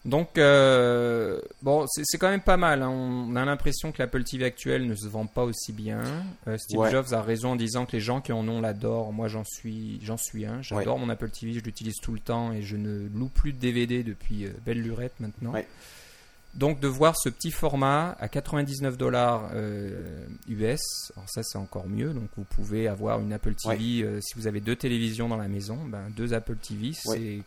Donc, 0.05 0.37
euh, 0.37 1.39
bon, 1.61 1.85
c'est 1.87 2.17
quand 2.17 2.29
même 2.29 2.41
pas 2.41 2.57
mal. 2.57 2.81
Hein. 2.81 2.89
On 2.89 3.35
a 3.37 3.45
l'impression 3.45 3.93
que 3.93 3.99
l'Apple 3.99 4.23
TV 4.23 4.43
actuelle 4.43 4.85
ne 4.85 4.95
se 4.95 5.07
vend 5.07 5.27
pas 5.27 5.43
aussi 5.43 5.71
bien. 5.71 6.01
Euh, 6.47 6.57
Steve 6.57 6.89
Jobs 6.91 7.13
a 7.13 7.21
raison 7.21 7.51
en 7.51 7.55
disant 7.55 7.85
que 7.85 7.93
les 7.93 8.01
gens 8.01 8.19
qui 8.19 8.33
en 8.33 8.45
ont 8.49 8.59
l'adorent. 8.59 9.13
Moi, 9.13 9.29
j'en 9.29 9.45
suis, 9.45 9.99
j'en 10.03 10.17
suis 10.17 10.45
un. 10.45 10.61
J'adore 10.61 10.99
mon 10.99 11.07
Apple 11.07 11.29
TV, 11.29 11.53
je 11.53 11.61
l'utilise 11.61 11.95
tout 12.01 12.11
le 12.11 12.19
temps 12.19 12.51
et 12.51 12.61
je 12.61 12.75
ne 12.75 13.07
loue 13.07 13.29
plus 13.29 13.53
de 13.53 13.59
DVD 13.59 14.03
depuis 14.03 14.45
euh, 14.45 14.51
belle 14.65 14.81
lurette 14.81 15.17
maintenant. 15.21 15.53
Donc, 16.53 16.79
de 16.81 16.87
voir 16.87 17.17
ce 17.17 17.29
petit 17.29 17.49
format 17.49 18.15
à 18.19 18.27
99 18.27 18.95
dollars 18.95 19.49
US, 20.47 20.81
alors 21.15 21.27
ça 21.27 21.41
c'est 21.41 21.57
encore 21.57 21.87
mieux. 21.87 22.13
Donc, 22.13 22.29
vous 22.37 22.43
pouvez 22.43 22.87
avoir 22.87 23.21
une 23.21 23.33
Apple 23.33 23.55
TV 23.55 24.05
si 24.21 24.35
vous 24.35 24.45
avez 24.45 24.59
deux 24.59 24.75
télévisions 24.75 25.27
dans 25.27 25.37
la 25.37 25.47
maison, 25.47 25.79
ben, 25.87 26.11
deux 26.15 26.35
Apple 26.35 26.57
TV, 26.57 26.91
c'est 26.93 27.39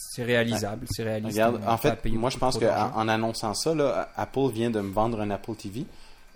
c'est 0.00 0.24
réalisable, 0.24 0.86
c'est 0.90 1.02
réalisable. 1.02 1.60
en 1.66 1.76
fait, 1.76 2.04
moi 2.06 2.30
je 2.30 2.38
pense 2.38 2.58
qu'en 2.58 3.08
annonçant 3.08 3.54
ça, 3.54 4.10
Apple 4.16 4.50
vient 4.52 4.70
de 4.70 4.80
me 4.80 4.92
vendre 4.92 5.20
un 5.20 5.30
Apple 5.30 5.54
TV. 5.54 5.84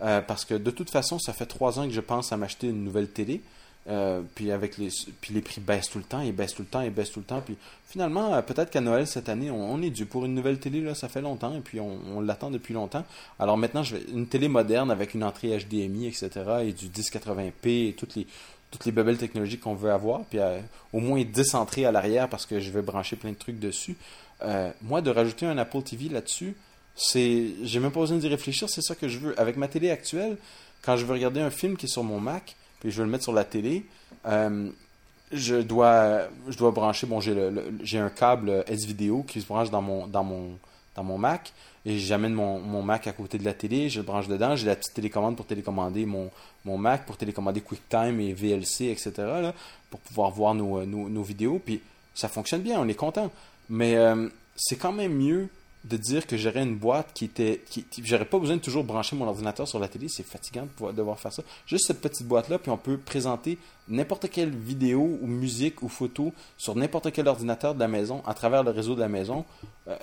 Euh, 0.02 0.20
parce 0.20 0.44
que 0.44 0.54
de 0.54 0.70
toute 0.70 0.90
façon, 0.90 1.18
ça 1.18 1.32
fait 1.32 1.46
trois 1.46 1.78
ans 1.78 1.84
que 1.84 1.92
je 1.92 2.00
pense 2.00 2.32
à 2.32 2.36
m'acheter 2.36 2.68
une 2.68 2.84
nouvelle 2.84 3.08
télé. 3.08 3.40
Euh, 3.88 4.22
puis 4.36 4.52
avec 4.52 4.78
les 4.78 4.90
puis 5.20 5.34
les 5.34 5.40
prix 5.40 5.60
baissent 5.60 5.90
tout 5.90 5.98
le 5.98 6.04
temps, 6.04 6.20
ils 6.20 6.32
baissent 6.32 6.54
tout 6.54 6.62
le 6.62 6.68
temps, 6.68 6.82
ils 6.82 6.92
baissent 6.92 7.10
tout 7.10 7.18
le 7.18 7.26
temps. 7.26 7.40
Puis 7.40 7.56
finalement, 7.88 8.32
euh, 8.32 8.40
peut-être 8.40 8.70
qu'à 8.70 8.80
Noël 8.80 9.08
cette 9.08 9.28
année, 9.28 9.50
on, 9.50 9.82
est 9.82 9.90
dû 9.90 10.06
pour 10.06 10.24
une 10.24 10.34
nouvelle 10.34 10.58
télé 10.60 10.80
là, 10.80 10.94
ça 10.94 11.08
fait 11.08 11.20
longtemps 11.20 11.56
et 11.56 11.60
puis 11.60 11.80
on, 11.80 12.20
l'attend 12.20 12.50
depuis 12.50 12.74
longtemps. 12.74 13.04
Alors 13.40 13.56
maintenant, 13.56 13.82
je 13.82 13.96
vais 13.96 14.04
une 14.12 14.28
télé 14.28 14.46
moderne 14.46 14.92
avec 14.92 15.14
une 15.14 15.24
entrée 15.24 15.58
HDMI, 15.58 16.06
etc. 16.06 16.30
et 16.64 16.72
du 16.72 16.88
1080p 16.88 17.88
et 17.88 17.92
toutes 17.94 18.14
les 18.14 18.28
toutes 18.72 18.84
les 18.84 18.90
belles 18.92 19.18
technologies 19.18 19.58
qu'on 19.58 19.74
veut 19.74 19.92
avoir, 19.92 20.22
puis 20.24 20.40
euh, 20.40 20.58
au 20.92 20.98
moins 20.98 21.22
10 21.22 21.54
entrées 21.54 21.84
à 21.84 21.92
l'arrière 21.92 22.28
parce 22.28 22.46
que 22.46 22.58
je 22.58 22.70
vais 22.70 22.82
brancher 22.82 23.14
plein 23.14 23.30
de 23.30 23.36
trucs 23.36 23.60
dessus. 23.60 23.96
moi, 24.82 25.00
de 25.00 25.10
rajouter 25.10 25.46
un 25.46 25.56
Apple 25.58 25.82
TV 25.82 26.08
là-dessus, 26.08 26.56
c'est 26.94 27.54
j'ai 27.62 27.78
même 27.78 27.92
pas 27.92 28.00
besoin 28.00 28.18
d'y 28.18 28.28
réfléchir, 28.28 28.68
c'est 28.68 28.82
ça 28.82 28.94
que 28.94 29.08
je 29.08 29.18
veux. 29.18 29.40
Avec 29.40 29.56
ma 29.56 29.68
télé 29.68 29.90
actuelle, 29.90 30.36
quand 30.82 30.96
je 30.96 31.04
veux 31.04 31.12
regarder 31.12 31.40
un 31.40 31.50
film 31.50 31.76
qui 31.76 31.86
est 31.86 31.88
sur 31.88 32.04
mon 32.04 32.20
Mac, 32.20 32.56
puis 32.80 32.90
je 32.90 32.98
veux 32.98 33.04
le 33.04 33.10
mettre 33.10 33.24
sur 33.24 33.32
la 33.32 33.44
télé, 33.44 33.86
euh, 34.26 34.68
je 35.32 35.56
dois 35.56 36.28
je 36.48 36.58
dois 36.58 36.72
brancher 36.72 37.06
bon 37.06 37.20
j'ai 37.20 37.34
le, 37.34 37.72
un 37.94 38.10
câble 38.10 38.64
S 38.66 38.84
vidéo 38.84 39.22
qui 39.22 39.40
se 39.40 39.46
branche 39.46 39.70
dans 39.70 39.80
mon 39.80 40.06
dans 40.06 41.04
mon 41.04 41.18
Mac 41.18 41.52
et 41.84 41.98
j'amène 41.98 42.32
mon, 42.32 42.82
Mac 42.82 43.06
à 43.06 43.12
côté 43.12 43.38
de 43.38 43.44
la 43.44 43.54
télé, 43.54 43.88
je 43.88 44.00
le 44.00 44.06
branche 44.06 44.28
dedans, 44.28 44.54
j'ai 44.54 44.66
la 44.66 44.76
petite 44.76 44.94
télécommande 44.94 45.36
pour 45.36 45.46
télécommander 45.46 46.06
mon, 46.06 46.30
Mac, 46.78 47.06
pour 47.06 47.16
télécommander 47.16 47.60
QuickTime 47.60 48.20
et 48.20 48.32
VLC, 48.32 48.86
etc. 48.86 49.12
Pour 49.90 50.00
pouvoir 50.00 50.30
voir 50.30 50.54
nos, 50.54 50.84
nos, 50.84 51.08
nos, 51.08 51.22
vidéos. 51.22 51.60
Puis 51.64 51.80
ça 52.14 52.28
fonctionne 52.28 52.62
bien, 52.62 52.80
on 52.80 52.88
est 52.88 52.94
content. 52.94 53.30
Mais 53.68 53.96
euh, 53.96 54.28
c'est 54.54 54.76
quand 54.76 54.92
même 54.92 55.14
mieux 55.14 55.48
de 55.84 55.96
dire 55.96 56.26
que 56.26 56.36
j'aurais 56.36 56.62
une 56.62 56.76
boîte 56.76 57.08
qui 57.12 57.24
était. 57.24 57.62
Qui, 57.68 57.84
j'aurais 58.04 58.24
pas 58.24 58.38
besoin 58.38 58.56
de 58.56 58.60
toujours 58.60 58.84
brancher 58.84 59.16
mon 59.16 59.26
ordinateur 59.26 59.66
sur 59.66 59.78
la 59.78 59.88
télé, 59.88 60.08
c'est 60.08 60.22
fatigant 60.22 60.62
de 60.62 60.68
pouvoir, 60.68 60.92
devoir 60.92 61.18
faire 61.18 61.32
ça. 61.32 61.42
Juste 61.66 61.86
cette 61.86 62.00
petite 62.00 62.26
boîte-là, 62.26 62.58
puis 62.58 62.70
on 62.70 62.76
peut 62.76 62.98
présenter 62.98 63.58
n'importe 63.88 64.30
quelle 64.30 64.50
vidéo 64.50 65.18
ou 65.20 65.26
musique 65.26 65.82
ou 65.82 65.88
photo 65.88 66.32
sur 66.56 66.76
n'importe 66.76 67.10
quel 67.12 67.26
ordinateur 67.26 67.74
de 67.74 67.80
la 67.80 67.88
maison 67.88 68.22
à 68.26 68.34
travers 68.34 68.62
le 68.62 68.70
réseau 68.70 68.94
de 68.94 69.00
la 69.00 69.08
maison. 69.08 69.44
Euh, 69.88 69.96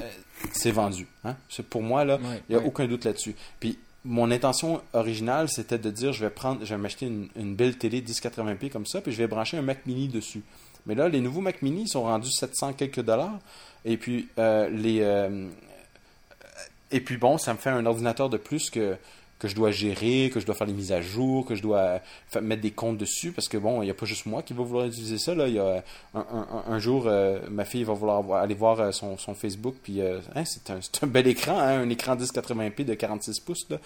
c'est 0.52 0.72
vendu. 0.72 1.08
Hein? 1.24 1.36
C'est, 1.48 1.66
pour 1.66 1.82
moi, 1.82 2.04
là, 2.04 2.20
il 2.50 2.56
n'y 2.56 2.62
a 2.62 2.66
aucun 2.66 2.86
doute 2.88 3.06
là-dessus. 3.06 3.36
Puis 3.60 3.80
mon 4.04 4.32
intention 4.32 4.82
originale, 4.94 5.50
c'était 5.50 5.78
de 5.78 5.92
dire 5.92 6.12
je 6.12 6.26
vais 6.26 6.30
prendre, 6.30 6.66
je 6.66 6.74
vais 6.74 6.82
m'acheter 6.82 7.06
une, 7.06 7.30
une 7.36 7.56
belle 7.56 7.78
télé 7.78 8.02
1080p 8.02 8.70
comme 8.70 8.86
ça, 8.86 9.02
puis 9.02 9.12
je 9.12 9.18
vais 9.18 9.28
brancher 9.28 9.58
un 9.58 9.62
Mac 9.62 9.86
mini 9.86 10.08
dessus. 10.08 10.44
Mais 10.86 10.96
là, 10.96 11.08
les 11.10 11.22
nouveaux 11.22 11.42
Mac 11.42 11.62
mini 11.62 11.88
sont 11.88 12.04
rendus 12.04 12.32
700 12.32 12.74
quelques 12.74 13.02
dollars. 13.02 13.40
Et 13.86 13.98
puis, 13.98 14.28
euh, 14.38 14.70
les, 14.70 15.02
euh, 15.02 15.48
et 16.92 17.02
puis 17.02 17.18
bon, 17.18 17.38
ça 17.38 17.54
me 17.54 17.58
fait 17.58 17.70
un 17.70 17.86
ordinateur 17.86 18.30
de 18.30 18.38
plus 18.38 18.70
que, 18.70 18.98
que 19.40 19.48
je 19.48 19.56
dois 19.56 19.72
gérer, 19.72 20.30
que 20.32 20.40
je 20.40 20.46
dois 20.46 20.54
faire 20.54 20.68
les 20.68 20.74
mises 20.74 20.92
à 20.92 21.02
jour, 21.02 21.46
que 21.46 21.56
je 21.56 21.62
dois 21.62 22.02
mettre 22.42 22.62
des 22.62 22.72
comptes 22.72 22.98
dessus, 22.98 23.32
parce 23.32 23.48
que 23.48 23.58
bon, 23.58 23.82
il 23.82 23.86
n'y 23.86 23.92
a 23.92 23.94
pas 23.94 24.06
juste 24.06 24.26
moi 24.26 24.44
qui 24.44 24.54
va 24.54 24.64
vouloir 24.64 24.86
utiliser 24.86 25.18
ça. 25.18 25.34
Là. 25.34 25.48
Y 25.48 25.60
a 25.60 25.84
un, 26.14 26.80
jour, 26.80 27.06
euh, 27.08 27.40
ma 27.50 27.64
fille 27.64 27.86
va 27.86 27.94
vouloir 27.94 28.34
aller 28.34 28.54
voir 28.54 28.80
euh, 28.80 28.92
son, 28.92 29.18
son 29.18 29.34
Facebook, 29.34 29.76
puis 29.82 30.02
euh, 30.02 30.20
hein, 30.36 30.44
c'est 30.46 30.70
un, 30.70 30.80
un, 31.02 31.08
bel 31.08 31.26
écran, 31.28 31.58
hein, 31.58 31.82
un 31.82 31.90
écran 31.90 32.18
1080p 32.18 32.84
de 32.84 32.94
46 32.94 33.40
pouces. 33.40 33.68
Là. 33.70 33.78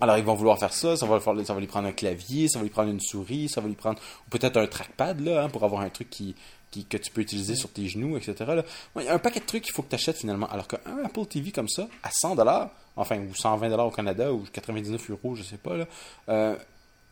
alors, 0.00 0.16
ils 0.16 0.24
vont 0.24 0.34
vouloir 0.34 0.60
faire 0.60 0.72
ça, 0.72 0.96
ça 0.96 1.04
va, 1.04 1.18
ça 1.20 1.54
va 1.54 1.60
lui 1.60 1.66
prendre 1.66 1.88
un 1.88 1.92
clavier, 1.92 2.46
ça 2.48 2.60
va 2.60 2.62
lui 2.62 2.70
prendre 2.70 2.90
une 2.90 3.00
souris, 3.00 3.48
ça 3.48 3.60
va 3.60 3.66
lui 3.66 3.74
prendre 3.74 3.98
peut-être 4.30 4.58
un 4.58 4.68
trackpad 4.68 5.20
là, 5.20 5.42
hein, 5.42 5.48
pour 5.48 5.64
avoir 5.64 5.80
un 5.80 5.90
truc 5.90 6.08
qui, 6.08 6.36
que 6.70 6.96
tu 6.96 7.10
peux 7.10 7.20
utiliser 7.20 7.54
sur 7.54 7.70
tes 7.70 7.88
genoux, 7.88 8.16
etc. 8.16 8.62
Il 8.96 9.02
y 9.02 9.08
a 9.08 9.14
un 9.14 9.18
paquet 9.18 9.40
de 9.40 9.46
trucs 9.46 9.62
qu'il 9.62 9.72
faut 9.72 9.82
que 9.82 9.88
tu 9.88 9.94
achètes 9.94 10.18
finalement. 10.18 10.48
Alors 10.48 10.68
qu'un 10.68 10.78
Apple 11.04 11.26
TV 11.26 11.52
comme 11.52 11.68
ça, 11.68 11.88
à 12.02 12.10
100$, 12.10 12.68
enfin, 12.96 13.18
ou 13.18 13.32
120$ 13.32 13.80
au 13.80 13.90
Canada, 13.90 14.32
ou 14.32 14.44
99 14.52 15.10
euros, 15.10 15.34
je 15.34 15.42
sais 15.42 15.56
pas, 15.56 15.76
là, 15.76 15.86
euh, 16.28 16.56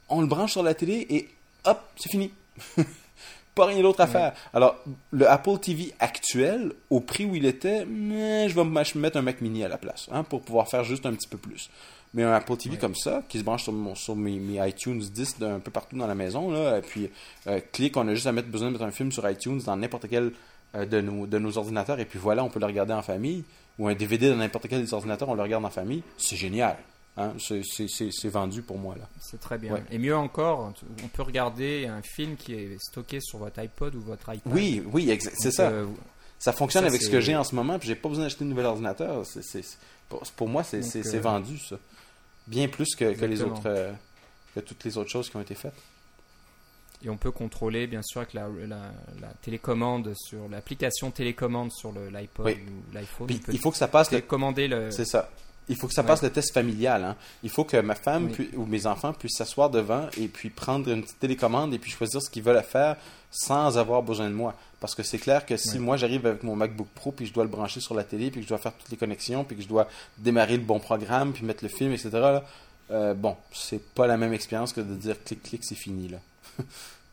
on 0.08 0.20
le 0.20 0.26
branche 0.26 0.52
sur 0.52 0.62
la 0.62 0.74
télé 0.74 1.06
et 1.10 1.28
hop, 1.64 1.80
c'est 1.96 2.10
fini. 2.10 2.30
pas 3.56 3.66
rien 3.66 3.82
d'autre 3.82 4.02
à 4.02 4.06
faire. 4.06 4.34
Alors, 4.52 4.76
le 5.10 5.28
Apple 5.28 5.58
TV 5.58 5.94
actuel, 5.98 6.72
au 6.90 7.00
prix 7.00 7.24
où 7.24 7.34
il 7.34 7.46
était, 7.46 7.80
je 7.80 8.54
vais 8.54 8.64
me 8.64 8.98
mettre 9.00 9.16
un 9.16 9.22
Mac 9.22 9.40
mini 9.40 9.64
à 9.64 9.68
la 9.68 9.78
place, 9.78 10.08
hein, 10.12 10.22
pour 10.22 10.42
pouvoir 10.42 10.68
faire 10.68 10.84
juste 10.84 11.06
un 11.06 11.14
petit 11.14 11.26
peu 11.26 11.38
plus. 11.38 11.70
Mais 12.16 12.24
un 12.24 12.32
Apple 12.32 12.56
TV 12.56 12.78
comme 12.78 12.94
ça, 12.94 13.22
qui 13.28 13.38
se 13.38 13.44
branche 13.44 13.64
sur, 13.64 13.74
mon, 13.74 13.94
sur 13.94 14.16
mes, 14.16 14.66
iTunes 14.66 14.98
10 14.98 15.38
d'un 15.38 15.60
peu 15.60 15.70
partout 15.70 15.96
dans 15.96 16.06
la 16.06 16.14
maison, 16.14 16.50
là, 16.50 16.78
et 16.78 16.80
puis 16.80 17.10
euh, 17.46 17.60
clique, 17.72 17.96
on 17.98 18.08
a 18.08 18.14
juste 18.14 18.26
à 18.26 18.32
mettre 18.32 18.48
besoin 18.48 18.68
de 18.68 18.72
mettre 18.72 18.86
un 18.86 18.90
film 18.90 19.12
sur 19.12 19.28
iTunes 19.30 19.60
dans 19.66 19.76
n'importe 19.76 20.08
quel 20.08 20.32
euh, 20.74 20.86
de, 20.86 21.02
nos, 21.02 21.26
de 21.26 21.38
nos 21.38 21.58
ordinateurs, 21.58 22.00
et 22.00 22.06
puis 22.06 22.18
voilà, 22.18 22.42
on 22.42 22.48
peut 22.48 22.58
le 22.58 22.64
regarder 22.64 22.94
en 22.94 23.02
famille, 23.02 23.44
ou 23.78 23.86
un 23.86 23.94
DVD 23.94 24.30
dans 24.30 24.36
n'importe 24.36 24.66
quel 24.66 24.82
des 24.82 24.94
ordinateurs, 24.94 25.28
on 25.28 25.34
le 25.34 25.42
regarde 25.42 25.64
en 25.64 25.70
famille. 25.70 26.02
C'est 26.16 26.36
génial. 26.36 26.78
Hein? 27.18 27.34
C'est 27.38 28.28
vendu 28.28 28.62
pour 28.62 28.78
moi. 28.78 28.94
là. 28.98 29.08
C'est 29.20 29.40
très 29.40 29.58
bien. 29.58 29.78
Et 29.90 29.98
mieux 29.98 30.16
encore, 30.16 30.72
on 31.04 31.08
peut 31.08 31.22
regarder 31.22 31.86
un 31.86 32.02
film 32.02 32.36
qui 32.36 32.54
est 32.54 32.78
stocké 32.80 33.20
sur 33.20 33.38
votre 33.38 33.58
iPod 33.60 33.94
ou 33.94 34.00
votre 34.00 34.34
iPad. 34.34 34.52
Oui, 34.52 34.82
oui, 34.90 35.18
c'est 35.36 35.50
ça. 35.50 35.68
Euh, 35.68 35.86
ça 36.38 36.52
fonctionne 36.52 36.84
avec 36.84 37.02
ce 37.02 37.10
que 37.10 37.20
j'ai 37.20 37.36
en 37.36 37.44
ce 37.44 37.54
moment, 37.54 37.78
puis 37.78 37.88
j'ai 37.88 37.94
pas 37.94 38.08
besoin 38.08 38.24
d'acheter 38.24 38.44
un 38.44 38.48
nouvel 38.48 38.66
ordinateur. 38.66 39.22
pour, 40.08 40.22
pour, 40.36 40.48
moi, 40.48 40.62
c'est 40.62 41.18
vendu, 41.18 41.58
ça. 41.58 41.76
Bien 42.46 42.68
plus 42.68 42.94
que, 42.94 43.04
les 43.04 43.42
autres, 43.42 43.62
euh, 43.66 43.92
que 44.54 44.60
toutes 44.60 44.84
les 44.84 44.96
autres 44.98 45.10
choses 45.10 45.28
qui 45.28 45.36
ont 45.36 45.40
été 45.40 45.54
faites. 45.54 45.74
Et 47.04 47.10
on 47.10 47.16
peut 47.16 47.30
contrôler, 47.30 47.86
bien 47.86 48.02
sûr, 48.02 48.20
avec 48.22 48.32
la, 48.32 48.48
la, 48.66 49.28
télécommande 49.42 50.12
sur 50.16 50.48
l'application 50.48 51.10
télécommande 51.10 51.70
sur 51.72 51.92
l'iPod 51.92 52.56
ou 52.56 52.94
l'iPhone. 52.94 53.28
Il 53.48 53.58
faut 53.58 53.70
que 53.70 53.76
ça 53.76 53.88
passe. 53.88 54.10
Commander 54.26 54.68
le. 54.68 54.90
C'est 54.90 55.04
ça. 55.04 55.30
Il 55.68 55.76
faut 55.76 55.88
que 55.88 55.94
ça 55.94 56.04
passe 56.04 56.22
le 56.22 56.30
test 56.30 56.54
familial. 56.54 57.04
Hein. 57.04 57.16
Il 57.42 57.50
faut 57.50 57.64
que 57.64 57.76
ma 57.78 57.96
femme 57.96 58.30
ou 58.54 58.66
mes 58.66 58.86
enfants 58.86 59.12
puissent 59.12 59.36
s'asseoir 59.36 59.68
devant 59.68 60.08
et 60.16 60.28
puis 60.28 60.48
prendre 60.48 60.88
une 60.88 61.02
petite 61.02 61.18
télécommande 61.18 61.74
et 61.74 61.78
puis 61.78 61.90
choisir 61.90 62.22
ce 62.22 62.30
qu'ils 62.30 62.44
veulent 62.44 62.62
faire 62.62 62.96
sans 63.36 63.76
avoir 63.76 64.02
besoin 64.02 64.28
de 64.28 64.34
moi. 64.34 64.54
Parce 64.80 64.94
que 64.94 65.02
c'est 65.02 65.18
clair 65.18 65.44
que 65.44 65.56
si 65.56 65.78
moi 65.78 65.96
j'arrive 65.96 66.26
avec 66.26 66.42
mon 66.42 66.56
MacBook 66.56 66.88
Pro 66.94 67.12
puis 67.12 67.26
je 67.26 67.32
dois 67.32 67.44
le 67.44 67.50
brancher 67.50 67.80
sur 67.80 67.94
la 67.94 68.04
télé 68.04 68.30
puis 68.30 68.40
que 68.40 68.44
je 68.44 68.48
dois 68.48 68.58
faire 68.58 68.72
toutes 68.72 68.90
les 68.90 68.96
connexions 68.96 69.44
puis 69.44 69.56
que 69.56 69.62
je 69.62 69.68
dois 69.68 69.88
démarrer 70.18 70.56
le 70.56 70.62
bon 70.62 70.80
programme 70.80 71.32
puis 71.32 71.44
mettre 71.44 71.62
le 71.62 71.68
film, 71.68 71.92
etc. 71.92 72.10
Là, 72.12 72.44
euh, 72.90 73.14
bon, 73.14 73.36
c'est 73.52 73.82
pas 73.94 74.06
la 74.06 74.16
même 74.16 74.32
expérience 74.32 74.72
que 74.72 74.80
de 74.80 74.94
dire 74.94 75.22
clic 75.22 75.42
clic 75.42 75.64
c'est 75.64 75.74
fini 75.74 76.08
là. 76.08 76.18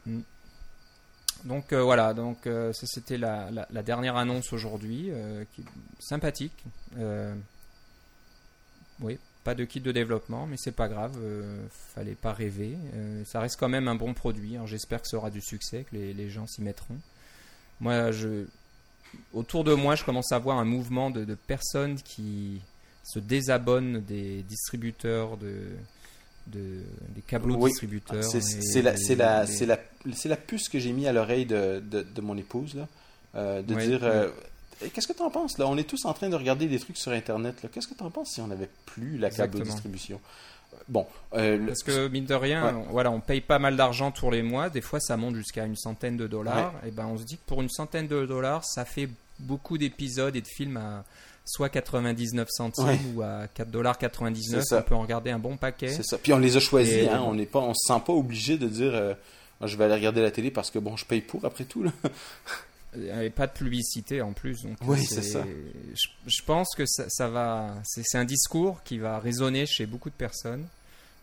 Mm. 0.06 0.20
Donc 1.46 1.72
euh, 1.72 1.82
voilà, 1.82 2.14
donc 2.14 2.46
euh, 2.46 2.74
ça 2.74 2.86
c'était 2.88 3.18
la, 3.18 3.50
dernière 3.86 4.18
annonce 4.18 4.52
aujourd'hui, 4.52 5.14
sympathique. 5.98 6.62
oui, 9.00 9.18
pas 9.44 9.56
de 9.56 9.66
kit 9.66 9.82
de 9.82 9.92
développement, 9.92 10.48
mais 10.48 10.56
c'est 10.58 10.72
pas 10.72 10.88
grave, 10.88 11.18
fallait 11.94 12.16
pas 12.16 12.34
rêver. 12.34 12.78
ça 13.26 13.40
reste 13.40 13.60
quand 13.60 13.70
même 13.70 13.88
un 13.88 13.96
bon 13.96 14.14
produit. 14.14 14.56
J'espère 14.66 15.02
que 15.02 15.08
ça 15.08 15.18
aura 15.18 15.30
du 15.30 15.42
succès, 15.42 15.86
que 15.90 15.96
les 15.96 16.30
gens 16.30 16.48
s'y 16.48 16.62
mettront. 16.62 16.98
Moi, 17.80 18.12
je, 18.12 18.46
autour 19.34 19.64
de 19.64 19.74
moi, 19.74 19.96
je 19.96 20.04
commence 20.04 20.32
à 20.32 20.40
voir 20.40 20.60
un 20.60 20.66
mouvement 20.66 21.10
de, 21.10 21.36
personnes 21.36 21.96
qui 21.96 22.62
se 23.04 23.20
désabonnent 23.20 24.02
des 24.02 24.44
distributeurs 24.44 25.38
de, 25.38 25.76
des 26.48 27.22
câbles 27.28 27.58
distributeurs. 27.58 28.24
C'est 28.24 28.82
la, 28.82 28.94
la, 29.16 29.46
la, 29.66 29.78
la, 30.26 30.38
puce 30.38 30.70
que 30.70 30.80
j'ai 30.80 30.94
mis 30.94 31.08
à 31.08 31.14
l'oreille 31.14 31.46
de, 31.46 31.82
de, 31.82 32.22
mon 32.22 32.38
épouse, 32.38 32.76
là, 32.76 32.88
euh, 33.36 33.62
de 33.62 33.76
dire 33.76 34.04
euh, 34.04 34.30
Qu'est-ce 34.94 35.08
que 35.08 35.14
tu 35.14 35.22
en 35.22 35.30
penses 35.30 35.58
là? 35.58 35.68
On 35.68 35.78
est 35.78 35.84
tous 35.84 36.06
en 36.06 36.14
train 36.14 36.30
de 36.30 36.36
regarder 36.36 36.68
des 36.68 36.80
trucs 36.80 36.98
sur 36.98 37.12
Internet. 37.12 37.56
Qu'est-ce 37.72 37.88
que 37.88 37.94
tu 37.94 38.04
en 38.04 38.12
penses 38.12 38.32
si 38.32 38.42
on 38.42 38.48
n'avait 38.48 38.70
plus 38.86 39.18
la 39.18 39.30
câble 39.30 39.62
distribution? 39.62 40.20
Bon, 40.88 41.06
euh, 41.34 41.68
parce 41.68 41.84
que 41.84 42.08
mine 42.08 42.26
de 42.26 42.34
rien, 42.34 42.76
on, 42.76 42.92
voilà, 42.92 43.12
on 43.12 43.20
paye 43.20 43.42
pas 43.42 43.60
mal 43.60 43.76
d'argent 43.76 44.12
tous 44.12 44.30
les 44.32 44.42
mois. 44.42 44.70
Des 44.70 44.82
fois, 44.82 45.00
ça 45.00 45.18
monte 45.18 45.36
jusqu'à 45.36 45.66
une 45.66 45.76
centaine 45.76 46.18
de 46.18 46.28
dollars. 46.28 46.74
Et 46.86 46.92
ben, 46.92 47.06
on 47.06 47.18
se 47.18 47.24
dit 47.24 47.38
que 47.38 47.46
pour 47.46 47.62
une 47.62 47.70
centaine 47.70 48.08
de 48.08 48.26
dollars, 48.26 48.66
ça 48.66 48.84
fait 48.84 49.10
beaucoup 49.40 49.78
d'épisodes 49.78 50.36
et 50.36 50.42
de 50.42 50.48
films 50.48 50.78
à 50.78 51.04
soit 51.46 51.70
99 51.70 52.48
centimes 52.50 53.16
ou 53.16 53.22
à 53.22 53.48
4 53.54 53.70
dollars 53.70 53.98
99. 53.98 54.64
On 54.72 54.82
peut 54.82 54.96
en 54.96 55.02
regarder 55.02 55.32
un 55.32 55.40
bon 55.40 55.58
paquet. 55.58 55.90
C'est 55.90 56.04
ça. 56.04 56.18
Puis 56.18 56.34
on 56.34 56.40
les 56.40 56.58
a 56.58 56.60
choisis. 56.60 57.08
Hein. 57.10 57.22
on 57.26 57.36
n'est 57.36 57.46
pas, 57.46 57.60
on 57.60 57.74
se 57.74 57.94
sent 57.94 58.02
pas 58.06 58.14
obligé 58.14 58.58
de 58.58 58.68
dire, 58.68 58.92
euh, 58.94 59.14
je 59.62 59.76
vais 59.78 59.86
aller 59.86 59.96
regarder 59.96 60.22
la 60.22 60.32
télé 60.32 60.52
parce 60.52 60.72
que 60.72 60.80
bon, 60.80 60.96
je 60.98 61.06
paye 61.06 61.22
pour 61.22 61.46
après 61.46 61.66
tout 61.66 61.84
là. 61.84 61.92
Et 62.96 63.30
pas 63.30 63.48
de 63.48 63.54
publicité 63.54 64.22
en 64.22 64.34
plus. 64.34 64.64
Donc 64.64 64.78
oui, 64.86 65.04
c'est 65.04 65.24
ça. 65.24 65.44
Je, 66.26 66.42
pense 66.44 66.76
que 66.76 66.86
ça, 66.86 67.06
ça 67.10 67.28
va. 67.28 67.76
C'est 67.84 68.18
un 68.18 68.26
discours 68.26 68.84
qui 68.84 68.98
va 68.98 69.20
résonner 69.20 69.66
chez 69.66 69.86
beaucoup 69.86 70.10
de 70.10 70.16
personnes 70.16 70.66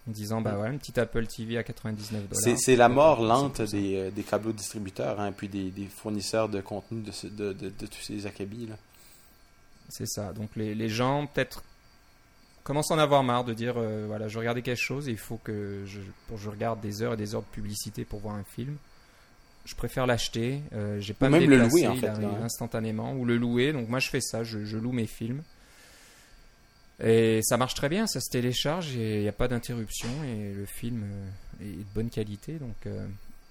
en 0.08 0.12
disant 0.12 0.40
bah 0.40 0.54
voilà, 0.56 0.72
une 0.72 0.78
petite 0.78 0.98
Apple 0.98 1.26
TV 1.26 1.58
à 1.58 1.62
99 1.62 2.28
dollars. 2.28 2.58
C'est 2.58 2.76
la 2.76 2.88
mort 2.88 3.22
lente 3.22 3.62
des, 3.62 3.96
euh, 3.96 4.10
des 4.10 4.22
câbles 4.22 4.52
distributeurs, 4.52 5.20
hein, 5.20 5.32
puis 5.32 5.48
des, 5.48 5.70
des, 5.70 5.86
fournisseurs 5.86 6.48
de 6.48 6.60
contenu 6.60 7.02
de, 7.02 7.28
de, 7.28 7.52
de, 7.52 7.68
de 7.68 7.86
tous 7.86 8.02
ces 8.02 8.26
acabits. 8.26 8.68
C'est 9.88 10.08
ça. 10.08 10.32
Donc 10.32 10.50
les, 10.56 10.74
les 10.74 10.88
gens 10.88 11.26
peut-être 11.26 11.62
commencent 12.62 12.90
à 12.90 12.94
en 12.94 12.98
avoir 12.98 13.22
marre 13.22 13.44
de 13.44 13.54
dire 13.54 13.74
euh, 13.76 14.04
voilà, 14.06 14.28
je 14.28 14.38
regardais 14.38 14.62
quelque 14.62 14.80
chose 14.80 15.08
et 15.08 15.12
il 15.12 15.18
faut 15.18 15.38
que 15.42 15.84
je, 15.86 16.00
pour, 16.28 16.38
je 16.38 16.48
regarde 16.50 16.80
des 16.80 17.02
heures 17.02 17.14
et 17.14 17.16
des 17.16 17.34
heures 17.34 17.42
de 17.42 17.46
publicité 17.46 18.04
pour 18.04 18.20
voir 18.20 18.34
un 18.34 18.44
film 18.44 18.76
je 19.64 19.74
préfère 19.74 20.06
l'acheter. 20.06 20.62
Euh, 20.72 21.00
j'ai 21.00 21.14
pas 21.14 21.28
même 21.28 21.48
le 21.48 21.58
louer 21.58 21.86
en 21.86 21.96
fait, 21.96 22.08
hein. 22.08 22.40
instantanément 22.42 23.14
ou 23.14 23.24
le 23.24 23.36
louer. 23.36 23.72
Donc 23.72 23.88
moi 23.88 23.98
je 23.98 24.08
fais 24.08 24.20
ça, 24.20 24.42
je, 24.42 24.76
loue 24.76 24.92
mes 24.92 25.06
films. 25.06 25.42
Et 27.02 27.40
ça 27.42 27.56
marche 27.56 27.74
très 27.74 27.88
bien, 27.88 28.06
ça 28.06 28.20
se 28.20 28.28
télécharge 28.30 28.94
et 28.96 29.16
il 29.16 29.22
n'y 29.22 29.28
a 29.28 29.32
pas 29.32 29.48
d'interruption 29.48 30.08
et 30.24 30.52
le 30.52 30.66
film 30.66 31.02
euh, 31.04 31.64
est 31.64 31.78
de 31.78 31.94
bonne 31.94 32.10
qualité. 32.10 32.54
Donc, 32.54 32.76
euh, 32.86 33.06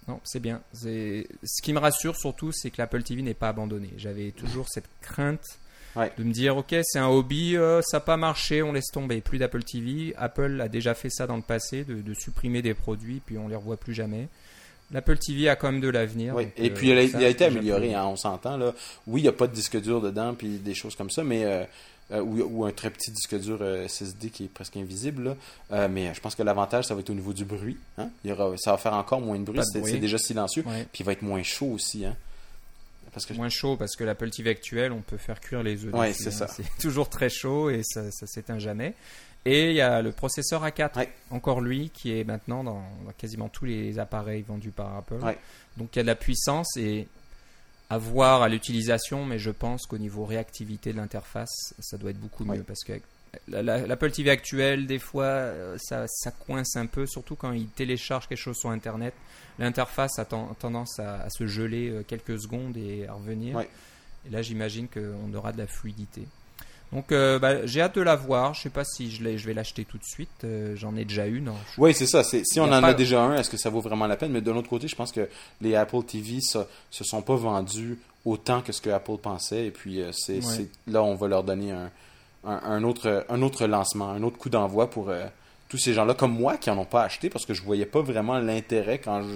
non, 0.08 0.20
c'est 0.24 0.40
bien. 0.40 0.62
Ce 0.74 1.62
qui 1.64 1.74
me 1.74 1.80
rassure 1.80 2.16
surtout, 2.16 2.52
c'est 2.52 2.70
que 2.70 2.78
l'Apple 2.78 3.02
TV 3.02 3.24
n'est 3.24 3.34
pas 3.34 3.50
abandonné. 3.50 3.90
J'avais 3.98 4.32
toujours 4.32 4.68
cette 4.70 4.90
crainte 5.02 5.58
Ouais. 5.96 6.12
de 6.20 6.24
me 6.24 6.32
dire 6.32 6.56
ok, 6.56 6.76
c'est 6.84 7.00
un 7.00 7.08
hobby, 7.08 7.58
euh, 7.58 7.82
ça 7.82 7.98
n'a 7.98 8.02
pas 8.02 8.16
marché, 8.16 8.62
on 8.62 8.72
laisse 8.72 8.92
tomber. 8.92 9.22
Plus 9.22 9.40
d'Apple 9.40 9.64
TV. 9.64 10.14
Apple 10.18 10.62
a 10.62 10.68
déjà 10.68 10.94
fait 10.94 11.10
ça 11.10 11.26
dans 11.26 11.36
le 11.36 11.42
passé, 11.42 11.84
de, 11.84 11.96
de 12.02 12.14
supprimer 12.14 12.62
des 12.62 12.76
produits, 12.76 13.22
puis 13.26 13.38
on 13.38 13.48
les 13.48 13.56
revoit 13.56 13.78
plus 13.78 13.96
jamais. 13.96 14.28
L'Apple 14.92 15.18
TV 15.18 15.48
a 15.50 15.56
quand 15.56 15.72
même 15.72 15.82
de 15.82 15.90
l'avenir. 15.90 16.36
Oui, 16.36 16.48
et 16.58 16.70
euh, 16.70 16.74
puis 16.74 16.90
il 16.90 16.98
a, 16.98 17.08
ça, 17.08 17.20
il 17.20 17.26
a 17.26 17.30
été 17.30 17.46
amélioré, 17.46 17.94
hein, 17.94 18.06
on 18.06 18.16
s'entend. 18.16 18.58
là. 18.58 18.74
Oui, 19.06 19.22
il 19.22 19.24
n'y 19.24 19.30
a 19.30 19.34
pas 19.34 19.48
de 19.48 19.54
disque 19.54 19.80
dur 19.82 20.02
dedans, 20.02 20.34
puis 20.34 20.58
des 20.58 20.74
choses 20.74 20.96
comme 20.96 21.10
ça, 21.12 21.24
mais 21.24 21.46
euh, 21.46 21.64
euh, 22.12 22.22
ou, 22.22 22.42
ou 22.62 22.66
un 22.66 22.72
très 22.72 22.90
petit 22.90 23.12
disque 23.12 23.40
dur 23.40 23.60
euh, 23.62 23.88
SSD 23.88 24.32
qui 24.32 24.46
est 24.46 24.48
presque 24.48 24.78
invisible. 24.78 25.36
là. 25.70 25.88
Mais 25.88 26.12
je 26.16 26.20
pense 26.20 26.34
que 26.34 26.42
l'avantage, 26.42 26.86
ça 26.86 26.96
va 26.96 27.02
être 27.02 27.10
au 27.12 27.14
niveau 27.14 27.34
du 27.34 27.46
bruit. 27.46 27.78
hein. 28.00 28.10
Il 28.24 28.32
y 28.32 28.34
aura, 28.34 28.58
ça 28.58 28.72
va 28.72 28.78
faire 28.78 28.94
encore 28.94 29.22
moins 29.22 29.38
de 29.38 29.44
bruit, 29.44 29.60
c'est 29.72 29.86
c'est 29.86 29.98
déjà 30.00 30.18
silencieux, 30.18 30.64
Ouais. 30.66 30.88
puis 30.92 31.02
il 31.04 31.06
va 31.06 31.12
être 31.12 31.22
moins 31.22 31.44
chaud 31.44 31.68
aussi. 31.74 32.04
Hein. 32.06 32.16
Parce 33.14 33.26
que 33.26 33.34
moins 33.34 33.50
chaud 33.50 33.76
parce 33.76 33.96
que 33.96 34.04
l'Apple 34.04 34.30
TV 34.30 34.52
actuel, 34.52 34.92
on 34.92 35.02
peut 35.02 35.18
faire 35.18 35.40
cuire 35.40 35.64
les 35.64 35.84
œufs. 35.86 35.92
Dessus, 35.92 36.14
c'est 36.24 36.28
hein. 36.30 36.32
ça. 36.32 36.48
C'est 36.48 36.64
toujours 36.80 37.10
très 37.10 37.30
chaud 37.30 37.70
et 37.72 37.82
ça, 37.84 38.10
ça 38.12 38.28
s'éteint 38.28 38.60
jamais. 38.60 38.94
Et 39.46 39.70
il 39.70 39.76
y 39.76 39.82
a 39.82 40.02
le 40.02 40.12
processeur 40.12 40.64
A4, 40.66 40.98
Ouais. 40.98 41.14
encore 41.32 41.62
lui, 41.62 41.90
qui 41.92 42.18
est 42.18 42.24
maintenant 42.24 42.64
dans, 42.64 42.84
dans 43.06 43.12
quasiment 43.18 43.48
tous 43.50 43.66
les 43.66 43.98
appareils 43.98 44.42
vendus 44.44 44.72
par 44.72 44.96
Apple. 44.98 45.16
Ouais. 45.24 45.38
Donc 45.78 45.96
il 45.96 46.00
y 46.00 46.02
a 46.02 46.04
de 46.04 46.08
la 46.08 46.16
puissance 46.16 46.76
et 46.78 47.08
à 47.90 47.98
voir 47.98 48.42
à 48.44 48.50
l'utilisation, 48.50 49.26
mais 49.26 49.40
je 49.40 49.50
pense 49.50 49.86
qu'au 49.88 49.98
niveau 49.98 50.26
réactivité 50.26 50.92
de 50.92 50.98
l'interface, 50.98 51.74
ça 51.80 51.98
doit 51.98 52.12
être 52.12 52.20
beaucoup 52.20 52.44
mieux 52.44 52.60
Ouais. 52.60 52.64
parce 52.68 52.84
que 52.84 52.94
la- 53.48 53.64
la- 53.64 53.88
l'Apple 53.88 54.12
TV 54.12 54.30
actuel, 54.30 54.86
des 54.88 55.00
fois, 55.00 55.24
euh, 55.24 55.78
ça, 55.80 56.06
ça 56.08 56.32
coince 56.32 56.76
un 56.76 56.86
peu, 56.86 57.06
surtout 57.06 57.36
quand 57.36 57.52
il 57.54 57.68
télécharge 57.70 58.28
quelque 58.28 58.38
chose 58.40 58.58
sur 58.58 58.70
Internet. 58.72 59.14
L'interface 59.58 60.20
a 60.20 60.26
ten- 60.26 60.48
tendance 60.60 61.00
à, 61.00 61.22
à 61.22 61.30
se 61.30 61.48
geler 61.48 61.90
euh, 61.90 62.04
quelques 62.04 62.40
secondes 62.42 62.76
et 62.78 63.08
à 63.08 63.14
revenir. 63.14 63.60
Et 63.62 64.30
là, 64.32 64.42
j'imagine 64.42 64.88
qu'on 64.88 65.34
aura 65.34 65.52
de 65.54 65.58
la 65.60 65.68
fluidité. 65.68 66.24
Donc, 66.92 67.12
euh, 67.12 67.38
bah, 67.38 67.66
j'ai 67.68 67.82
hâte 67.82 67.96
de 67.96 68.02
la 68.02 68.16
voir. 68.16 68.54
Je 68.56 68.62
sais 68.62 68.70
pas 68.70 68.84
si 68.84 69.12
je, 69.12 69.24
vais 69.24 69.54
l'acheter 69.54 69.86
tout 69.86 69.98
de 70.00 70.04
suite. 70.04 70.30
Euh, 70.44 70.76
J'en 70.76 70.96
ai 70.96 71.06
déjà 71.06 71.28
une. 71.28 71.46
Je- 71.76 71.82
Oui, 71.82 71.94
c'est 71.94 72.08
ça. 72.08 72.24
Si 72.24 72.44
on 72.60 72.64
en 72.64 72.82
pas- 72.82 72.88
a 72.88 72.94
déjà 72.96 73.22
un, 73.22 73.38
est-ce 73.38 73.50
que 73.50 73.58
ça 73.58 73.70
vaut 73.70 73.82
vraiment 73.82 74.08
la 74.08 74.18
peine? 74.18 74.32
Mais 74.32 74.42
de 74.42 74.52
l'autre 74.52 74.70
côté, 74.70 74.88
je 74.88 74.96
pense 74.96 75.12
que 75.12 75.30
les 75.62 75.76
Apple 75.76 76.02
TV 76.04 76.40
se, 76.42 76.58
se 76.90 77.04
sont 77.04 77.22
pas 77.22 77.36
vendus 77.36 78.00
autant 78.26 78.62
que 78.62 78.72
ce 78.72 78.82
que 78.82 78.90
Apple 78.90 79.18
pensait. 79.22 79.68
Et 79.68 79.72
puis, 79.72 80.02
euh, 80.02 80.12
c'est 80.14 80.38
Ouais. 80.38 80.42
c'est- 80.42 80.70
là, 80.92 81.04
on 81.04 81.14
va 81.16 81.28
leur 81.28 81.44
donner 81.44 81.72
un, 81.72 81.92
un, 82.44 82.60
un 82.64 82.84
autre, 82.84 83.26
un 83.30 83.42
autre 83.44 83.68
lancement, 83.68 84.10
un 84.10 84.24
autre 84.24 84.38
coup 84.38 84.50
d'envoi 84.50 84.90
pour 84.90 85.12
tous 85.68 85.78
ces 85.78 85.94
gens-là, 85.94 86.16
comme 86.16 86.34
moi, 86.34 86.58
qui 86.58 86.72
en 86.72 86.78
ont 86.80 86.86
pas 86.86 87.04
acheté 87.04 87.30
parce 87.30 87.46
que 87.46 87.54
je 87.54 87.62
voyais 87.62 87.86
pas 87.86 88.02
vraiment 88.02 88.40
l'intérêt 88.40 88.98
quand 88.98 89.22
je. 89.22 89.36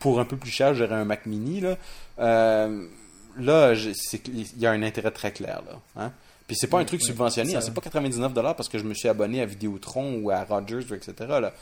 Pour 0.00 0.18
un 0.18 0.24
peu 0.24 0.36
plus 0.36 0.50
cher, 0.50 0.74
j'aurais 0.74 0.96
un 0.96 1.04
Mac 1.04 1.26
mini. 1.26 1.60
Là, 3.38 3.72
il 3.74 4.60
y 4.60 4.66
a 4.66 4.70
un 4.72 4.82
intérêt 4.82 5.10
très 5.12 5.32
clair. 5.32 5.62
Là, 5.66 5.78
hein? 6.04 6.12
Puis 6.52 6.58
c'est 6.60 6.66
pas 6.66 6.78
un 6.80 6.84
truc 6.84 7.02
subventionné, 7.02 7.56
hein, 7.56 7.60
c'est 7.62 7.72
pas 7.72 7.80
99$ 7.80 8.54
parce 8.54 8.68
que 8.68 8.76
je 8.78 8.84
me 8.84 8.92
suis 8.92 9.08
abonné 9.08 9.40
à 9.40 9.46
Vidéotron 9.46 10.16
ou 10.22 10.30
à 10.30 10.44
Rogers, 10.44 10.84
ou 10.90 10.94
etc. 10.94 11.14
Là. 11.18 11.52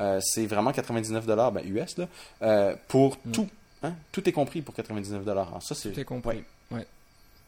Euh, 0.00 0.18
c'est 0.22 0.46
vraiment 0.46 0.72
99$ 0.72 1.52
ben, 1.52 1.62
US 1.66 1.96
là, 1.98 2.08
euh, 2.42 2.74
pour 2.88 3.16
Mm. 3.24 3.30
tout. 3.30 3.48
Hein? 3.84 3.94
Tout 4.10 4.28
est 4.28 4.32
compris 4.32 4.60
pour 4.60 4.74
99$. 4.74 5.28
Alors, 5.30 5.62
ça, 5.62 5.74
c'est... 5.76 5.92
Tout 5.92 6.00
est 6.00 6.04
compris. 6.04 6.38
ouais. 6.38 6.44
Ouais. 6.78 6.86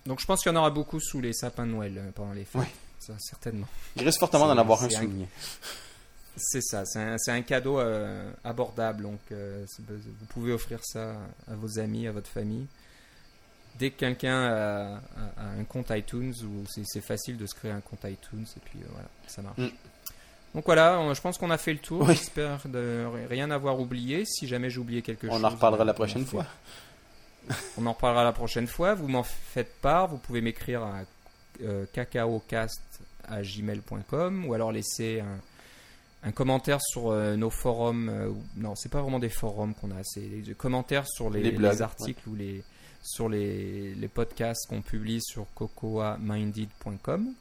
Donc, 0.06 0.20
je 0.20 0.26
pense 0.26 0.42
qu'il 0.42 0.52
y 0.52 0.54
en 0.54 0.58
aura 0.58 0.70
beaucoup 0.70 1.00
sous 1.00 1.20
les 1.20 1.32
sapins 1.32 1.66
de 1.66 1.72
Noël 1.72 1.94
euh, 1.98 2.10
pendant 2.14 2.32
les 2.34 2.44
fêtes. 2.44 2.60
Ouais. 2.62 2.68
Ça, 3.00 3.14
certainement. 3.18 3.66
Il 3.96 4.04
risque 4.04 4.20
fortement 4.20 4.46
d'en 4.46 4.56
avoir 4.58 4.82
un 4.84 4.88
souligné. 4.88 5.26
C'est 6.36 6.62
ça, 6.62 6.84
c'est 6.86 7.00
un, 7.00 7.16
un 7.34 7.42
cadeau 7.42 7.78
abordable, 8.44 9.02
donc 9.02 9.18
vous 9.30 10.26
pouvez 10.30 10.52
offrir 10.52 10.78
ça 10.82 11.16
à 11.50 11.54
vos 11.56 11.78
amis, 11.78 12.06
à 12.06 12.12
votre 12.12 12.28
famille. 12.30 12.66
Dès 13.78 13.90
que 13.90 13.98
quelqu'un 13.98 14.42
a, 14.44 15.00
un 15.58 15.64
compte 15.64 15.90
iTunes, 15.90 16.34
ou 16.44 16.64
c'est 16.84 17.00
facile 17.00 17.36
de 17.36 17.46
se 17.46 17.54
créer 17.54 17.72
un 17.72 17.80
compte 17.80 18.04
iTunes, 18.04 18.44
et 18.56 18.60
puis 18.64 18.78
euh, 18.80 18.86
voilà, 18.92 19.08
ça 19.26 19.42
marche. 19.42 19.58
Mm. 19.58 19.70
Donc 20.54 20.66
voilà, 20.66 21.00
on- 21.00 21.14
je 21.14 21.20
pense 21.20 21.38
qu'on 21.38 21.50
a 21.50 21.58
fait 21.58 21.72
le 21.72 21.78
tour. 21.78 22.02
Oui. 22.02 22.14
J'espère 22.14 22.60
de 22.66 23.06
rien 23.28 23.50
avoir 23.50 23.80
oublié. 23.80 24.24
Si 24.26 24.46
jamais 24.46 24.68
j'ai 24.70 24.78
oublié 24.78 25.00
quelque 25.02 25.26
chose, 25.26 25.40
On 25.40 25.44
en 25.44 25.48
reparlera 25.48 25.84
la 25.84 25.94
prochaine 25.94 26.26
fois. 26.26 26.44
On 27.78 27.86
en 27.86 27.92
reparlera 27.92 28.24
la 28.24 28.32
prochaine 28.32 28.66
fois. 28.66 28.94
Vous 28.94 29.08
m'en 29.08 29.22
faites 29.22 29.80
part. 29.80 30.08
Vous 30.08 30.18
pouvez 30.18 30.42
m'écrire 30.42 30.82
à 30.82 31.00
euh, 31.62 31.86
cacaocast@gmail.com 31.92 34.46
ou 34.46 34.54
alors 34.54 34.72
laisser 34.72 35.20
un, 35.20 35.40
un 36.28 36.32
commentaire 36.32 36.78
sur 36.82 37.10
euh, 37.10 37.36
nos 37.36 37.50
forums. 37.50 38.08
euh, 38.08 38.30
non, 38.56 38.74
c'est 38.76 38.90
pas 38.90 39.00
vraiment 39.00 39.18
des 39.18 39.28
forums 39.28 39.74
qu'on 39.74 39.90
a. 39.90 40.02
C'est 40.04 40.20
des 40.42 40.54
commentaires 40.54 41.06
sur 41.08 41.30
les, 41.30 41.42
Les 41.42 41.50
blogs, 41.52 41.72
les 41.72 41.82
articles 41.82 42.28
ou 42.28 42.34
les 42.34 42.62
sur 43.02 43.28
les, 43.28 44.08
podcasts 44.14 44.66
qu'on 44.68 44.82
publie 44.82 45.20
sur 45.22 45.46
cocoaminded.com. 45.54 47.34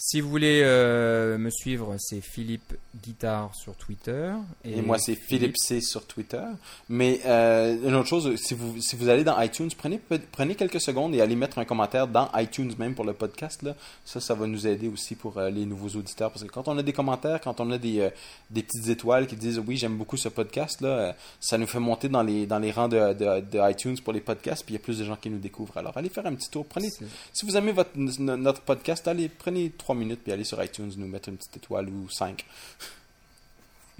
Si 0.00 0.20
vous 0.20 0.30
voulez 0.30 0.60
euh, 0.62 1.38
me 1.38 1.50
suivre, 1.50 1.96
c'est 1.98 2.20
Philippe 2.20 2.74
Guitare 3.02 3.52
sur 3.56 3.74
Twitter. 3.74 4.30
Et, 4.64 4.80
moi, 4.80 4.96
c'est 4.96 5.16
Philippe 5.16 5.56
C 5.58 5.80
sur 5.80 6.06
Twitter. 6.06 6.44
Mais 6.88 7.20
euh, 7.26 7.76
une 7.84 7.96
autre 7.96 8.06
chose, 8.08 8.36
si 8.36 8.54
vous, 8.54 8.80
si 8.80 8.94
vous 8.94 9.08
allez 9.08 9.24
dans 9.24 9.40
iTunes, 9.40 9.68
prenez, 9.76 10.00
prenez 10.30 10.54
quelques 10.54 10.80
secondes 10.80 11.16
et 11.16 11.20
allez 11.20 11.34
mettre 11.34 11.58
un 11.58 11.64
commentaire 11.64 12.06
dans 12.06 12.30
iTunes 12.36 12.72
même 12.78 12.94
pour 12.94 13.04
le 13.04 13.12
podcast. 13.12 13.62
Là. 13.62 13.74
Ça, 14.04 14.20
ça 14.20 14.34
va 14.34 14.46
nous 14.46 14.68
aider 14.68 14.86
aussi 14.86 15.16
pour 15.16 15.36
euh, 15.36 15.50
les 15.50 15.66
nouveaux 15.66 15.98
auditeurs. 15.98 16.30
Parce 16.30 16.44
que 16.44 16.48
quand 16.50 16.68
on 16.68 16.78
a 16.78 16.82
des 16.84 16.92
commentaires, 16.92 17.40
quand 17.40 17.58
on 17.58 17.68
a 17.72 17.78
des, 17.78 18.08
des 18.50 18.62
petites 18.62 18.86
étoiles 18.86 19.26
qui 19.26 19.34
disent 19.34 19.60
oui, 19.66 19.76
j'aime 19.76 19.96
beaucoup 19.96 20.16
ce 20.16 20.28
podcast, 20.28 20.80
là, 20.80 21.16
ça 21.40 21.58
nous 21.58 21.66
fait 21.66 21.80
monter 21.80 22.08
dans 22.08 22.22
les, 22.22 22.46
dans 22.46 22.60
les 22.60 22.70
rangs 22.70 22.88
de, 22.88 23.14
de, 23.14 23.40
de 23.40 23.68
iTunes 23.68 23.98
pour 23.98 24.12
les 24.12 24.20
podcasts. 24.20 24.64
Puis 24.64 24.74
il 24.74 24.78
y 24.78 24.80
a 24.80 24.84
plus 24.84 25.00
de 25.00 25.04
gens 25.04 25.16
qui 25.16 25.28
nous 25.28 25.40
découvrent. 25.40 25.76
Alors, 25.76 25.96
allez 25.98 26.08
faire 26.08 26.26
un 26.26 26.34
petit 26.36 26.50
tour. 26.50 26.64
Prenez, 26.66 26.88
si 27.32 27.44
vous 27.44 27.56
aimez 27.56 27.72
votre, 27.72 27.90
no- 27.96 28.36
notre 28.36 28.60
podcast, 28.60 29.08
allez, 29.08 29.28
prenez 29.28 29.70
trois 29.70 29.87
minutes 29.94 30.20
puis 30.22 30.32
allez 30.32 30.44
sur 30.44 30.62
iTunes, 30.62 30.92
nous 30.96 31.06
mettre 31.08 31.28
une 31.28 31.36
petite 31.36 31.56
étoile 31.56 31.88
ou 31.88 32.08
cinq. 32.08 32.44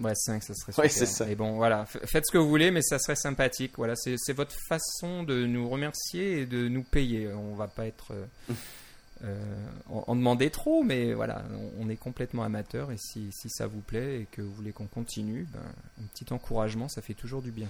Ouais, 0.01 0.15
5, 0.15 0.41
ça 0.45 0.55
serait 0.55 0.71
super. 0.71 0.85
Ouais, 0.85 0.89
ça. 1.07 1.29
Et 1.29 1.35
bon, 1.35 1.57
voilà, 1.57 1.85
faites 1.85 2.25
ce 2.25 2.31
que 2.31 2.39
vous 2.39 2.49
voulez, 2.49 2.71
mais 2.71 2.83
ça 2.83 3.01
serait 3.01 3.17
sympathique. 3.17 3.73
Voilà, 3.79 3.95
c'est 3.97 4.15
c'est 4.17 4.33
votre 4.33 4.55
façon 4.69 5.25
de 5.25 5.45
nous 5.45 5.69
remercier 5.69 6.43
et 6.43 6.47
de 6.47 6.69
nous 6.69 6.85
payer. 6.85 7.27
On 7.33 7.57
va 7.57 7.67
pas 7.67 7.85
être. 7.87 8.13
euh, 8.13 8.25
euh, 9.25 9.67
en, 9.91 10.05
en 10.07 10.15
demander 10.15 10.51
trop, 10.51 10.85
mais 10.85 11.15
voilà, 11.15 11.43
on, 11.53 11.87
on 11.87 11.89
est 11.91 11.97
complètement 11.97 12.45
amateur 12.45 12.93
et 12.93 12.97
si, 12.97 13.31
si 13.33 13.51
ça 13.51 13.67
vous 13.67 13.81
plaît 13.81 14.21
et 14.21 14.27
que 14.31 14.41
vous 14.41 14.53
voulez 14.53 14.71
qu'on 14.71 14.87
continue, 14.87 15.49
ben, 15.53 15.59
un 16.01 16.07
petit 16.15 16.33
encouragement, 16.33 16.89
ça 16.89 17.03
fait 17.03 17.15
toujours 17.15 17.43
du 17.43 17.51
bien. 17.51 17.67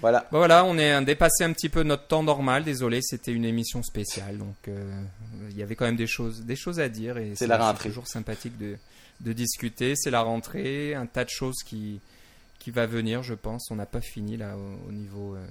Voilà. 0.00 0.26
Bon, 0.32 0.38
voilà, 0.38 0.64
on 0.64 0.78
est 0.78 1.04
dépassé 1.04 1.44
un 1.44 1.52
petit 1.52 1.68
peu 1.68 1.82
notre 1.82 2.06
temps 2.06 2.22
normal. 2.22 2.64
Désolé, 2.64 3.00
c'était 3.02 3.32
une 3.32 3.44
émission 3.44 3.82
spéciale, 3.82 4.38
donc 4.38 4.56
euh, 4.68 5.02
il 5.50 5.56
y 5.58 5.62
avait 5.62 5.74
quand 5.76 5.84
même 5.84 5.96
des 5.96 6.06
choses, 6.06 6.42
des 6.42 6.56
choses 6.56 6.80
à 6.80 6.88
dire 6.88 7.18
et 7.18 7.32
C'est 7.36 7.46
la 7.46 7.58
rentrée. 7.58 7.88
toujours 7.90 8.06
sympathique 8.06 8.56
de, 8.58 8.76
de 9.20 9.32
discuter. 9.32 9.94
C'est 9.96 10.10
la 10.10 10.22
rentrée, 10.22 10.94
un 10.94 11.06
tas 11.06 11.24
de 11.24 11.30
choses 11.30 11.62
qui 11.64 12.00
qui 12.58 12.70
va 12.70 12.86
venir, 12.86 13.22
je 13.22 13.32
pense. 13.34 13.70
On 13.70 13.76
n'a 13.76 13.86
pas 13.86 14.02
fini 14.02 14.36
là 14.36 14.54
au, 14.56 14.88
au 14.90 14.92
niveau 14.92 15.34
euh, 15.34 15.46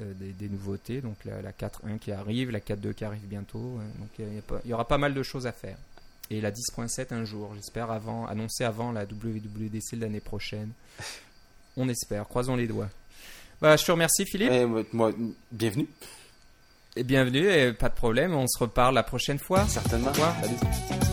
euh, 0.00 0.12
des, 0.14 0.32
des 0.32 0.48
nouveautés, 0.48 1.00
donc 1.00 1.16
la, 1.24 1.40
la 1.40 1.52
4.1 1.52 1.98
qui 1.98 2.12
arrive, 2.12 2.50
la 2.50 2.60
4.2 2.60 2.94
qui 2.94 3.04
arrive 3.04 3.26
bientôt, 3.26 3.78
donc 3.98 4.08
il 4.18 4.68
y, 4.68 4.72
aura 4.72 4.86
pas 4.86 4.98
mal 4.98 5.14
de 5.14 5.22
choses 5.22 5.46
à 5.46 5.52
faire. 5.52 5.76
Et 6.30 6.40
la 6.40 6.50
10.7 6.52 7.14
un 7.14 7.24
jour, 7.24 7.52
j'espère 7.56 7.90
avant, 7.90 8.26
annoncé 8.26 8.62
avant 8.64 8.92
la 8.92 9.04
WWDC 9.04 9.94
de 9.94 10.00
l'année 10.00 10.20
prochaine. 10.20 10.70
On 11.76 11.88
espère, 11.88 12.28
croisons 12.28 12.54
les 12.54 12.66
doigts. 12.66 12.90
Bah, 13.60 13.76
je 13.76 13.84
te 13.84 13.90
remercie 13.92 14.24
Philippe. 14.24 14.50
Eh, 14.52 14.66
moi, 14.92 15.12
bienvenue. 15.50 15.88
Et 16.96 17.04
bienvenue, 17.04 17.48
et 17.48 17.72
pas 17.72 17.88
de 17.88 17.94
problème, 17.94 18.34
on 18.34 18.46
se 18.46 18.58
reparle 18.58 18.94
la 18.94 19.02
prochaine 19.02 19.38
fois. 19.38 19.66
Certainement. 19.68 20.08
Au 20.08 20.12
revoir. 20.12 20.34
Salut. 20.42 21.07